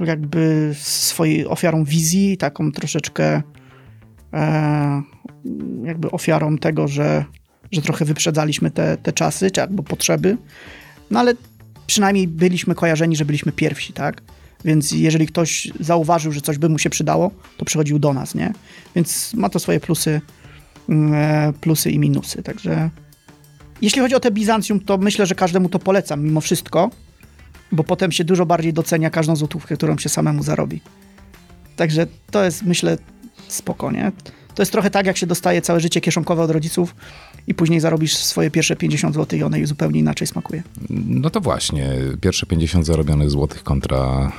jakby 0.00 0.74
swojej 0.78 1.46
ofiarą 1.46 1.84
wizji, 1.84 2.36
taką 2.36 2.72
troszeczkę 2.72 3.42
e, 4.32 5.02
jakby 5.84 6.10
ofiarą 6.10 6.58
tego, 6.58 6.88
że, 6.88 7.24
że 7.72 7.82
trochę 7.82 8.04
wyprzedzaliśmy 8.04 8.70
te, 8.70 8.96
te 8.96 9.12
czasy, 9.12 9.50
czy 9.50 9.60
jakby 9.60 9.82
potrzeby. 9.82 10.36
No 11.10 11.20
ale 11.20 11.34
przynajmniej 11.86 12.28
byliśmy 12.28 12.74
kojarzeni, 12.74 13.16
że 13.16 13.24
byliśmy 13.24 13.52
pierwsi, 13.52 13.92
tak? 13.92 14.22
Więc 14.64 14.92
jeżeli 14.92 15.26
ktoś 15.26 15.68
zauważył, 15.80 16.32
że 16.32 16.40
coś 16.40 16.58
by 16.58 16.68
mu 16.68 16.78
się 16.78 16.90
przydało, 16.90 17.30
to 17.56 17.64
przychodził 17.64 17.98
do 17.98 18.12
nas, 18.12 18.34
nie? 18.34 18.52
Więc 18.94 19.34
ma 19.34 19.48
to 19.48 19.58
swoje 19.58 19.80
plusy, 19.80 20.20
mm, 20.88 21.14
e, 21.14 21.52
plusy 21.60 21.90
i 21.90 21.98
minusy. 21.98 22.42
Także 22.42 22.90
jeśli 23.82 24.00
chodzi 24.00 24.14
o 24.14 24.20
te 24.20 24.30
Bizancjum, 24.30 24.80
to 24.80 24.98
myślę, 24.98 25.26
że 25.26 25.34
każdemu 25.34 25.68
to 25.68 25.78
polecam 25.78 26.24
mimo 26.24 26.40
wszystko, 26.40 26.90
bo 27.72 27.84
potem 27.84 28.12
się 28.12 28.24
dużo 28.24 28.46
bardziej 28.46 28.72
docenia 28.72 29.10
każdą 29.10 29.36
złotówkę, 29.36 29.76
którą 29.76 29.98
się 29.98 30.08
samemu 30.08 30.42
zarobi. 30.42 30.80
Także 31.76 32.06
to 32.30 32.44
jest, 32.44 32.62
myślę, 32.62 32.98
spoko, 33.48 33.90
nie? 33.90 34.12
To 34.54 34.62
jest 34.62 34.72
trochę 34.72 34.90
tak, 34.90 35.06
jak 35.06 35.16
się 35.16 35.26
dostaje 35.26 35.62
całe 35.62 35.80
życie 35.80 36.00
kieszonkowe 36.00 36.42
od 36.42 36.50
rodziców 36.50 36.94
i 37.46 37.54
później 37.54 37.80
zarobisz 37.80 38.16
swoje 38.16 38.50
pierwsze 38.50 38.76
50 38.76 39.14
zł 39.14 39.38
i 39.38 39.42
one 39.42 39.66
zupełnie 39.66 40.00
inaczej 40.00 40.26
smakuje. 40.26 40.62
No 40.90 41.30
to 41.30 41.40
właśnie, 41.40 41.90
pierwsze 42.20 42.46
50 42.46 42.86
zarobionych 42.86 43.30
złotych 43.30 43.62
kontra 43.62 44.32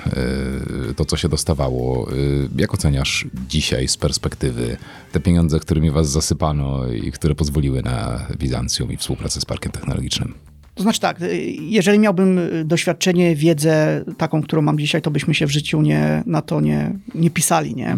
y, 0.89 0.93
to, 0.93 1.05
co 1.05 1.17
się 1.17 1.29
dostawało. 1.29 2.11
Y, 2.11 2.49
jak 2.57 2.73
oceniasz 2.73 3.27
dzisiaj 3.49 3.87
z 3.87 3.97
perspektywy 3.97 4.77
te 5.11 5.19
pieniądze, 5.19 5.59
którymi 5.59 5.91
was 5.91 6.09
zasypano 6.09 6.87
i 6.87 7.11
które 7.11 7.35
pozwoliły 7.35 7.81
na 7.81 8.27
Bizancjum 8.37 8.91
i 8.91 8.97
współpracę 8.97 9.41
z 9.41 9.45
Parkiem 9.45 9.71
Technologicznym? 9.71 10.33
To 10.75 10.83
znaczy 10.83 10.99
tak, 10.99 11.21
y, 11.21 11.37
jeżeli 11.59 11.99
miałbym 11.99 12.37
y, 12.37 12.65
doświadczenie, 12.65 13.35
wiedzę 13.35 14.03
taką, 14.17 14.41
którą 14.41 14.61
mam 14.61 14.79
dzisiaj, 14.79 15.01
to 15.01 15.11
byśmy 15.11 15.33
się 15.33 15.47
w 15.47 15.51
życiu 15.51 15.81
nie, 15.81 16.23
na 16.25 16.41
to 16.41 16.61
nie, 16.61 16.91
nie 17.15 17.29
pisali, 17.29 17.75
nie? 17.75 17.97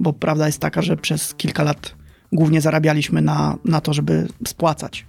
Bo 0.00 0.12
prawda 0.12 0.46
jest 0.46 0.58
taka, 0.58 0.82
że 0.82 0.96
przez 0.96 1.34
kilka 1.34 1.62
lat 1.62 2.01
głównie 2.32 2.60
zarabialiśmy 2.60 3.22
na, 3.22 3.56
na 3.64 3.80
to, 3.80 3.92
żeby 3.92 4.28
spłacać 4.46 5.06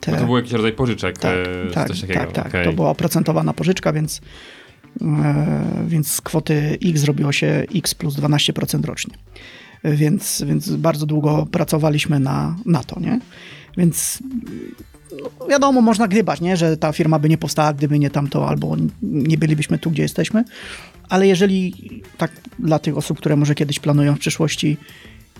te... 0.00 0.16
To 0.16 0.26
był 0.26 0.36
jakiś 0.36 0.52
rodzaj 0.52 0.72
pożyczek, 0.72 1.18
tak, 1.18 1.34
e, 1.66 1.70
tak, 1.70 1.88
takiego. 1.88 2.14
tak, 2.14 2.32
tak. 2.32 2.46
okej. 2.46 2.64
To 2.64 2.72
była 2.72 2.90
oprocentowana 2.90 3.52
pożyczka, 3.52 3.92
więc, 3.92 4.20
e, 5.02 5.84
więc 5.86 6.12
z 6.12 6.20
kwoty 6.20 6.78
X 6.84 7.00
zrobiło 7.00 7.32
się 7.32 7.64
X 7.74 7.94
plus 7.94 8.14
12% 8.14 8.84
rocznie. 8.84 9.14
Więc, 9.84 10.44
więc 10.46 10.70
bardzo 10.70 11.06
długo 11.06 11.46
pracowaliśmy 11.52 12.20
na, 12.20 12.56
na 12.66 12.84
to, 12.84 13.00
nie? 13.00 13.20
Więc 13.76 14.22
no, 15.40 15.46
wiadomo, 15.46 15.80
można 15.80 16.08
gdybać, 16.08 16.40
nie? 16.40 16.56
że 16.56 16.76
ta 16.76 16.92
firma 16.92 17.18
by 17.18 17.28
nie 17.28 17.38
powstała, 17.38 17.72
gdyby 17.72 17.98
nie 17.98 18.10
tamto, 18.10 18.48
albo 18.48 18.76
nie 19.02 19.38
bylibyśmy 19.38 19.78
tu, 19.78 19.90
gdzie 19.90 20.02
jesteśmy. 20.02 20.44
Ale 21.08 21.26
jeżeli, 21.26 21.74
tak 22.18 22.30
dla 22.58 22.78
tych 22.78 22.96
osób, 22.96 23.18
które 23.18 23.36
może 23.36 23.54
kiedyś 23.54 23.78
planują 23.78 24.14
w 24.14 24.18
przyszłości, 24.18 24.76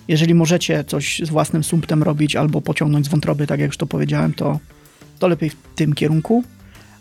jeżeli 0.09 0.35
możecie 0.35 0.85
coś 0.85 1.21
z 1.25 1.31
własnym 1.31 1.65
sumptem 1.65 2.03
robić 2.03 2.37
albo 2.37 2.61
pociągnąć 2.61 3.07
z 3.07 3.09
wątroby, 3.09 3.47
tak 3.47 3.61
jak 3.61 3.69
już 3.69 3.77
to 3.77 3.87
powiedziałem, 3.87 4.33
to, 4.35 4.59
to 5.19 5.29
lepiej 5.29 5.51
w 5.51 5.57
tym 5.75 5.93
kierunku, 5.93 6.45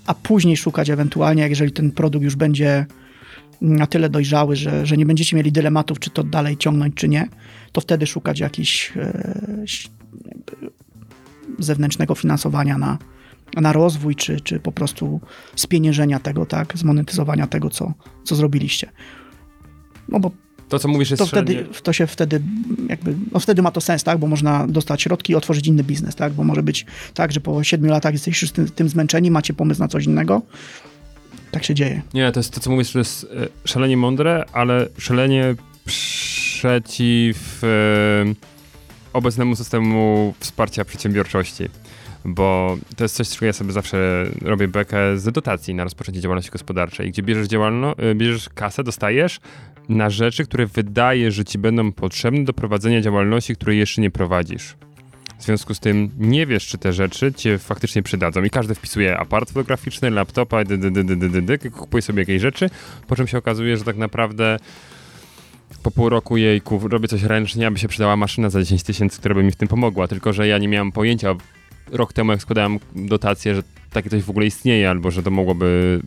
a 0.06 0.14
później 0.14 0.58
szukać 0.58 0.90
ewentualnie, 0.90 1.50
jeżeli 1.50 1.72
ten 1.72 1.92
produkt 1.92 2.24
już 2.24 2.36
będzie 2.36 2.86
na 3.62 3.88
tyle 3.88 4.10
dojrzały, 4.10 4.56
że, 4.56 4.86
że 4.86 4.98
nie 4.98 5.06
będziecie 5.06 5.38
mieli 5.38 5.52
dylematów, 5.52 6.00
czy 6.00 6.10
to 6.10 6.24
dalej 6.24 6.58
ciągnąć, 6.58 6.96
czy 6.96 7.08
nie, 7.08 7.28
to 7.72 7.82
wtedy 7.82 8.08
szukać 8.08 8.40
jakichś 8.40 8.98
e, 8.98 9.64
zewnętrznego 11.60 12.16
finansowania 12.16 12.78
na, 12.78 12.98
na 13.56 13.74
rozwój, 13.74 14.16
czy, 14.16 14.42
czy 14.42 14.60
po 14.60 14.72
prostu 14.72 15.22
spieniężenia 15.56 16.20
tego, 16.20 16.46
tak, 16.46 16.78
zmonetyzowania 16.78 17.48
tego, 17.48 17.70
co, 17.70 17.94
co 18.24 18.36
zrobiliście. 18.36 18.92
No 20.10 20.20
bo 20.20 20.32
To, 20.70 20.80
co 20.80 20.88
mówisz, 20.88 21.10
jest 21.10 21.20
to 21.20 21.28
wtedy, 21.28 21.54
szalenie- 21.54 21.82
to 21.84 21.94
się 21.94 22.08
wtedy 22.08 22.42
jakby, 22.90 23.16
no 23.32 23.40
wtedy 23.40 23.62
ma 23.62 23.72
to 23.72 23.82
sens, 23.82 24.04
tak, 24.04 24.18
bo 24.18 24.28
można 24.28 24.68
dostać 24.68 25.02
środki 25.02 25.34
i 25.34 25.36
otworzyć 25.36 25.68
inny 25.68 25.84
biznes, 25.84 26.16
tak, 26.16 26.34
bo 26.34 26.44
może 26.44 26.64
być 26.64 26.86
tak, 27.14 27.32
że 27.32 27.40
po 27.40 27.64
siedmiu 27.64 27.92
latach 27.92 28.14
jesteście 28.14 28.46
już 28.46 28.52
tym, 28.52 28.70
tym 28.70 28.90
zmęczeni, 28.90 29.32
macie 29.32 29.54
pomysł 29.54 29.80
na 29.80 29.88
coś 29.88 30.06
innego. 30.06 30.42
Tak 31.52 31.64
się 31.64 31.76
dzieje. 31.76 32.02
Nie, 32.14 32.32
to 32.32 32.40
jest 32.40 32.54
to, 32.54 32.60
co 32.60 32.72
mówisz, 32.72 32.92
to 32.92 33.00
jest 33.00 33.24
e, 33.24 33.28
szalenie 33.68 33.98
mądre, 33.98 34.46
ale 34.54 34.88
szalenie 34.98 35.56
przeciw 35.86 37.64
e, 37.64 37.68
obecnemu 39.14 39.56
systemu 39.56 40.34
wsparcia 40.40 40.86
przedsiębiorczości. 40.86 41.64
Bo 42.26 42.78
to 42.96 43.04
jest 43.04 43.16
coś, 43.16 43.30
czego 43.30 43.46
ja 43.46 43.54
sobie 43.54 43.72
zawsze 43.72 44.26
robię 44.42 44.68
bekę 44.68 45.18
z 45.18 45.32
dotacji 45.32 45.76
na 45.76 45.84
rozpoczęcie 45.84 46.22
działalności 46.22 46.52
gospodarczej, 46.52 47.12
gdzie 47.12 47.24
bierzesz, 47.24 47.48
działalno, 47.48 47.98
e, 47.98 48.16
bierzesz 48.16 48.50
kasę, 48.50 48.84
dostajesz 48.84 49.40
na 49.90 50.10
rzeczy, 50.10 50.46
które 50.46 50.66
wydaje, 50.66 51.32
że 51.32 51.46
ci 51.46 51.58
będą 51.58 51.92
potrzebne 51.92 52.44
do 52.44 52.54
prowadzenia 52.54 53.02
działalności, 53.02 53.56
której 53.56 53.80
jeszcze 53.80 54.02
nie 54.02 54.12
prowadzisz. 54.12 54.76
W 55.40 55.44
związku 55.44 55.74
z 55.74 55.80
tym 55.80 56.12
nie 56.18 56.46
wiesz, 56.46 56.68
czy 56.68 56.78
te 56.78 56.94
rzeczy 56.94 57.34
cię 57.34 57.58
faktycznie 57.58 58.04
przydadzą. 58.04 58.44
I 58.44 58.50
każdy 58.50 58.76
wpisuje 58.76 59.18
aparat 59.18 59.50
fotograficzny, 59.50 60.10
laptopa, 60.10 60.64
dy, 60.64 60.78
dy, 60.78 60.92
dy, 60.92 61.04
dy, 61.04 61.16
dy, 61.16 61.30
dy, 61.30 61.42
dy, 61.42 61.72
kupuje 61.72 62.02
sobie 62.02 62.20
jakieś 62.20 62.42
rzeczy, 62.42 62.70
po 63.08 63.16
czym 63.16 63.28
się 63.28 63.38
okazuje, 63.38 63.78
że 63.78 63.84
tak 63.84 63.98
naprawdę 63.98 64.60
po 65.84 65.92
pół 65.92 66.10
roku 66.10 66.38
jejku, 66.38 66.88
robię 66.88 67.08
coś 67.08 67.24
ręcznie, 67.24 67.68
aby 67.68 67.80
się 67.80 67.88
przydała 67.88 68.16
maszyna 68.16 68.50
za 68.50 68.60
10 68.60 68.84
tysięcy, 68.84 69.20
która 69.20 69.36
by 69.36 69.44
mi 69.44 69.52
w 69.52 69.56
tym 69.56 69.68
pomogła. 69.68 70.08
Tylko, 70.08 70.34
że 70.34 70.48
ja 70.48 70.58
nie 70.58 70.68
miałem 70.68 70.92
pojęcia 70.92 71.36
rok 71.92 72.14
temu, 72.14 72.32
jak 72.32 72.42
składałem 72.42 72.80
dotację, 72.96 73.56
że 73.56 73.64
takie 73.92 74.10
coś 74.10 74.24
w 74.24 74.30
ogóle 74.30 74.46
istnieje, 74.46 74.90
albo 74.90 75.12
że 75.12 75.24
to 75.24 75.32
mogłoby... 75.32 76.00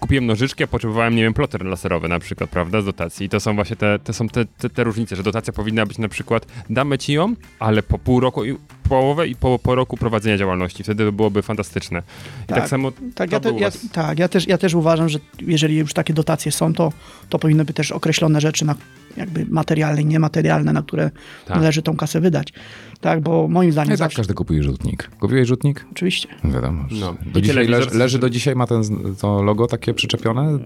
Kupiłem 0.00 0.26
nożyczki, 0.26 0.64
a 0.64 0.66
potrzebowałem, 0.66 1.16
nie 1.16 1.22
wiem, 1.22 1.34
ploter 1.34 1.64
laserowy 1.64 2.08
na 2.08 2.18
przykład, 2.18 2.50
prawda, 2.50 2.82
z 2.82 2.84
dotacji. 2.84 3.26
I 3.26 3.28
to 3.28 3.40
są 3.40 3.54
właśnie 3.54 3.76
te, 3.76 3.98
te, 3.98 4.12
są 4.12 4.28
te, 4.28 4.44
te, 4.44 4.70
te 4.70 4.84
różnice, 4.84 5.16
że 5.16 5.22
dotacja 5.22 5.52
powinna 5.52 5.86
być 5.86 5.98
na 5.98 6.08
przykład, 6.08 6.46
damy 6.70 6.98
ci 6.98 7.12
ją, 7.12 7.34
ale 7.58 7.82
po 7.82 7.98
pół 7.98 8.20
roku, 8.20 8.44
i 8.44 8.56
połowę 8.88 9.28
i 9.28 9.36
po, 9.36 9.58
po 9.58 9.74
roku 9.74 9.96
prowadzenia 9.96 10.38
działalności. 10.38 10.82
Wtedy 10.82 11.04
to 11.04 11.12
byłoby 11.12 11.42
fantastyczne. 11.42 12.02
I 12.44 12.46
tak, 12.46 12.58
Tak. 12.58 12.68
samo 12.68 12.92
Tak, 13.14 13.30
to 13.30 13.36
ja, 13.36 13.40
te, 13.40 13.52
ja, 13.58 13.70
tak 13.92 14.18
ja, 14.18 14.28
też, 14.28 14.48
ja 14.48 14.58
też 14.58 14.74
uważam, 14.74 15.08
że 15.08 15.18
jeżeli 15.40 15.76
już 15.76 15.92
takie 15.92 16.14
dotacje 16.14 16.52
są, 16.52 16.74
to, 16.74 16.92
to 17.28 17.38
powinny 17.38 17.64
być 17.64 17.76
też 17.76 17.92
określone 17.92 18.40
rzeczy, 18.40 18.64
na, 18.64 18.74
jakby 19.16 19.46
materialne 19.50 20.02
i 20.02 20.06
niematerialne, 20.06 20.72
na 20.72 20.82
które 20.82 21.10
Tak. 21.46 21.56
należy 21.56 21.82
tą 21.82 21.96
kasę 21.96 22.20
wydać. 22.20 22.52
Tak, 23.00 23.20
bo 23.20 23.48
moim 23.48 23.72
zdaniem 23.72 23.88
Nie 23.90 23.92
tak 23.92 23.98
zawsze... 23.98 24.16
każdy 24.16 24.34
kupuje 24.34 24.62
rzutnik. 24.62 25.10
Kupiłeś 25.20 25.48
rzutnik? 25.48 25.86
Oczywiście. 25.92 26.28
Wiadomo. 26.44 26.84
No. 27.00 27.14
Do 27.32 27.40
dzisiaj 27.40 27.66
leży, 27.68 27.90
leży 27.98 28.18
do 28.18 28.30
dzisiaj, 28.30 28.54
ma 28.56 28.66
ten, 28.66 28.82
to 29.20 29.42
logo 29.42 29.66
takie 29.66 29.94
przyczepione? 29.94 30.58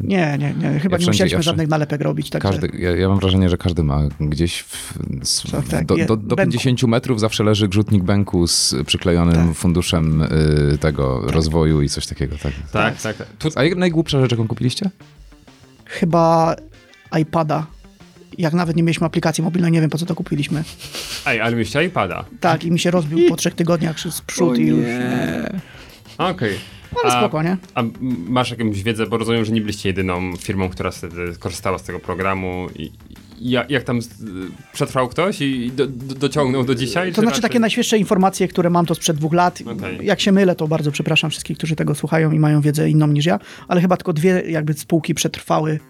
Nie, 0.00 0.38
nie, 0.38 0.54
nie. 0.54 0.54
Chyba 0.54 0.64
Ja 0.64 0.70
nie 0.70 0.80
wszędzie- 0.80 1.06
musieliśmy 1.06 1.36
ja 1.38 1.42
żadnych 1.42 1.68
nalepek 1.68 2.00
robić. 2.00 2.30
Także... 2.30 2.48
Każdy, 2.48 2.70
ja, 2.78 2.96
ja 2.96 3.08
mam 3.08 3.18
wrażenie, 3.18 3.48
że 3.48 3.56
każdy 3.56 3.82
ma 3.82 4.00
gdzieś 4.20 4.60
w, 4.60 4.98
Tak, 5.52 5.68
tak, 5.68 5.86
do, 5.86 5.96
do, 5.96 6.04
do 6.16 6.36
bęku. 6.36 6.52
50 6.58 6.82
metrów 6.82 7.20
zawsze 7.20 7.44
leży 7.44 7.68
grzutnik 7.68 8.02
bęku 8.02 8.46
z 8.46 8.74
przyklejonym 8.86 9.34
Tak. 9.48 9.54
funduszem 9.56 10.22
y, 10.22 10.78
tego 10.80 11.20
rozwoju 11.30 11.82
i 11.82 11.88
coś 11.88 12.06
takiego. 12.06 12.36
Tak. 12.42 12.52
Tak, 12.72 13.00
tak, 13.02 13.16
tak. 13.16 13.52
A 13.56 13.64
jak 13.64 13.76
najgłupsza 13.78 14.20
rzecz, 14.20 14.30
jaką 14.30 14.48
kupiliście? 14.48 14.90
Chyba 15.84 16.56
iPada. 17.20 17.66
Jak 18.38 18.52
nawet 18.54 18.76
nie 18.76 18.82
mieliśmy 18.82 19.06
aplikacji 19.06 19.44
mobilnej, 19.44 19.72
nie 19.72 19.80
wiem 19.80 19.90
po 19.90 19.98
co 19.98 20.06
to 20.06 20.14
kupiliśmy. 20.14 20.64
ej, 21.26 21.40
ale 21.40 21.52
mieliście 21.56 21.84
iPada. 21.84 22.24
Tak, 22.40 22.64
i 22.64 22.70
mi 22.70 22.78
się 22.78 22.90
rozbił 22.90 23.28
po 23.28 23.36
trzech 23.36 23.54
tygodniach 23.54 24.00
z 24.00 24.20
przód 24.20 24.58
i 24.58 24.66
już. 24.66 24.86
Okej. 26.18 26.54
Ale 27.04 27.14
A- 27.14 27.20
spoko, 27.20 27.42
nie? 27.42 27.56
A 27.74 27.82
masz 28.28 28.50
jakąś 28.50 28.82
wiedzę, 28.82 29.06
bo 29.06 29.16
rozumiem, 29.18 29.44
że 29.44 29.52
nie 29.52 29.60
byliście 29.60 29.88
jedyną 29.88 30.36
firmą, 30.36 30.68
która 30.68 30.90
wtedy 30.90 31.14
korzystała 31.38 31.78
z 31.78 31.82
tego 31.82 31.98
programu. 31.98 32.66
I, 32.76 32.92
jak, 33.40 33.70
jak 33.70 33.84
tam 33.84 34.00
przetrwał 34.72 35.08
ktoś 35.08 35.40
i 35.40 35.70
do, 35.76 35.86
do, 35.86 36.14
dociągnął 36.14 36.64
do 36.64 36.74
dzisiaj? 36.74 37.08
To 37.10 37.14
czy 37.14 37.20
znaczy 37.20 37.26
raczej- 37.30 37.42
takie 37.42 37.58
najświeższe 37.60 37.98
informacje, 37.98 38.48
które 38.48 38.70
mam 38.70 38.86
to 38.86 38.94
sprzed 38.94 39.16
dwóch 39.16 39.32
lat. 39.32 39.62
Okej. 39.66 39.98
Jak 40.06 40.20
się 40.20 40.32
mylę, 40.32 40.54
to 40.56 40.68
bardzo 40.68 40.92
przepraszam 40.92 41.30
wszystkich, 41.30 41.58
którzy 41.58 41.76
tego 41.76 41.94
słuchają 41.94 42.32
i 42.32 42.38
mają 42.38 42.60
wiedzę 42.60 42.90
inną 42.90 43.06
niż 43.06 43.26
ja, 43.26 43.38
ale 43.68 43.80
chyba 43.80 43.96
tylko 43.96 44.12
dwie 44.12 44.42
jakby 44.50 44.74
spółki 44.74 45.14
przetrwały 45.14 45.80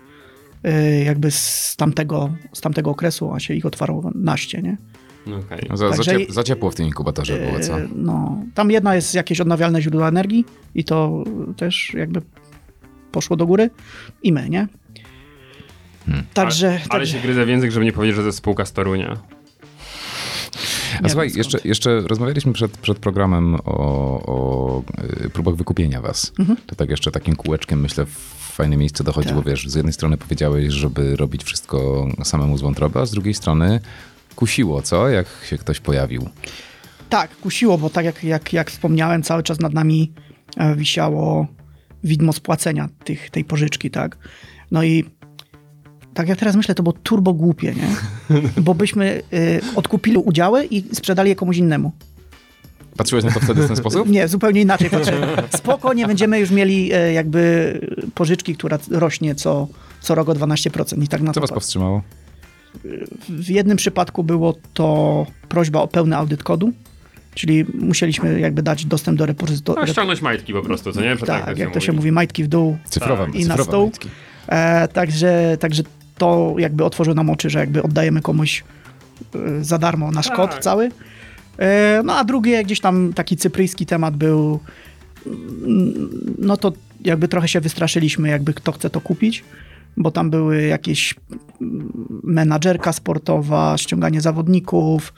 jakby 1.04 1.30
z 1.30 1.74
tamtego, 1.76 2.30
z 2.52 2.60
tamtego 2.60 2.90
okresu, 2.90 3.32
a 3.32 3.40
się 3.40 3.54
ich 3.54 3.66
otwarło 3.66 4.10
naście, 4.14 4.62
nie? 4.62 4.76
Okej. 5.26 5.68
Za, 5.70 5.76
za, 5.76 5.96
Także- 5.96 6.18
ciep, 6.18 6.30
za 6.30 6.44
ciepło 6.44 6.70
w 6.70 6.74
tym 6.74 6.86
inkubatorze 6.86 7.38
było, 7.38 7.60
co? 7.60 7.80
Y, 7.80 7.88
No, 7.94 8.42
tam 8.54 8.70
jedna 8.70 8.94
jest 8.94 9.14
jakieś 9.14 9.40
odnawialne 9.40 9.82
źródła 9.82 10.08
energii 10.08 10.44
i 10.74 10.84
to 10.84 11.24
też 11.56 11.94
jakby 11.94 12.22
poszło 13.12 13.36
do 13.36 13.46
góry 13.46 13.70
i 14.22 14.32
my, 14.32 14.48
nie? 14.48 14.68
Także, 16.34 16.68
ale, 16.68 16.76
ale 16.78 16.88
także 16.88 17.12
się 17.12 17.22
gryzę 17.22 17.44
w 17.44 17.48
język, 17.48 17.70
żeby 17.70 17.84
nie 17.84 17.92
powiedzieć, 17.92 18.16
że 18.16 18.22
to 18.22 18.26
jest 18.26 18.38
spółka 18.38 18.64
z 18.64 18.72
Torunia. 18.72 19.16
A 20.98 21.00
nie 21.02 21.10
słuchaj, 21.10 21.32
jeszcze, 21.34 21.58
jeszcze 21.64 22.00
rozmawialiśmy 22.00 22.52
przed, 22.52 22.78
przed 22.78 22.98
programem 22.98 23.54
o, 23.54 23.60
o 24.26 24.82
y, 25.26 25.30
próbach 25.30 25.54
wykupienia 25.54 26.00
was. 26.00 26.32
To 26.66 26.76
tak 26.76 26.90
jeszcze 26.90 27.10
takim 27.10 27.36
kółeczkiem, 27.36 27.80
myślę, 27.80 28.06
w 28.06 28.38
fajne 28.52 28.76
miejsce 28.76 29.04
dochodziło, 29.04 29.38
Mhm. 29.38 29.44
Tak. 29.44 29.50
wiesz, 29.64 29.72
z 29.72 29.74
jednej 29.74 29.92
strony 29.92 30.16
powiedziałeś, 30.16 30.72
żeby 30.72 31.16
robić 31.16 31.44
wszystko 31.44 32.06
samemu 32.24 32.58
z 32.58 32.60
wątroby, 32.62 32.98
a 33.00 33.06
z 33.06 33.10
drugiej 33.10 33.34
strony 33.34 33.80
kusiło, 34.36 34.82
co? 34.82 35.08
Jak 35.08 35.26
się 35.50 35.58
ktoś 35.58 35.80
pojawił. 35.80 36.28
Tak, 37.08 37.36
kusiło, 37.36 37.78
bo 37.78 37.90
tak 37.90 38.04
jak, 38.04 38.24
jak, 38.24 38.52
jak 38.52 38.70
wspomniałem, 38.70 39.22
cały 39.22 39.42
czas 39.42 39.60
nad 39.60 39.74
nami 39.74 40.12
e, 40.56 40.74
wisiało 40.76 41.46
widmo 42.04 42.32
spłacenia 42.32 42.88
tych, 43.04 43.30
tej 43.30 43.44
pożyczki, 43.44 43.90
tak? 43.90 44.18
No 44.70 44.82
i 44.84 45.04
tak 46.18 46.28
jak 46.28 46.38
teraz 46.38 46.56
myślę, 46.56 46.74
to 46.74 46.82
było 46.82 46.92
turbo 47.02 47.32
głupie, 47.34 47.74
nie? 47.74 47.88
Bo 48.62 48.74
byśmy 48.74 49.22
y, 49.32 49.60
odkupili 49.76 50.16
udziały 50.16 50.64
i 50.64 50.84
sprzedali 50.94 51.28
je 51.28 51.36
komuś 51.36 51.56
innemu. 51.56 51.92
Patrzyłeś 52.96 53.24
na 53.24 53.30
to 53.30 53.40
wtedy 53.40 53.62
w 53.62 53.66
ten 53.66 53.76
sposób? 53.76 54.08
Nie, 54.08 54.28
zupełnie 54.28 54.60
inaczej 54.60 54.90
patrzę. 54.90 55.36
Spoko, 55.56 55.92
nie 55.94 56.06
będziemy 56.06 56.38
już 56.40 56.50
mieli 56.50 56.92
e, 56.92 57.12
jakby 57.12 57.40
pożyczki, 58.14 58.54
która 58.54 58.78
rośnie 58.90 59.34
co, 59.34 59.68
co 60.00 60.14
rok 60.14 60.28
o 60.28 60.32
12% 60.32 61.02
i 61.02 61.08
tak 61.08 61.20
na 61.22 61.26
Co 61.32 61.34
to 61.34 61.40
was 61.40 61.50
patrzę. 61.50 61.54
powstrzymało? 61.54 62.02
W 63.28 63.50
jednym 63.50 63.76
przypadku 63.76 64.24
było 64.24 64.54
to 64.74 65.26
prośba 65.48 65.80
o 65.82 65.88
pełny 65.88 66.16
audyt 66.16 66.42
kodu, 66.42 66.72
czyli 67.34 67.64
musieliśmy 67.74 68.40
jakby 68.40 68.62
dać 68.62 68.84
dostęp 68.84 69.18
do 69.18 69.22
No, 69.22 69.26
repozytorium. 69.26 69.86
ściągnąć 69.86 70.22
majtki 70.22 70.52
po 70.52 70.62
prostu, 70.62 70.92
co 70.92 71.00
nie? 71.00 71.16
Że 71.16 71.26
Tak, 71.26 71.58
jak 71.58 71.72
to 71.74 71.80
się 71.80 71.92
mówi, 71.92 72.12
majtki 72.12 72.44
w 72.44 72.48
dół. 72.48 72.78
Cyfrowe, 72.84 73.26
Tak. 73.26 73.34
I 73.34 73.44
na 73.44 73.56
stół. 73.56 73.82
majtki. 73.82 74.08
E, 74.48 74.88
także, 74.88 75.56
także 75.60 75.82
to 76.18 76.54
jakby 76.58 76.84
otworzyło 76.84 77.14
nam 77.14 77.30
oczy, 77.30 77.50
że 77.50 77.58
jakby 77.58 77.82
oddajemy 77.82 78.22
komuś 78.22 78.64
e, 79.34 79.64
za 79.64 79.78
darmo 79.78 80.10
nasz 80.10 80.26
Tak. 80.26 80.36
kod 80.36 80.58
cały. 80.58 80.90
E, 81.58 82.02
no 82.04 82.16
a 82.16 82.24
drugie, 82.24 82.64
gdzieś 82.64 82.80
tam 82.80 83.12
taki 83.12 83.36
cypryjski 83.36 83.86
temat 83.86 84.16
był, 84.16 84.60
mm, 85.26 86.08
no 86.38 86.56
to 86.56 86.72
jakby 87.04 87.28
trochę 87.28 87.48
się 87.48 87.60
wystraszyliśmy, 87.60 88.28
jakby 88.28 88.54
kto 88.54 88.72
chce 88.72 88.90
to 88.90 89.00
kupić, 89.00 89.44
bo 89.96 90.10
tam 90.10 90.30
były 90.30 90.62
jakieś 90.62 91.14
mm, 91.60 91.92
menadżerka 92.24 92.92
sportowa, 92.92 93.78
ściąganie 93.78 94.20
zawodników, 94.20 95.14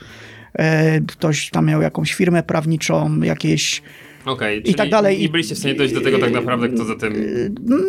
e, 0.54 1.00
ktoś 1.00 1.50
tam 1.50 1.66
miał 1.66 1.82
jakąś 1.82 2.14
firmę 2.14 2.42
prawniczą, 2.42 3.20
jakieś 3.20 3.82
Okej, 4.24 4.70
I 4.70 4.74
tak 4.74 4.90
dalej. 4.90 5.18
nie 5.20 5.28
byliście 5.28 5.54
w 5.54 5.58
stanie 5.58 5.74
dojść 5.74 5.94
do 5.94 6.00
tego 6.00 6.18
tak 6.18 6.32
naprawdę, 6.32 6.68
kto 6.68 6.84
za 6.84 6.96
tym... 6.96 7.14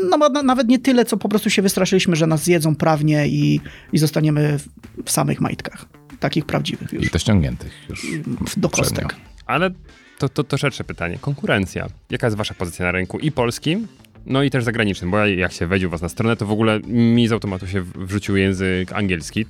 no, 0.10 0.18
na- 0.30 0.44
nawet 0.44 0.68
nie 0.68 0.80
tyle, 0.80 1.06
co 1.06 1.18
po 1.18 1.30
prostu 1.30 1.50
się 1.50 1.62
wystraszyliśmy, 1.62 2.16
że 2.16 2.28
nas 2.28 2.44
zjedzą 2.44 2.76
prawnie 2.76 3.28
i, 3.28 3.60
i 3.94 3.98
zostaniemy 3.98 4.60
w, 4.60 4.68
w 5.06 5.12
samych 5.12 5.42
majtkach. 5.42 5.86
Takich 6.20 6.46
prawdziwych 6.46 6.94
I 6.94 6.96
już. 6.96 7.10
to 7.12 7.20
ściągniętych 7.20 7.72
już. 7.90 8.08
Do 8.58 8.70
kostek. 8.70 9.16
Ale 9.46 9.72
to, 10.18 10.30
to, 10.30 10.44
to 10.44 10.58
szersze 10.58 10.84
pytanie. 10.84 11.18
Konkurencja. 11.22 11.88
Jaka 12.10 12.28
jest 12.28 12.38
wasza 12.38 12.54
pozycja 12.54 12.86
na 12.86 12.92
rynku 12.92 13.20
i 13.20 13.32
polskim, 13.32 13.88
no 14.26 14.44
i 14.44 14.50
też 14.50 14.64
zagranicznym? 14.64 15.12
Bo 15.12 15.18
ja, 15.18 15.28
jak 15.28 15.52
się 15.52 15.68
wejdzie 15.68 15.88
u 15.88 15.90
was 15.92 16.02
na 16.02 16.10
stronę, 16.10 16.36
to 16.36 16.46
w 16.46 16.52
ogóle 16.52 16.80
mi 16.88 17.28
z 17.28 17.32
automatu 17.32 17.68
się 17.68 17.82
wrzucił 17.96 18.38
język 18.38 18.94
angielski. 18.94 19.46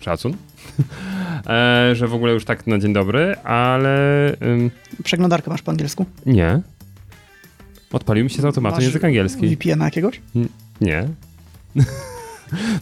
Szacun. 0.00 0.32
e, 1.46 1.90
że 1.94 2.08
w 2.08 2.14
ogóle 2.14 2.32
już 2.32 2.44
tak 2.44 2.66
na 2.66 2.78
dzień 2.78 2.92
dobry, 2.92 3.36
ale 3.36 3.96
ym, 4.42 4.70
Przeglądarkę 5.04 5.50
masz 5.50 5.62
po 5.62 5.70
angielsku? 5.70 6.06
nie. 6.26 6.60
Odpalił 7.92 8.24
mi 8.24 8.30
się 8.30 8.42
z 8.42 8.44
automatu 8.44 8.76
Masz 8.76 8.84
język 8.84 9.04
angielski. 9.04 9.56
VPN 9.56 9.80
jakiegoś? 9.80 10.20
Nie. 10.80 11.08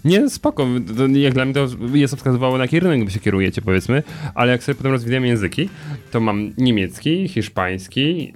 Nie, 0.04 0.30
spoko. 0.30 0.66
To, 0.96 1.06
jak 1.06 1.34
dla 1.34 1.44
mnie 1.44 1.54
to 1.54 1.68
jest 1.94 2.16
wskazywało 2.16 2.58
na 2.58 2.68
kierunek, 2.68 3.04
by 3.04 3.10
się 3.10 3.20
kierujecie, 3.20 3.62
powiedzmy, 3.62 4.02
ale 4.34 4.52
jak 4.52 4.64
sobie 4.64 4.76
potem 4.76 4.92
rozwijamy 4.92 5.26
języki, 5.26 5.68
to 6.10 6.20
mam 6.20 6.52
niemiecki, 6.58 7.28
hiszpański, 7.28 8.34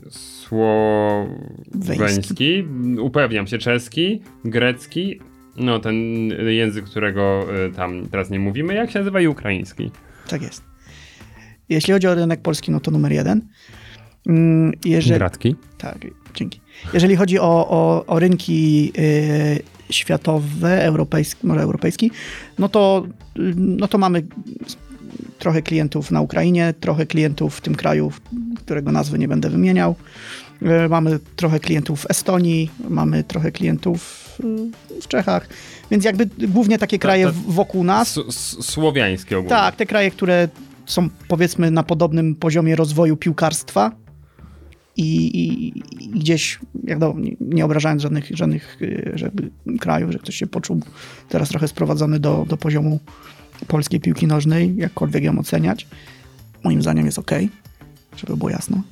słoweński, 1.70 2.64
upewniam 3.00 3.46
się, 3.46 3.58
czeski, 3.58 4.20
grecki, 4.44 5.20
no 5.58 5.78
ten 5.78 5.94
język, 6.48 6.84
którego 6.84 7.46
y, 7.66 7.72
tam 7.72 8.06
teraz 8.10 8.30
nie 8.30 8.38
mówimy, 8.38 8.74
jak 8.74 8.90
się 8.90 8.98
nazywa 8.98 9.20
i 9.20 9.26
ukraiński. 9.26 9.90
Tak 10.28 10.42
jest. 10.42 10.62
Jeśli 11.68 11.92
chodzi 11.92 12.06
o 12.06 12.14
rynek 12.14 12.40
polski, 12.42 12.70
no 12.70 12.80
to 12.80 12.90
numer 12.90 13.12
jeden. 13.12 13.40
Mm, 14.26 14.72
Jeżeli, 14.84 15.18
Gratki. 15.18 15.56
tak, 15.78 15.98
dzięki. 16.34 16.60
Jeżeli 16.94 17.16
chodzi 17.16 17.38
o, 17.38 17.68
o, 17.70 18.06
o 18.06 18.18
rynki 18.18 18.92
y, 18.98 19.62
światowe, 19.90 20.84
europejski, 20.84 21.46
może 21.46 21.60
europejski, 21.60 22.10
no 22.58 22.68
to, 22.68 23.06
no 23.56 23.88
to 23.88 23.98
mamy 23.98 24.22
trochę 25.38 25.62
klientów 25.62 26.10
na 26.10 26.20
Ukrainie, 26.20 26.74
trochę 26.80 27.06
klientów 27.06 27.56
w 27.56 27.60
tym 27.60 27.74
kraju, 27.74 28.12
którego 28.56 28.92
nazwy 28.92 29.18
nie 29.18 29.28
będę 29.28 29.50
wymieniał. 29.50 29.94
Y, 30.62 30.88
Mamy 30.88 31.18
trochę 31.36 31.60
klientów 31.60 32.00
w 32.02 32.10
Estonii, 32.10 32.70
mamy 32.88 33.24
trochę 33.24 33.52
klientów 33.52 34.27
w 35.02 35.08
Czechach, 35.08 35.48
więc 35.90 36.04
jakby 36.04 36.26
głównie 36.48 36.78
takie 36.78 36.98
kraje 36.98 37.26
to- 37.26 37.32
w- 37.32 37.52
wokół 37.54 37.84
nas. 37.84 38.20
Słowiańskie 38.60 39.36
ogólnie. 39.38 39.50
Tak, 39.50 39.76
te 39.76 39.86
kraje, 39.86 40.10
które 40.10 40.48
są 40.86 41.08
powiedzmy 41.28 41.70
na 41.70 41.82
podobnym 41.82 42.34
poziomie 42.34 42.76
rozwoju 42.76 43.16
piłkarstwa 43.16 43.92
i, 44.96 45.26
i, 45.26 45.68
i 46.04 46.08
gdzieś, 46.10 46.58
jak 46.84 46.98
do, 46.98 47.14
nie, 47.18 47.36
nie 47.40 47.64
obrażając 47.64 48.02
żadnych, 48.02 48.30
żadnych 48.36 48.82
y, 48.82 49.12
żeby 49.14 49.50
krajów, 49.80 50.12
że 50.12 50.18
ktoś 50.18 50.34
się 50.34 50.46
poczuł 50.46 50.80
teraz 51.28 51.48
trochę 51.48 51.68
sprowadzony 51.68 52.18
do, 52.20 52.46
do 52.48 52.56
poziomu 52.56 53.00
polskiej 53.66 54.00
piłki 54.00 54.26
nożnej, 54.26 54.76
jakkolwiek 54.76 55.24
ją 55.24 55.38
oceniać, 55.38 55.86
moim 56.64 56.82
zdaniem 56.82 57.06
jest 57.06 57.18
ok, 57.18 57.30
żeby 58.16 58.36
było 58.36 58.50
jasno. 58.50 58.82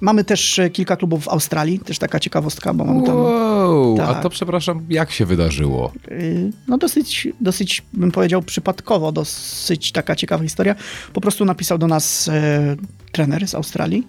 Mamy 0.00 0.24
też 0.24 0.58
e, 0.58 0.70
kilka 0.70 0.96
klubów 0.96 1.24
w 1.24 1.28
Australii, 1.28 1.78
też 1.78 1.98
taka 1.98 2.20
ciekawostka, 2.20 2.74
bo 2.74 2.84
mamy 2.84 3.02
tam 3.06 3.16
Wow, 3.16 3.94
a 4.02 4.06
Tak. 4.14 4.22
to 4.22 4.30
przepraszam, 4.30 4.86
jak 4.88 5.10
się 5.10 5.26
wydarzyło? 5.26 5.92
Y, 6.10 6.50
no 6.68 6.78
dosyć, 6.78 7.28
dosyć 7.40 7.82
bym 7.92 8.12
powiedział 8.12 8.42
przypadkowo, 8.42 9.12
dosyć 9.12 9.92
taka 9.92 10.16
ciekawa 10.16 10.42
historia. 10.44 10.74
Po 11.12 11.20
prostu 11.20 11.44
napisał 11.44 11.78
do 11.78 11.86
nas 11.86 12.28
e, 12.28 12.76
trener 13.12 13.48
z 13.48 13.54
Australii, 13.54 14.06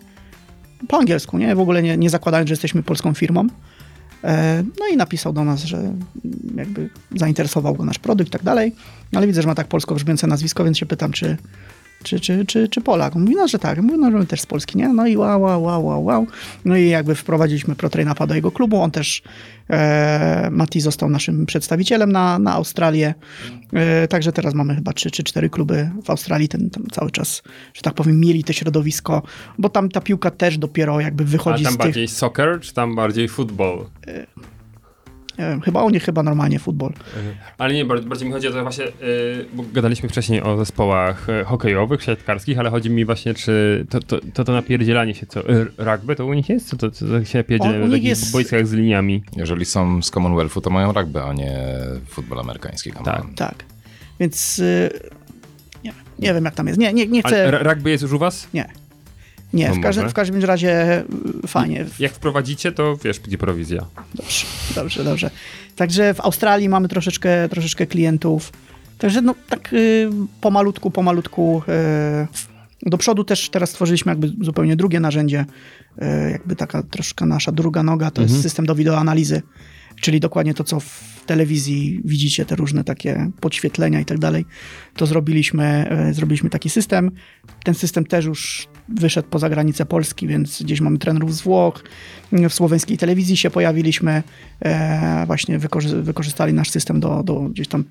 po 0.88 0.98
angielsku, 0.98 1.38
nie? 1.38 1.56
W 1.56 1.60
ogóle 1.60 1.84
nie, 1.84 1.98
nie 1.98 2.10
zakładając, 2.10 2.48
że 2.50 2.54
jesteśmy 2.54 2.84
polską 2.84 3.14
firmą. 3.14 3.48
E, 4.24 4.64
no 4.80 4.88
i 4.94 4.98
napisał 4.98 5.34
do 5.34 5.44
nas, 5.44 5.64
że 5.64 5.94
jakby 6.56 6.90
zainteresował 7.16 7.76
go 7.76 7.86
nasz 7.86 8.00
produkt 8.00 8.28
i 8.28 8.32
tak 8.32 8.44
dalej. 8.44 8.76
Ale 9.16 9.28
widzę, 9.28 9.42
że 9.42 9.48
ma 9.48 9.56
tak 9.56 9.68
polsko 9.68 9.96
brzmiące 9.96 10.28
nazwisko, 10.28 10.64
więc 10.64 10.78
się 10.78 10.86
pytam, 10.86 11.12
czy, 11.12 11.38
czy, 12.06 12.20
czy, 12.20 12.46
czy, 12.46 12.68
czy 12.68 12.82
Polak. 12.82 13.16
Mówi, 13.16 13.36
no, 13.36 13.48
że 13.48 13.60
tak. 13.60 13.82
Mówi, 13.82 14.00
no, 14.00 14.20
że 14.20 14.26
też 14.26 14.42
z 14.42 14.46
Polski, 14.46 14.78
nie? 14.78 14.90
No 14.90 15.08
i 15.08 15.18
wow, 15.18 15.42
wow, 15.42 15.64
wow, 15.64 15.86
wow, 15.86 16.06
wow. 16.06 16.28
No 16.66 16.78
i 16.78 16.90
jakby 16.90 17.16
wprowadziliśmy 17.16 17.76
ProTrainapa 17.76 18.28
do 18.28 18.36
jego 18.36 18.52
klubu. 18.52 18.82
On 18.82 18.92
też, 18.92 19.24
e, 19.70 20.50
Mati 20.52 20.82
został 20.82 21.10
naszym 21.10 21.46
przedstawicielem 21.46 22.12
na, 22.12 22.40
na 22.40 22.54
Australię. 22.54 23.14
E, 23.74 24.08
także 24.08 24.32
teraz 24.32 24.54
mamy 24.54 24.76
chyba 24.76 24.94
trzy 24.94 25.12
czy 25.12 25.24
cztery 25.24 25.50
kluby 25.50 25.90
w 26.04 26.10
Australii. 26.10 26.48
Ten 26.48 26.70
tam 26.70 26.84
cały 26.92 27.12
czas, 27.12 27.44
że 27.74 27.82
tak 27.82 27.94
powiem, 27.94 28.20
mieli 28.20 28.44
to 28.44 28.54
środowisko, 28.54 29.22
bo 29.58 29.70
tam 29.70 29.90
ta 29.90 30.02
piłka 30.02 30.32
też 30.32 30.58
dopiero 30.58 31.00
jakby 31.00 31.24
A 31.24 31.28
wychodzi 31.28 31.64
tam 31.64 31.74
z 31.74 31.78
tych... 31.78 31.86
bardziej 31.86 32.08
soccer, 32.08 32.60
czy 32.62 32.74
tam 32.74 32.96
bardziej 32.96 33.28
football? 33.28 33.86
Nie 35.40 35.46
wiem, 35.46 35.62
chyba 35.62 35.84
u 35.84 35.90
nich 35.90 36.04
chyba 36.04 36.24
normalnie 36.24 36.60
futbol. 36.60 36.94
Ale 37.58 37.74
nie, 37.74 37.86
bardziej, 37.86 38.28
mi 38.28 38.34
chodzi 38.34 38.48
o 38.48 38.52
to 38.52 38.62
właśnie, 38.62 38.86
yy, 38.86 39.46
bo 39.54 39.64
gadaliśmy 39.74 40.10
wcześniej 40.10 40.42
o 40.42 40.58
zespołach 40.58 41.28
yy, 41.28 41.44
hokejowych, 41.44 42.04
siatkarskich, 42.04 42.60
ale 42.60 42.70
chodzi 42.70 42.90
mi 42.90 43.06
właśnie, 43.06 43.34
czy 43.34 43.86
to, 43.90 44.00
to, 44.00 44.20
to, 44.34 44.44
to 44.44 44.54
napierdzielanie 44.54 45.16
się, 45.16 45.26
co, 45.26 45.40
yy, 45.40 45.72
rugby, 45.78 46.16
to 46.16 46.26
u 46.26 46.34
nich 46.34 46.50
jest? 46.50 46.70
Co 46.70 46.78
to, 46.78 46.92
co 46.92 47.06
to 47.06 47.26
się 47.26 47.38
napierdziela 47.38 47.74
O, 47.74 47.78
u 47.78 47.80
w 47.80 47.84
nich 47.84 47.92
takich 47.92 48.10
jest- 48.10 48.32
boiskach 48.32 48.68
z 48.68 48.74
liniami? 48.74 49.24
Jeżeli 49.38 49.66
są 49.66 50.02
z 50.02 50.12
Commonwealthu, 50.12 50.62
to 50.62 50.70
mają 50.70 50.92
rugby, 50.94 51.22
a 51.24 51.34
nie 51.34 51.64
futbol 52.08 52.40
amerykański. 52.40 52.92
Tak. 52.92 53.24
Tak. 53.36 53.56
Więc 54.20 54.60
y, 54.60 54.90
nie, 55.84 55.94
nie 56.20 56.34
wiem, 56.34 56.46
jak 56.46 56.56
tam 56.56 56.68
jest. 56.68 56.80
Nie, 56.80 56.94
nie, 56.94 57.08
nie 57.08 57.22
chcę... 57.22 57.48
Ale 57.48 57.74
rugby 57.74 57.90
jest 57.90 58.04
już 58.04 58.12
u 58.14 58.20
was? 58.20 58.48
Nie. 58.54 58.85
Nie, 59.54 59.70
No 59.70 59.76
w 59.76 59.80
każdym, 59.80 60.10
w 60.10 60.14
każdym 60.14 60.44
razie 60.44 61.04
y, 61.44 61.48
fajnie. 61.48 61.86
Jak 62.00 62.12
wprowadzicie, 62.12 62.72
to 62.72 62.98
wiesz, 63.04 63.20
gdzie 63.20 63.38
prowizja. 63.38 63.86
Dobrze, 64.16 64.46
dobrze, 64.76 65.04
dobrze. 65.04 65.32
Także 65.76 66.14
w 66.14 66.22
Australii 66.22 66.70
mamy 66.70 66.88
troszeczkę, 66.88 67.50
troszeczkę 67.50 67.88
klientów. 67.88 68.52
Także 68.98 69.22
no 69.22 69.36
tak 69.50 69.74
y, 69.74 70.10
pomalutku, 70.42 70.92
pomalutku 70.92 71.62
y, 72.84 72.90
do 72.90 72.98
przodu 72.98 73.24
też 73.24 73.50
teraz 73.50 73.70
stworzyliśmy 73.70 74.12
jakby 74.12 74.34
zupełnie 74.42 74.76
drugie 74.76 75.00
narzędzie, 75.00 75.46
y, 76.02 76.32
jakby 76.32 76.56
taka 76.56 76.84
troszkę 76.84 77.26
nasza 77.26 77.52
druga 77.52 77.84
noga, 77.84 78.12
to 78.12 78.22
jest 78.22 78.42
system 78.42 78.66
do 78.66 78.76
wideoanalizy, 78.76 79.42
czyli 80.02 80.20
dokładnie 80.20 80.54
to, 80.54 80.64
co 80.64 80.80
w 80.80 81.24
telewizji 81.26 82.02
widzicie, 82.06 82.46
te 82.46 82.56
różne 82.56 82.84
takie 82.84 83.32
podświetlenia 83.40 84.00
i 84.00 84.06
tak 84.06 84.20
dalej, 84.20 84.46
to 84.96 85.06
zrobiliśmy, 85.06 85.90
y, 86.10 86.14
zrobiliśmy 86.14 86.50
taki 86.50 86.70
system. 86.70 87.12
Ten 87.64 87.74
system 87.74 88.06
też 88.06 88.26
już 88.26 88.68
wyszedł 88.90 89.28
poza 89.30 89.50
granicę 89.50 89.86
Polski, 89.86 90.28
więc 90.28 90.64
gdzieś 90.64 90.82
mamy 90.82 90.98
trenerów 90.98 91.36
z 91.36 91.42
Włoch, 91.42 91.84
w 92.32 92.54
słoweńskiej 92.54 92.98
telewizji 92.98 93.38
się 93.38 93.50
pojawiliśmy, 93.50 94.24
e, 94.60 95.24
właśnie 95.26 95.60
wykorzy- 95.60 96.02
wykorzystali 96.02 96.54
nasz 96.54 96.70
system 96.70 97.00
do, 97.00 97.24
do 97.24 97.40
gdzieś 97.40 97.68
tam 97.68 97.84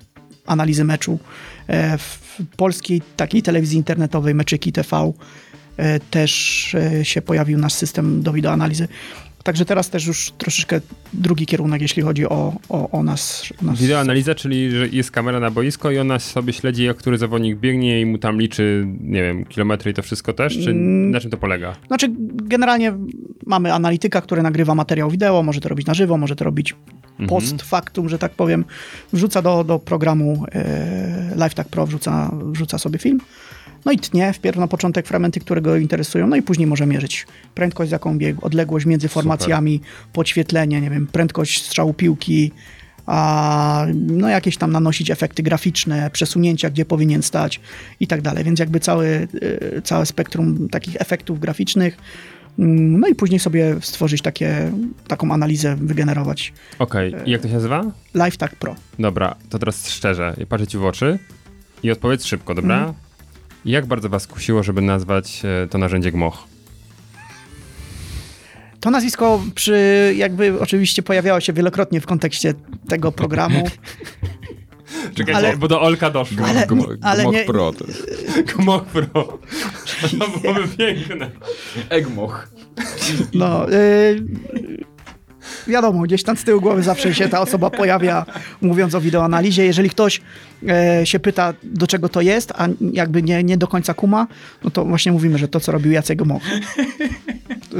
analizy 0.45 0.83
meczu. 0.83 1.19
E, 1.67 1.97
w 1.97 2.41
polskiej 2.57 3.01
takiej 3.15 3.41
telewizji 3.41 3.77
internetowej 3.77 4.35
Meczyki 4.35 4.71
TV 4.71 5.11
e, 5.77 5.99
też 5.99 6.75
e, 6.75 7.05
się 7.05 7.21
pojawił 7.21 7.57
nasz 7.57 7.73
system 7.73 8.21
do 8.23 8.33
wideoanalizy. 8.33 8.87
Także 9.45 9.65
teraz 9.65 9.89
też 9.89 10.07
już 10.07 10.31
troszeczkę 10.37 10.81
drugi 11.13 11.45
kierunek, 11.45 11.81
jeśli 11.81 12.03
chodzi 12.03 12.25
o, 12.25 12.53
o, 12.69 12.89
o 12.89 13.03
nas. 13.03 13.43
nas 13.61 13.79
Wideoanaliza, 13.79 14.35
czyli 14.35 14.71
że 14.71 14.87
jest 14.87 15.11
kamera 15.11 15.39
na 15.39 15.51
boisko 15.51 15.91
i 15.91 15.97
ona 15.97 16.19
sobie 16.19 16.53
śledzi, 16.53 16.83
jak 16.83 16.97
który 16.97 17.17
zawodnik 17.17 17.57
biegnie 17.57 18.01
i 18.01 18.05
mu 18.05 18.17
tam 18.17 18.41
liczy, 18.41 18.87
nie 19.01 19.23
wiem, 19.23 19.45
kilometry 19.45 19.91
i 19.91 19.93
to 19.93 20.01
wszystko 20.01 20.33
też? 20.33 20.53
Czy 20.53 20.69
Mm. 20.69 21.11
na 21.11 21.19
czym 21.19 21.31
to 21.31 21.37
polega? 21.37 21.75
Znaczy, 21.87 22.07
generalnie 22.33 22.93
mamy 23.45 23.73
analityka, 23.73 24.21
który 24.21 24.41
nagrywa 24.43 24.75
materiał 24.75 25.09
wideo, 25.09 25.43
może 25.43 25.61
to 25.61 25.69
robić 25.69 25.87
na 25.87 25.93
żywo, 25.93 26.17
może 26.17 26.35
to 26.35 26.45
robić 26.45 26.75
post 27.27 27.61
factum, 27.61 28.09
że 28.09 28.17
tak 28.19 28.31
powiem. 28.31 28.65
Wrzuca 29.13 29.41
do, 29.41 29.63
do 29.63 29.79
programu 29.79 30.45
e, 30.51 31.31
LiveTag 31.35 31.67
Pro, 31.67 31.85
wrzuca, 31.85 32.31
wrzuca 32.43 32.77
sobie 32.77 32.99
film. 32.99 33.19
No 33.85 33.91
i 33.91 33.97
tnie 33.99 34.33
wpierw 34.33 34.57
na 34.57 34.67
początek 34.67 35.07
fragmenty, 35.07 35.39
które 35.39 35.61
go 35.61 35.75
interesują, 35.77 36.27
no 36.27 36.35
i 36.35 36.41
później 36.41 36.67
może 36.67 36.85
mierzyć 36.85 37.27
prędkość, 37.55 37.89
z 37.89 37.91
jaką 37.91 38.17
biegł, 38.17 38.45
odległość 38.45 38.85
między 38.85 39.07
formacjami, 39.07 39.81
podświetlenie, 40.13 40.81
nie 40.81 40.89
wiem, 40.89 41.07
prędkość 41.07 41.65
strzału 41.65 41.93
piłki, 41.93 42.51
a 43.05 43.85
no 43.93 44.29
jakieś 44.29 44.57
tam 44.57 44.71
nanosić 44.71 45.11
efekty 45.11 45.43
graficzne, 45.43 46.09
przesunięcia, 46.13 46.69
gdzie 46.69 46.85
powinien 46.85 47.23
stać 47.23 47.59
i 47.99 48.07
tak 48.07 48.21
dalej. 48.21 48.43
Więc 48.43 48.59
jakby 48.59 48.79
cały, 48.79 49.27
e, 49.75 49.81
całe 49.81 50.05
spektrum 50.05 50.69
takich 50.69 50.95
efektów 51.01 51.39
graficznych. 51.39 51.97
Mm, 52.59 52.99
No 52.99 53.07
i 53.07 53.15
później 53.15 53.39
sobie 53.39 53.75
stworzyć 53.81 54.21
takie, 54.21 54.71
taką 55.07 55.31
analizę, 55.31 55.75
wygenerować. 55.75 56.53
Okej, 56.79 57.15
i 57.25 57.31
jak 57.31 57.41
to 57.41 57.47
się 57.47 57.53
nazywa? 57.53 57.85
LiveTag 58.13 58.55
Pro. 58.55 58.75
Dobra, 58.99 59.35
to 59.49 59.59
teraz 59.59 59.89
szczerze, 59.89 60.35
patrzę 60.49 60.67
ci 60.67 60.77
w 60.77 60.85
oczy 60.85 61.19
i 61.83 61.91
odpowiedz 61.91 62.25
szybko, 62.25 62.55
dobra? 62.55 62.77
Mhm. 62.77 63.04
Jak 63.65 63.85
bardzo 63.85 64.09
was 64.09 64.27
kusiło, 64.27 64.63
żeby 64.63 64.81
nazwać 64.81 65.41
e, 65.63 65.67
to 65.67 65.77
narzędzie 65.77 66.11
Gmoch? 66.11 66.43
To 68.79 68.91
nazwisko 68.91 69.43
przy, 69.55 70.13
jakby 70.17 70.59
oczywiście 70.59 71.03
pojawiało 71.03 71.39
się 71.39 71.53
wielokrotnie 71.53 72.01
w 72.01 72.05
kontekście 72.05 72.53
tego 72.89 73.11
programu. 73.11 73.63
Czekajcie, 75.15 75.37
Ale- 75.37 75.57
bo 75.57 75.67
do 75.67 75.81
Olka 75.81 76.09
doszło. 76.09 76.45
Ale- 76.47 76.67
Gmo- 76.67 76.97
ale 77.01 77.23
Gmoch 77.23 77.33
nie- 77.33 77.43
Pro. 77.45 77.71
Gmoch 78.55 78.83
Pro. 78.85 79.39
To 80.19 80.39
byłoby 80.39 80.67
piękne. 80.77 81.31
Egmoch. 81.89 82.47
No, 83.33 83.71
y, 83.71 84.23
wiadomo, 85.67 86.01
gdzieś 86.01 86.23
tam 86.23 86.37
z 86.37 86.43
tyłu 86.43 86.61
głowy 86.61 86.83
zawsze 86.83 87.13
się 87.15 87.29
ta 87.29 87.41
osoba 87.41 87.69
pojawia, 87.69 88.25
mówiąc 88.61 88.95
o 88.95 89.01
wideoanalizie. 89.01 89.65
Jeżeli 89.65 89.89
ktoś 89.89 90.21
się 91.03 91.19
pyta, 91.19 91.53
do 91.63 91.87
czego 91.87 92.09
to 92.09 92.21
jest, 92.21 92.51
a 92.51 92.67
jakby 92.93 93.23
nie, 93.23 93.43
nie 93.43 93.57
do 93.57 93.67
końca 93.67 93.93
kuma, 93.93 94.27
no 94.63 94.69
to 94.71 94.85
właśnie 94.85 95.11
mówimy, 95.11 95.37
że 95.37 95.47
to, 95.47 95.59
co 95.59 95.71
robił 95.71 95.91
Jacek 95.91 96.25
Moch. 96.25 96.43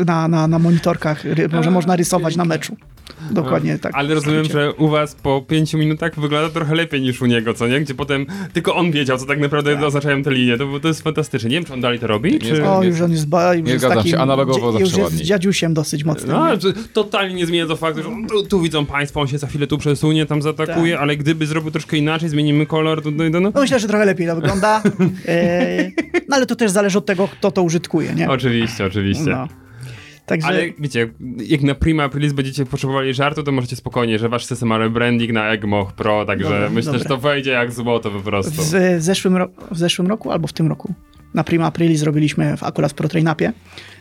Na, 0.06 0.28
na, 0.28 0.48
na 0.48 0.60
monitorkach, 0.60 1.24
może 1.52 1.72
można 1.72 1.96
rysować 1.96 2.36
na 2.36 2.46
meczu. 2.46 2.78
Dokładnie 3.32 3.80
tak. 3.80 3.92
Ale 3.96 4.14
rozumiem, 4.14 4.46
że 4.46 4.74
u 4.74 4.88
was 4.90 5.16
po 5.16 5.42
pięciu 5.48 5.78
minutach 5.78 6.20
wygląda 6.20 6.50
trochę 6.50 6.76
lepiej 6.76 7.02
niż 7.02 7.22
u 7.22 7.26
niego, 7.26 7.54
co 7.54 7.68
nie? 7.68 7.82
Gdzie 7.82 7.96
potem 7.96 8.26
tylko 8.54 8.76
on 8.76 8.92
wiedział, 8.92 9.18
co 9.18 9.26
tak 9.26 9.40
naprawdę 9.40 9.86
oznaczają 9.86 10.24
te 10.24 10.32
linie. 10.32 10.58
To, 10.58 10.80
to 10.80 10.88
jest 10.88 11.02
fantastyczne. 11.02 11.50
Nie 11.50 11.56
wiem, 11.56 11.66
czy 11.66 11.74
on 11.74 11.82
dalej 11.82 12.00
to 12.00 12.08
robi, 12.08 12.40
czy... 12.40 12.66
O, 12.66 12.84
już 12.84 13.02
on 13.02 13.12
jest, 13.12 13.28
ba, 13.28 13.54
już 13.56 13.66
Nie 13.66 13.72
jest 13.72 13.82
zgadzam 13.82 13.98
takim, 13.98 14.12
się, 14.12 14.20
analogowo 14.20 14.72
zawsze 14.72 14.80
już 14.80 14.98
jest 14.98 15.04
ładniej. 15.04 15.26
dziadziusiem 15.26 15.74
dosyć 15.74 16.04
mocnym. 16.04 16.32
No, 16.32 16.54
nie? 16.54 16.60
totalnie 16.94 17.36
nie 17.36 17.46
zmienia 17.46 17.66
to 17.68 17.76
faktu, 17.76 18.04
że 18.04 18.10
tu, 18.30 18.46
tu 18.46 18.62
widzą 18.62 18.86
państwo, 18.86 19.22
on 19.22 19.28
się 19.28 19.38
za 19.38 19.48
chwilę 19.48 19.68
tu 19.68 19.78
przesunie, 19.78 20.26
tam 20.26 20.42
zaatakuje, 20.42 20.94
Tak. 20.94 21.02
ale 21.02 21.18
gdyby 21.18 21.48
zrobił 21.48 21.72
troszkę 21.72 21.98
inaczej, 21.98 22.30
zmienimy 22.30 22.65
kolor, 22.66 23.02
to 23.04 23.12
no. 23.12 23.40
No 23.40 23.52
myślę, 23.62 23.80
że 23.80 23.88
trochę 23.88 24.06
lepiej 24.06 24.28
to 24.28 24.36
wygląda. 24.36 24.84
E, 25.28 25.92
no 26.30 26.36
ale 26.36 26.46
to 26.46 26.56
też 26.56 26.72
zależy 26.72 26.98
od 26.98 27.06
tego, 27.06 27.28
kto 27.28 27.52
to 27.52 27.64
użytkuje, 27.64 28.14
nie? 28.14 28.30
Oczywiście, 28.30 28.86
oczywiście. 28.86 29.30
No. 29.32 29.48
Także 30.26 30.48
Ale 30.48 30.64
wiecie, 30.80 31.10
jak 31.48 31.62
na 31.62 31.76
Prima 31.76 32.04
Aprilis 32.04 32.34
będziecie 32.34 32.66
potrzebowali 32.66 33.14
żartu, 33.14 33.44
to 33.44 33.52
możecie 33.52 33.76
spokojnie, 33.76 34.20
że 34.20 34.30
wasz 34.30 34.46
system 34.46 34.70
ma 34.70 34.78
rebranding 34.78 35.32
na 35.32 35.50
Egmoch 35.50 35.94
Pro, 35.94 36.26
także 36.26 36.44
Dobra, 36.50 36.70
myślę, 36.70 36.94
że 36.94 37.00
dobra. 37.00 37.10
to 37.10 37.22
wejdzie 37.22 37.52
jak 37.52 37.72
złoto 37.72 38.12
po 38.12 38.20
prostu. 38.20 38.62
w 38.62 38.72
zeszłym, 39.00 39.38
ro- 39.38 39.50
w 39.72 39.78
zeszłym 39.78 40.08
roku 40.08 40.32
albo 40.32 40.48
w 40.48 40.54
tym 40.54 40.68
roku 40.68 40.94
na 41.34 41.44
Prima 41.44 41.66
Aprili 41.66 41.98
zrobiliśmy 41.98 42.58
w, 42.58 42.64
akurat 42.64 42.92
w 42.92 42.96
ProTrainupie, 42.96 43.54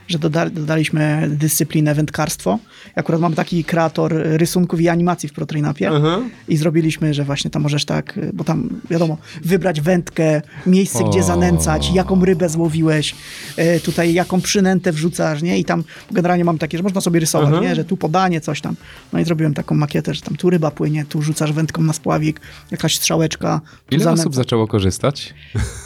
że 0.09 0.19
doda, 0.19 0.51
dodaliśmy 0.51 1.29
dyscyplinę 1.31 1.95
wędkarstwo. 1.95 2.59
Akurat 2.97 3.21
mam 3.21 3.35
taki 3.35 3.65
kreator 3.65 4.15
rysunków 4.25 4.81
i 4.81 4.89
animacji 4.89 5.29
w 5.29 5.33
ProTrainupie 5.33 5.89
Mhm. 5.89 6.31
i 6.49 6.57
zrobiliśmy, 6.57 7.15
że 7.15 7.25
właśnie 7.25 7.51
tam 7.51 7.63
możesz 7.63 7.85
tak, 7.85 8.19
bo 8.33 8.45
tam 8.45 8.69
wiadomo, 8.91 9.17
wybrać 9.45 9.81
wędkę, 9.81 10.43
miejsce 10.67 11.05
gdzie 11.05 11.21
O. 11.21 11.23
zanęcać, 11.23 11.91
jaką 11.95 12.25
rybę 12.25 12.49
złowiłeś, 12.49 13.15
e, 13.57 13.81
tutaj 13.81 14.15
jaką 14.15 14.41
przynętę 14.41 14.93
wrzucasz, 14.93 15.43
nie? 15.43 15.59
I 15.59 15.65
tam 15.65 15.85
generalnie 16.11 16.45
mam 16.45 16.59
takie, 16.59 16.77
że 16.79 16.83
można 16.83 17.01
sobie 17.01 17.21
rysować, 17.21 17.47
Mhm. 17.49 17.65
nie? 17.65 17.75
Że 17.75 17.85
tu 17.85 17.97
podanie, 17.97 18.41
coś 18.41 18.61
tam. 18.61 18.77
No 19.13 19.19
i 19.21 19.25
zrobiłem 19.25 19.55
taką 19.55 19.75
makietę, 19.75 20.15
że 20.15 20.21
tam 20.21 20.37
tu 20.37 20.51
ryba 20.51 20.71
płynie, 20.71 21.05
tu 21.09 21.23
rzucasz 21.23 21.53
wędką 21.53 21.83
na 21.83 21.93
spławik, 21.93 22.41
jakaś 22.71 22.97
strzałeczka. 22.97 23.61
Ile 23.91 24.05
zanęca- 24.05 24.21
osób 24.21 24.35
zaczęło 24.35 24.67
korzystać? 24.67 25.35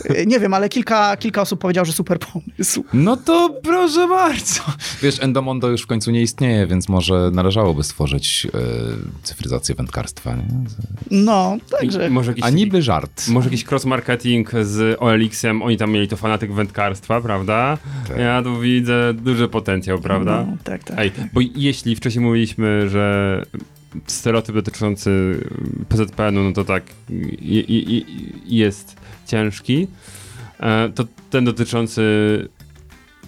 E, 0.04 0.26
Nie 0.26 0.40
wiem, 0.40 0.54
ale 0.54 0.68
kilka, 0.68 1.16
kilka 1.16 1.42
osób 1.42 1.60
powiedziało, 1.60 1.84
że 1.84 1.92
super 1.92 2.18
pomysł. 2.18 2.84
No 2.92 3.16
to 3.16 3.50
proszę 3.62 4.07
bardzo. 4.09 4.61
Wiesz, 5.02 5.22
Endomondo 5.22 5.68
już 5.68 5.82
w 5.82 5.86
końcu 5.86 6.11
nie 6.11 6.22
istnieje, 6.22 6.66
więc 6.66 6.88
może 6.88 7.30
należałoby 7.32 7.82
stworzyć 7.84 8.46
e, 8.46 8.59
cyfryzację 9.22 9.74
wędkarstwa. 9.74 10.34
Nie? 10.34 10.44
No, 11.11 11.56
także. 11.80 12.06
I 12.06 12.11
może 12.11 12.30
jakiś, 12.30 12.44
A 12.44 12.50
niby 12.50 12.82
żart. 12.82 13.28
może 13.28 13.46
jakiś 13.50 13.64
cross-marketing 13.64 14.64
z 14.64 14.96
OLX-em, 15.00 15.62
oni 15.62 15.76
tam 15.76 15.90
mieli 15.90 16.09
to 16.09 16.16
fanatyk 16.16 16.52
wędkarstwa, 16.52 17.20
prawda? 17.20 17.78
Tak. 18.09 18.18
Ja 18.18 18.42
tu 18.42 18.61
widzę 18.61 19.14
duży 19.14 19.48
potencjał, 19.48 19.98
prawda? 19.98 20.44
No, 20.50 20.56
tak, 20.64 20.84
tak. 20.84 20.98
Ej, 20.98 21.12
bo 21.32 21.40
jeśli 21.56 21.96
wcześniej 21.96 22.24
mówiliśmy, 22.24 22.88
że 22.88 23.42
stereotyp 24.06 24.54
dotyczący 24.54 25.40
PZPN-u, 25.88 26.42
no 26.42 26.52
to 26.52 26.64
tak 26.64 26.82
i, 27.40 28.04
i, 28.48 28.56
jest 28.56 28.96
ciężki, 29.26 29.86
e, 30.61 30.88
to 30.94 31.04
ten 31.30 31.44
dotyczący 31.44 32.02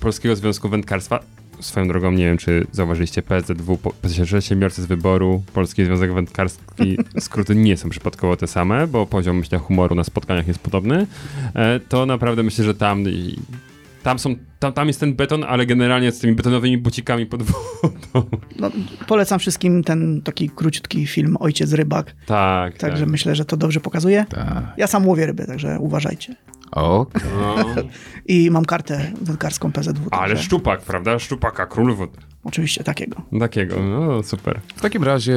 Polskiego 0.00 0.36
Związku 0.36 0.68
Wędkarstwa, 0.68 1.20
swoją 1.60 1.88
drogą 1.88 2.12
nie 2.12 2.24
wiem, 2.24 2.38
czy 2.38 2.66
zauważyliście 2.72 3.22
PZW, 3.22 3.76
po- 3.78 3.92
Przedsiębiorcy 4.24 4.82
z 4.82 4.86
Wyboru, 4.86 5.42
Polski 5.54 5.84
Związek 5.84 6.12
Wędkarski, 6.14 6.96
skróty 7.18 7.54
nie 7.54 7.76
są 7.76 7.88
przypadkowo 7.88 8.36
te 8.36 8.46
same, 8.46 8.86
bo 8.86 9.06
poziom, 9.06 9.38
myślę, 9.38 9.58
humoru 9.58 9.94
na 9.94 10.04
spotkaniach 10.04 10.46
jest 10.48 10.60
podobny, 10.60 11.06
e, 11.54 11.80
to 11.80 12.06
naprawdę 12.06 12.42
myślę, 12.42 12.64
że 12.64 12.74
tam 12.74 13.04
tam, 14.02 14.18
są, 14.18 14.34
tam, 14.58 14.72
tam 14.72 14.86
jest 14.88 15.00
ten 15.00 15.14
beton, 15.14 15.44
ale 15.44 15.66
generalnie 15.66 16.12
z 16.12 16.18
tymi 16.18 16.32
betonowymi 16.34 16.78
bucikami 16.78 17.26
pod 17.26 17.42
wodą. 17.42 18.28
No, 18.58 18.70
polecam 19.06 19.38
wszystkim 19.38 19.84
ten 19.84 20.22
taki 20.22 20.50
króciutki 20.50 21.06
film 21.06 21.36
Ojciec 21.40 21.72
Rybak. 21.72 22.14
Tak, 22.26 22.78
Także 22.78 23.00
tak. 23.02 23.10
myślę, 23.10 23.34
że 23.34 23.44
to 23.44 23.56
dobrze 23.56 23.80
pokazuje. 23.80 24.24
Tak. 24.28 24.64
Ja 24.76 24.86
sam 24.86 25.08
łowię 25.08 25.26
ryby, 25.26 25.46
także 25.46 25.78
uważajcie. 25.80 26.34
Okej. 26.70 27.22
No. 27.40 27.64
I 28.26 28.50
mam 28.50 28.64
kartę 28.64 29.12
wędkarską 29.22 29.72
PZW. 29.72 30.08
Ale 30.10 30.28
także 30.28 30.44
szczupak, 30.44 30.80
prawda? 30.80 31.18
Szczupaka, 31.18 31.66
król 31.66 31.94
wód. 31.94 32.10
Oczywiście 32.44 32.84
takiego. 32.84 33.22
Takiego, 33.40 33.82
no 33.82 34.22
super. 34.22 34.60
W 34.76 34.80
takim 34.80 35.04
razie, 35.04 35.34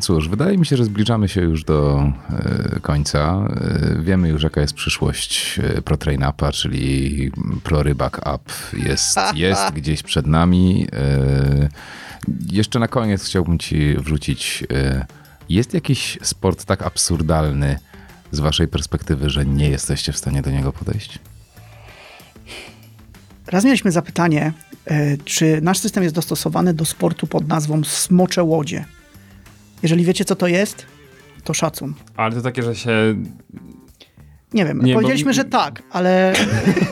cóż, 0.00 0.28
wydaje 0.28 0.58
mi 0.58 0.66
się, 0.66 0.76
że 0.76 0.84
zbliżamy 0.84 1.28
się 1.28 1.40
już 1.40 1.64
do 1.64 2.10
e, 2.30 2.80
końca. 2.80 3.48
E, 3.96 4.02
wiemy 4.02 4.28
już, 4.28 4.42
jaka 4.42 4.60
jest 4.60 4.74
przyszłość 4.74 5.60
e, 5.62 5.82
ProTrainUpa, 5.82 6.52
czyli 6.52 7.30
ProRybak 7.62 8.18
Up 8.18 8.52
jest, 8.86 9.18
jest 9.34 9.72
gdzieś 9.72 10.02
przed 10.02 10.26
nami. 10.26 10.86
Jeszcze 12.50 12.78
na 12.78 12.88
koniec 12.88 13.24
chciałbym 13.24 13.58
ci 13.58 13.94
wrzucić, 13.94 14.64
jest 15.48 15.74
jakiś 15.74 16.18
sport 16.22 16.64
tak 16.64 16.82
absurdalny 16.82 17.78
z 18.34 18.40
waszej 18.40 18.68
perspektywy, 18.68 19.30
że 19.30 19.46
nie 19.46 19.68
jesteście 19.68 20.12
w 20.12 20.16
stanie 20.18 20.42
do 20.42 20.50
niego 20.50 20.72
podejść? 20.72 21.18
Raz 23.46 23.64
mieliśmy 23.64 23.90
zapytanie, 23.90 24.52
e, 24.86 25.16
czy 25.24 25.60
nasz 25.62 25.78
system 25.78 26.02
jest 26.02 26.14
dostosowany 26.14 26.74
do 26.74 26.84
sportu 26.84 27.26
pod 27.26 27.48
nazwą 27.48 27.84
smocze 27.84 28.42
łodzie. 28.42 28.84
Jeżeli 29.82 30.04
wiecie, 30.04 30.24
co 30.24 30.36
to 30.36 30.46
jest, 30.46 30.86
to 31.44 31.54
szacun. 31.54 31.94
Ale 32.16 32.34
to 32.34 32.42
takie, 32.42 32.62
że 32.62 32.76
się... 32.76 32.90
Nie 34.52 34.64
wiem, 34.64 34.82
Nie, 34.82 34.94
bo- 34.94 35.00
powiedzieliśmy, 35.00 35.34
że 35.34 35.44
tak, 35.44 35.82
ale 35.90 36.32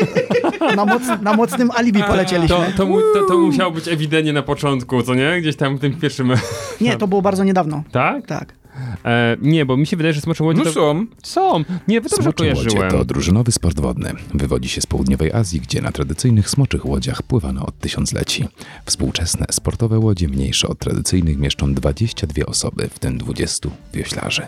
na, 0.76 0.84
moc, 0.84 1.03
na 1.22 1.32
mocnym 1.36 1.70
alibi 1.70 2.03
polecieliśmy. 2.03 2.57
To, 2.57 2.64
to, 2.76 2.86
mu, 2.86 3.01
to, 3.14 3.26
to 3.28 3.38
musiało 3.38 3.70
być 3.70 3.88
ewidentnie 3.88 4.32
na 4.32 4.43
początku, 4.43 5.03
co 5.03 5.14
nie? 5.14 5.40
Gdzieś 5.40 5.57
tam 5.57 5.76
w 5.76 5.80
tym 5.80 6.01
pierwszym... 6.01 6.32
Nie, 6.80 6.97
to 6.97 7.09
było 7.09 7.22
bardzo 7.22 7.45
niedawno. 7.45 7.84
Tak? 7.93 8.26
Tak. 8.26 8.61
E, 9.04 9.36
nie, 9.42 9.66
bo 9.66 9.76
mi 9.76 9.86
się 9.86 9.96
wydaje, 9.96 10.12
że 10.12 10.20
Smocze 10.20 10.44
Łodzie 10.44 10.62
to... 10.64 10.72
są. 10.72 11.06
Są! 11.22 11.64
Nie, 11.88 12.00
wy 12.00 12.08
dobrze 12.08 12.22
Smocze 12.22 12.44
łodzie 12.44 12.54
kojarzyłem. 12.54 12.90
to 12.90 13.04
drużynowy 13.04 13.52
sport 13.52 13.80
wodny. 13.80 14.12
Wywodzi 14.34 14.68
się 14.68 14.80
z 14.80 14.86
południowej 14.86 15.32
Azji, 15.32 15.60
gdzie 15.60 15.82
na 15.82 15.92
tradycyjnych 15.92 16.50
smoczych 16.50 16.86
łodziach 16.86 17.22
pływano 17.22 17.66
od 17.66 17.78
tysiącleci. 17.78 18.48
Współczesne 18.86 19.46
sportowe 19.50 19.98
łodzie 19.98 20.28
mniejsze 20.28 20.68
od 20.68 20.78
tradycyjnych 20.78 21.38
mieszczą 21.38 21.74
22 21.74 22.46
osoby, 22.46 22.88
w 22.88 22.98
tym 22.98 23.18
20 23.18 23.68
wioślarzy. 23.94 24.42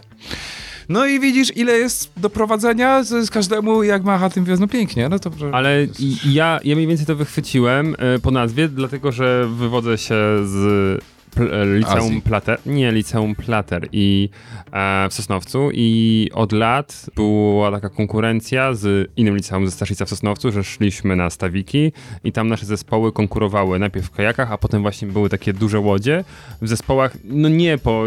No 0.89 1.07
i 1.07 1.21
widzisz, 1.21 1.57
ile 1.57 1.73
jest 1.73 2.13
do 2.17 2.31
prowadzenia 2.31 3.03
z, 3.03 3.27
z 3.27 3.31
każdemu, 3.31 3.83
jak 3.83 4.05
macha 4.05 4.31
tym 4.31 4.45
wiozno 4.45 4.69
pięknie. 4.69 5.09
No 5.09 5.19
to 5.19 5.31
Ale 5.53 5.87
ja, 6.27 6.61
ja 6.65 6.75
mniej 6.75 6.87
więcej 6.87 7.07
to 7.07 7.17
wychwyciłem 7.17 7.97
e, 7.99 8.19
po 8.19 8.31
nazwie, 8.31 8.69
dlatego 8.69 9.13
że 9.13 9.49
wywodzę 9.57 9.99
się 9.99 10.15
z 10.45 11.05
pl, 11.35 11.55
e, 11.55 11.77
liceum 11.79 11.99
Azji. 11.99 12.23
Plater, 12.23 12.59
nie, 12.67 12.93
liceum 12.93 13.35
Plater 13.35 13.89
i 13.93 14.29
e, 14.73 15.09
w 15.09 15.15
Sosnowcu 15.15 15.71
i 15.73 16.31
od 16.35 16.53
lat 16.53 17.07
była 17.17 17.71
taka 17.71 17.89
konkurencja 17.89 18.75
z 18.75 19.11
innym 19.17 19.37
liceum 19.37 19.67
ze 19.67 19.73
Staszica 19.73 20.05
w 20.05 20.09
Sosnowcu, 20.09 20.53
że 20.53 20.65
szliśmy 20.65 21.17
na 21.17 21.31
stawiki 21.31 21.93
i 22.25 22.33
tam 22.33 22.49
nasze 22.49 22.67
zespoły 22.67 23.13
konkurowały 23.13 23.79
najpierw 23.79 24.07
w 24.07 24.11
kajakach, 24.11 24.53
a 24.53 24.59
potem 24.59 24.83
właśnie 24.83 25.09
były 25.09 25.29
takie 25.29 25.53
duże 25.53 25.81
łodzie 25.81 26.25
w 26.63 26.69
zespołach, 26.69 27.17
no 27.25 27.49
nie 27.49 27.79
po 27.79 28.05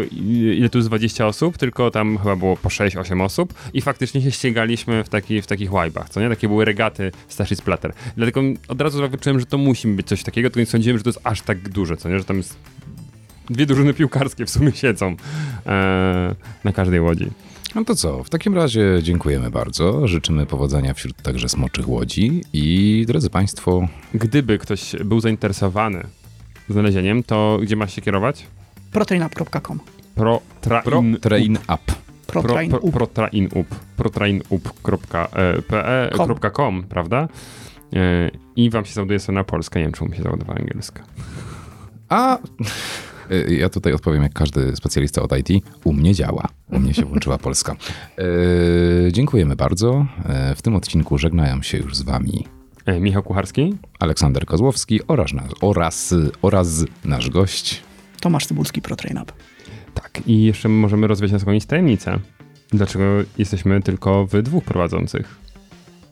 ile 0.56 0.68
tu 0.68 0.78
jest 0.78 0.88
20 0.88 1.26
osób, 1.26 1.58
tylko 1.58 1.90
tam 1.90 2.18
chyba 2.18 2.36
było 2.36 2.56
po 2.56 2.68
6-8 2.68 3.22
osób 3.22 3.54
i 3.74 3.80
faktycznie 3.80 4.22
się 4.22 4.30
ścigaliśmy 4.30 5.04
w, 5.04 5.08
taki, 5.08 5.42
w 5.42 5.46
takich 5.46 5.72
łajbach, 5.72 6.08
co 6.08 6.20
nie? 6.20 6.28
Takie 6.28 6.48
były 6.48 6.64
regaty 6.64 7.12
Staszic 7.28 7.60
Plater. 7.60 7.92
Dlatego 8.16 8.40
od 8.68 8.80
razu 8.80 9.08
wyczułem, 9.08 9.40
że 9.40 9.46
to 9.46 9.58
musi 9.58 9.88
być 9.88 10.06
coś 10.06 10.22
takiego, 10.22 10.50
tylko 10.50 10.60
nie 10.60 10.66
sądziłem, 10.66 10.98
że 10.98 11.04
to 11.04 11.10
jest 11.10 11.20
aż 11.24 11.42
tak 11.42 11.68
duże, 11.68 11.96
co 11.96 12.08
nie? 12.08 12.18
Że 12.18 12.24
tam 12.24 12.36
jest 12.36 12.56
dwie 13.50 13.66
drużyny 13.66 13.94
piłkarskie 13.94 14.46
w 14.46 14.50
sumie 14.50 14.72
siedzą 14.72 15.16
e, 15.66 16.34
na 16.64 16.72
każdej 16.72 17.00
łodzi. 17.00 17.30
No 17.74 17.84
to 17.84 17.94
co, 17.94 18.24
w 18.24 18.30
takim 18.30 18.54
razie 18.54 18.82
dziękujemy 19.02 19.50
bardzo. 19.50 20.08
Życzymy 20.08 20.46
powodzenia 20.46 20.94
wśród 20.94 21.22
także 21.22 21.48
smoczych 21.48 21.88
łodzi 21.88 22.42
i 22.52 23.04
drodzy 23.06 23.30
Państwo, 23.30 23.88
Gdyby 24.14 24.58
ktoś 24.58 24.96
był 25.04 25.20
zainteresowany 25.20 26.04
znalezieniem, 26.68 27.22
to 27.22 27.58
gdzie 27.62 27.76
ma 27.76 27.86
się 27.86 28.02
kierować? 28.02 28.46
Protrainup.com. 28.92 29.80
Pro, 30.14 30.40
train, 30.60 30.82
Pro 30.82 31.02
Train 31.20 31.56
Up. 31.56 31.78
pro, 32.26 32.42
Protrain 32.42 32.70
pro, 32.70 32.78
up. 32.78 32.92
protrainup, 32.92 33.66
protrainup.com, 33.96 36.82
prawda? 36.88 37.28
E, 37.92 38.30
I 38.56 38.70
wam 38.70 38.84
się 38.84 38.94
załaduje 38.94 39.18
strona 39.18 39.44
polska, 39.44 39.78
nie 39.78 39.84
wiem, 39.84 39.92
czemu 39.92 40.10
mi 40.10 40.16
się 40.16 40.22
załadowała 40.22 40.58
angielska. 40.58 41.02
A 42.08 42.38
ja 43.48 43.68
tutaj 43.68 43.92
odpowiem 43.92 44.22
jak 44.22 44.32
każdy 44.32 44.76
specjalista 44.76 45.22
od 45.22 45.38
IT. 45.38 45.64
U 45.84 45.92
mnie 45.92 46.14
działa. 46.14 46.48
U 46.70 46.78
mnie 46.78 46.94
się 46.94 47.04
włączyła 47.04 47.38
Polska. 47.48 47.76
E, 48.18 49.12
dziękujemy 49.12 49.56
bardzo. 49.56 50.06
E, 50.24 50.54
w 50.54 50.62
tym 50.62 50.76
odcinku 50.76 51.18
żegnają 51.18 51.62
się 51.62 51.78
już 51.78 51.96
z 51.96 52.02
Wami 52.02 52.44
E, 52.88 53.00
Michał 53.00 53.22
Kucharski? 53.22 53.74
Aleksander 53.98 54.46
Kozłowski 54.46 55.00
oraz, 55.08 55.30
oraz, 55.60 56.14
oraz 56.42 56.84
nasz 57.04 57.30
gość. 57.30 57.82
Tomasz 58.20 58.46
Cybulski, 58.46 58.82
ProTrainUp. 58.82 59.32
Tak, 59.94 60.20
i 60.26 60.42
jeszcze 60.42 60.68
możemy 60.68 61.06
rozwiać 61.06 61.32
na 61.32 61.38
koniec 61.38 61.66
tajemnicę. 61.66 62.18
Dlaczego 62.70 63.04
jesteśmy 63.38 63.82
tylko 63.82 64.26
w 64.26 64.42
dwóch 64.42 64.64
prowadzących? 64.64 65.36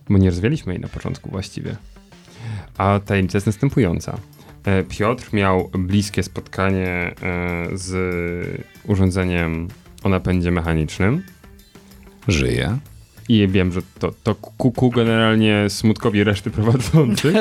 Bo 0.08 0.18
nie 0.18 0.30
rozwialiśmy 0.30 0.72
jej 0.72 0.82
na 0.82 0.88
początku 0.88 1.30
właściwie. 1.30 1.76
A 2.78 3.00
tajemnica 3.06 3.36
jest 3.36 3.46
następująca. 3.46 4.18
E, 4.66 4.82
Piotr 4.82 5.28
miał 5.32 5.70
bliskie 5.78 6.22
spotkanie 6.22 6.88
e, 6.88 7.14
z 7.74 7.92
urządzeniem 8.84 9.68
o 10.02 10.08
napędzie 10.08 10.50
mechanicznym. 10.50 11.22
Żyje. 12.28 12.78
I 13.28 13.48
wiem, 13.48 13.72
że 13.72 13.80
to, 13.98 14.12
to 14.22 14.34
ku, 14.34 14.72
ku 14.72 14.90
generalnie 14.90 15.64
smutkowi 15.68 16.24
reszty 16.24 16.50
prowadzących. 16.50 17.36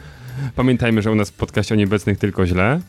Pamiętajmy, 0.56 1.02
że 1.02 1.12
u 1.12 1.14
nas 1.14 1.30
w 1.30 1.32
podcaście 1.32 1.74
o 1.74 1.78
nieobecnych 1.78 2.18
tylko 2.18 2.46
źle. 2.46 2.80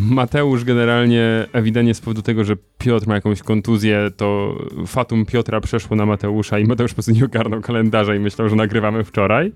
Mateusz 0.00 0.64
generalnie 0.64 1.46
ewidentnie 1.52 1.94
z 1.94 2.00
powodu 2.00 2.22
tego, 2.22 2.44
że 2.44 2.56
Piotr 2.78 3.06
ma 3.06 3.14
jakąś 3.14 3.42
kontuzję, 3.42 4.10
to 4.16 4.58
fatum 4.86 5.26
Piotra 5.26 5.60
przeszło 5.60 5.96
na 5.96 6.06
Mateusza 6.06 6.58
i 6.58 6.64
Mateusz 6.64 6.90
po 6.90 6.94
prostu 6.94 7.12
nie 7.12 7.24
ogarnął 7.24 7.60
kalendarza 7.60 8.14
i 8.14 8.18
myślał, 8.18 8.48
że 8.48 8.56
nagrywamy 8.56 9.04
wczoraj. 9.04 9.52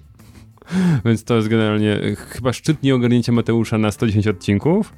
Więc 1.04 1.24
to 1.24 1.36
jest 1.36 1.48
generalnie 1.48 1.92
e, 1.92 2.16
chyba 2.16 2.52
szczyt 2.52 2.82
nieogarnięcia 2.82 3.32
Mateusza 3.32 3.78
na 3.78 3.90
110 3.90 4.26
odcinków. 4.26 4.92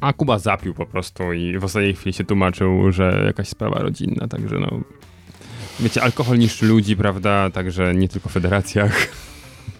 A 0.00 0.12
Kuba 0.12 0.38
zapił 0.38 0.74
po 0.74 0.86
prostu 0.86 1.32
i 1.32 1.58
w 1.58 1.64
ostatniej 1.64 1.94
chwili 1.94 2.12
się 2.12 2.24
tłumaczył, 2.24 2.92
że 2.92 3.22
jakaś 3.26 3.48
sprawa 3.48 3.78
rodzinna, 3.78 4.28
także 4.28 4.58
no... 4.58 4.80
Wiecie, 5.80 6.02
alkohol 6.02 6.38
niszczy 6.38 6.66
ludzi, 6.66 6.96
prawda? 6.96 7.50
Także 7.50 7.94
nie 7.94 8.08
tylko 8.08 8.28
w 8.28 8.32
federacjach. 8.32 9.08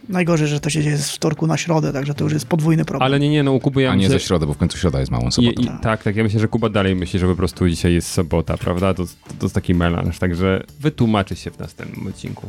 Najgorzej, 0.09 0.49
że 0.49 0.61
to 0.61 0.71
się 0.71 0.83
dzieje 0.83 0.99
z 0.99 1.11
wtorku 1.11 1.47
na 1.47 1.57
środę, 1.57 1.93
także 1.93 2.15
to 2.15 2.25
już 2.25 2.33
jest 2.33 2.47
podwójny 2.47 2.85
problem. 2.85 3.07
Ale 3.07 3.21
nie, 3.21 3.29
nie, 3.29 3.43
no 3.43 3.53
u 3.53 3.61
Kuby 3.61 3.83
ja 3.83 3.91
A 3.91 3.95
nie 3.95 4.03
myślę... 4.03 4.19
ze 4.19 4.27
środy, 4.27 4.47
bo 4.47 4.55
w 4.55 4.57
końcu 4.57 4.79
środa 4.79 5.01
jest 5.01 5.13
małą 5.13 5.29
I, 5.29 5.33
sobotą. 5.33 5.63
i, 5.63 5.67
tak, 5.83 6.03
tak, 6.03 6.17
ja 6.17 6.23
myślę, 6.23 6.41
że 6.41 6.49
Kuba 6.49 6.69
dalej 6.69 6.97
myśli, 6.97 7.19
że 7.19 7.27
po 7.27 7.35
prostu 7.35 7.69
dzisiaj 7.69 7.95
jest 7.95 8.09
sobota, 8.09 8.57
prawda? 8.57 8.95
To, 8.95 9.05
to, 9.05 9.11
to 9.39 9.45
jest 9.47 9.55
taki 9.55 9.75
melanż, 9.75 10.19
także 10.19 10.63
wytłumaczy 10.81 11.37
się 11.37 11.51
w 11.51 11.59
następnym 11.59 12.07
odcinku. 12.07 12.47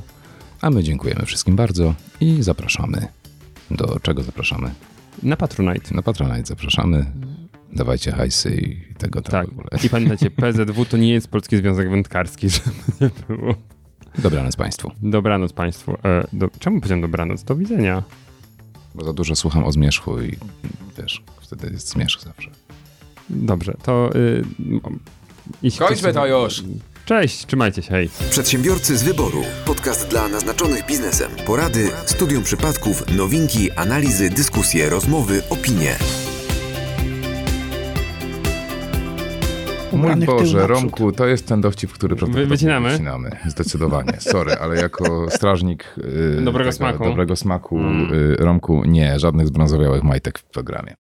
A 0.61 0.69
my 0.69 0.83
dziękujemy 0.83 1.25
wszystkim 1.25 1.55
bardzo 1.55 1.93
i 2.19 2.43
zapraszamy. 2.43 3.07
Do 3.71 3.99
czego 3.99 4.23
zapraszamy? 4.23 4.71
Na 5.23 5.37
Patronite. 5.37 5.95
Na 5.95 6.01
Patronite 6.01 6.45
zapraszamy. 6.45 7.05
Dawajcie 7.73 8.11
hajsy 8.11 8.55
i 8.55 8.95
tego 8.95 9.21
tam 9.21 9.31
Tak. 9.31 9.47
w 9.47 9.51
ogóle. 9.51 9.67
I 9.83 9.89
pamiętajcie, 9.89 10.31
PZW 10.41 10.85
to 10.85 10.97
nie 10.97 11.13
jest 11.13 11.27
Polski 11.27 11.57
Związek 11.57 11.89
Wędkarski, 11.89 12.49
żeby 12.55 12.71
nie 13.01 13.09
było. 13.27 13.55
Dobranoc 14.17 14.55
Państwu. 14.55 14.91
Dobranoc 15.01 15.53
Państwu. 15.53 15.91
E, 16.03 16.27
do, 16.33 16.49
czemu 16.59 16.79
powiedziałem 16.79 17.01
dobranoc? 17.01 17.43
Do 17.43 17.55
widzenia. 17.55 18.03
Bo 18.95 19.05
za 19.05 19.13
dużo 19.13 19.35
słucham 19.35 19.63
o 19.63 19.71
zmierzchu 19.71 20.21
i 20.21 20.37
wiesz, 20.97 21.23
wtedy 21.41 21.69
jest 21.71 21.89
zmierzch 21.89 22.21
zawsze. 22.23 22.49
Dobrze, 23.29 23.73
to... 23.83 24.09
Y, 24.15 24.43
Kończmy 25.79 26.13
to 26.13 26.27
już. 26.27 26.63
Cześć, 27.11 27.45
trzymajcie 27.45 27.81
się, 27.81 27.89
hej. 27.89 28.09
Przedsiębiorcy 28.29 28.97
z 28.97 29.03
wyboru. 29.03 29.41
Podcast 29.65 30.09
dla 30.09 30.27
naznaczonych 30.27 30.85
biznesem. 30.85 31.31
Porady, 31.45 31.89
studium 32.05 32.43
przypadków, 32.43 33.17
nowinki, 33.17 33.71
analizy, 33.71 34.29
dyskusje, 34.29 34.89
rozmowy, 34.89 35.41
opinie. 35.49 35.95
Mój 39.91 39.99
Ubranych 40.01 40.29
tył 40.29 40.37
Boże, 40.37 40.57
naprzód. 40.57 40.77
Romku, 40.81 41.11
to 41.11 41.27
jest 41.27 41.47
ten 41.47 41.61
dowcip, 41.61 41.91
który 41.93 42.15
prawdopodobnie 42.15 42.49
wycinamy? 42.49 42.89
wycinamy. 42.91 43.37
Zdecydowanie. 43.47 44.13
Sorry, 44.19 44.53
ale 44.53 44.75
jako 44.81 45.29
strażnik 45.29 45.95
y, 46.37 46.41
Dobrego 46.41 46.71
smaku. 46.71 47.03
dobrego 47.03 47.35
smaku 47.35 47.77
Mm. 47.79 48.13
y, 48.13 48.35
Romku, 48.35 48.83
nie, 48.85 49.19
żadnych 49.19 49.47
zbrązowiałych 49.47 50.03
majtek 50.03 50.39
w 50.39 50.43
programie. 50.43 50.95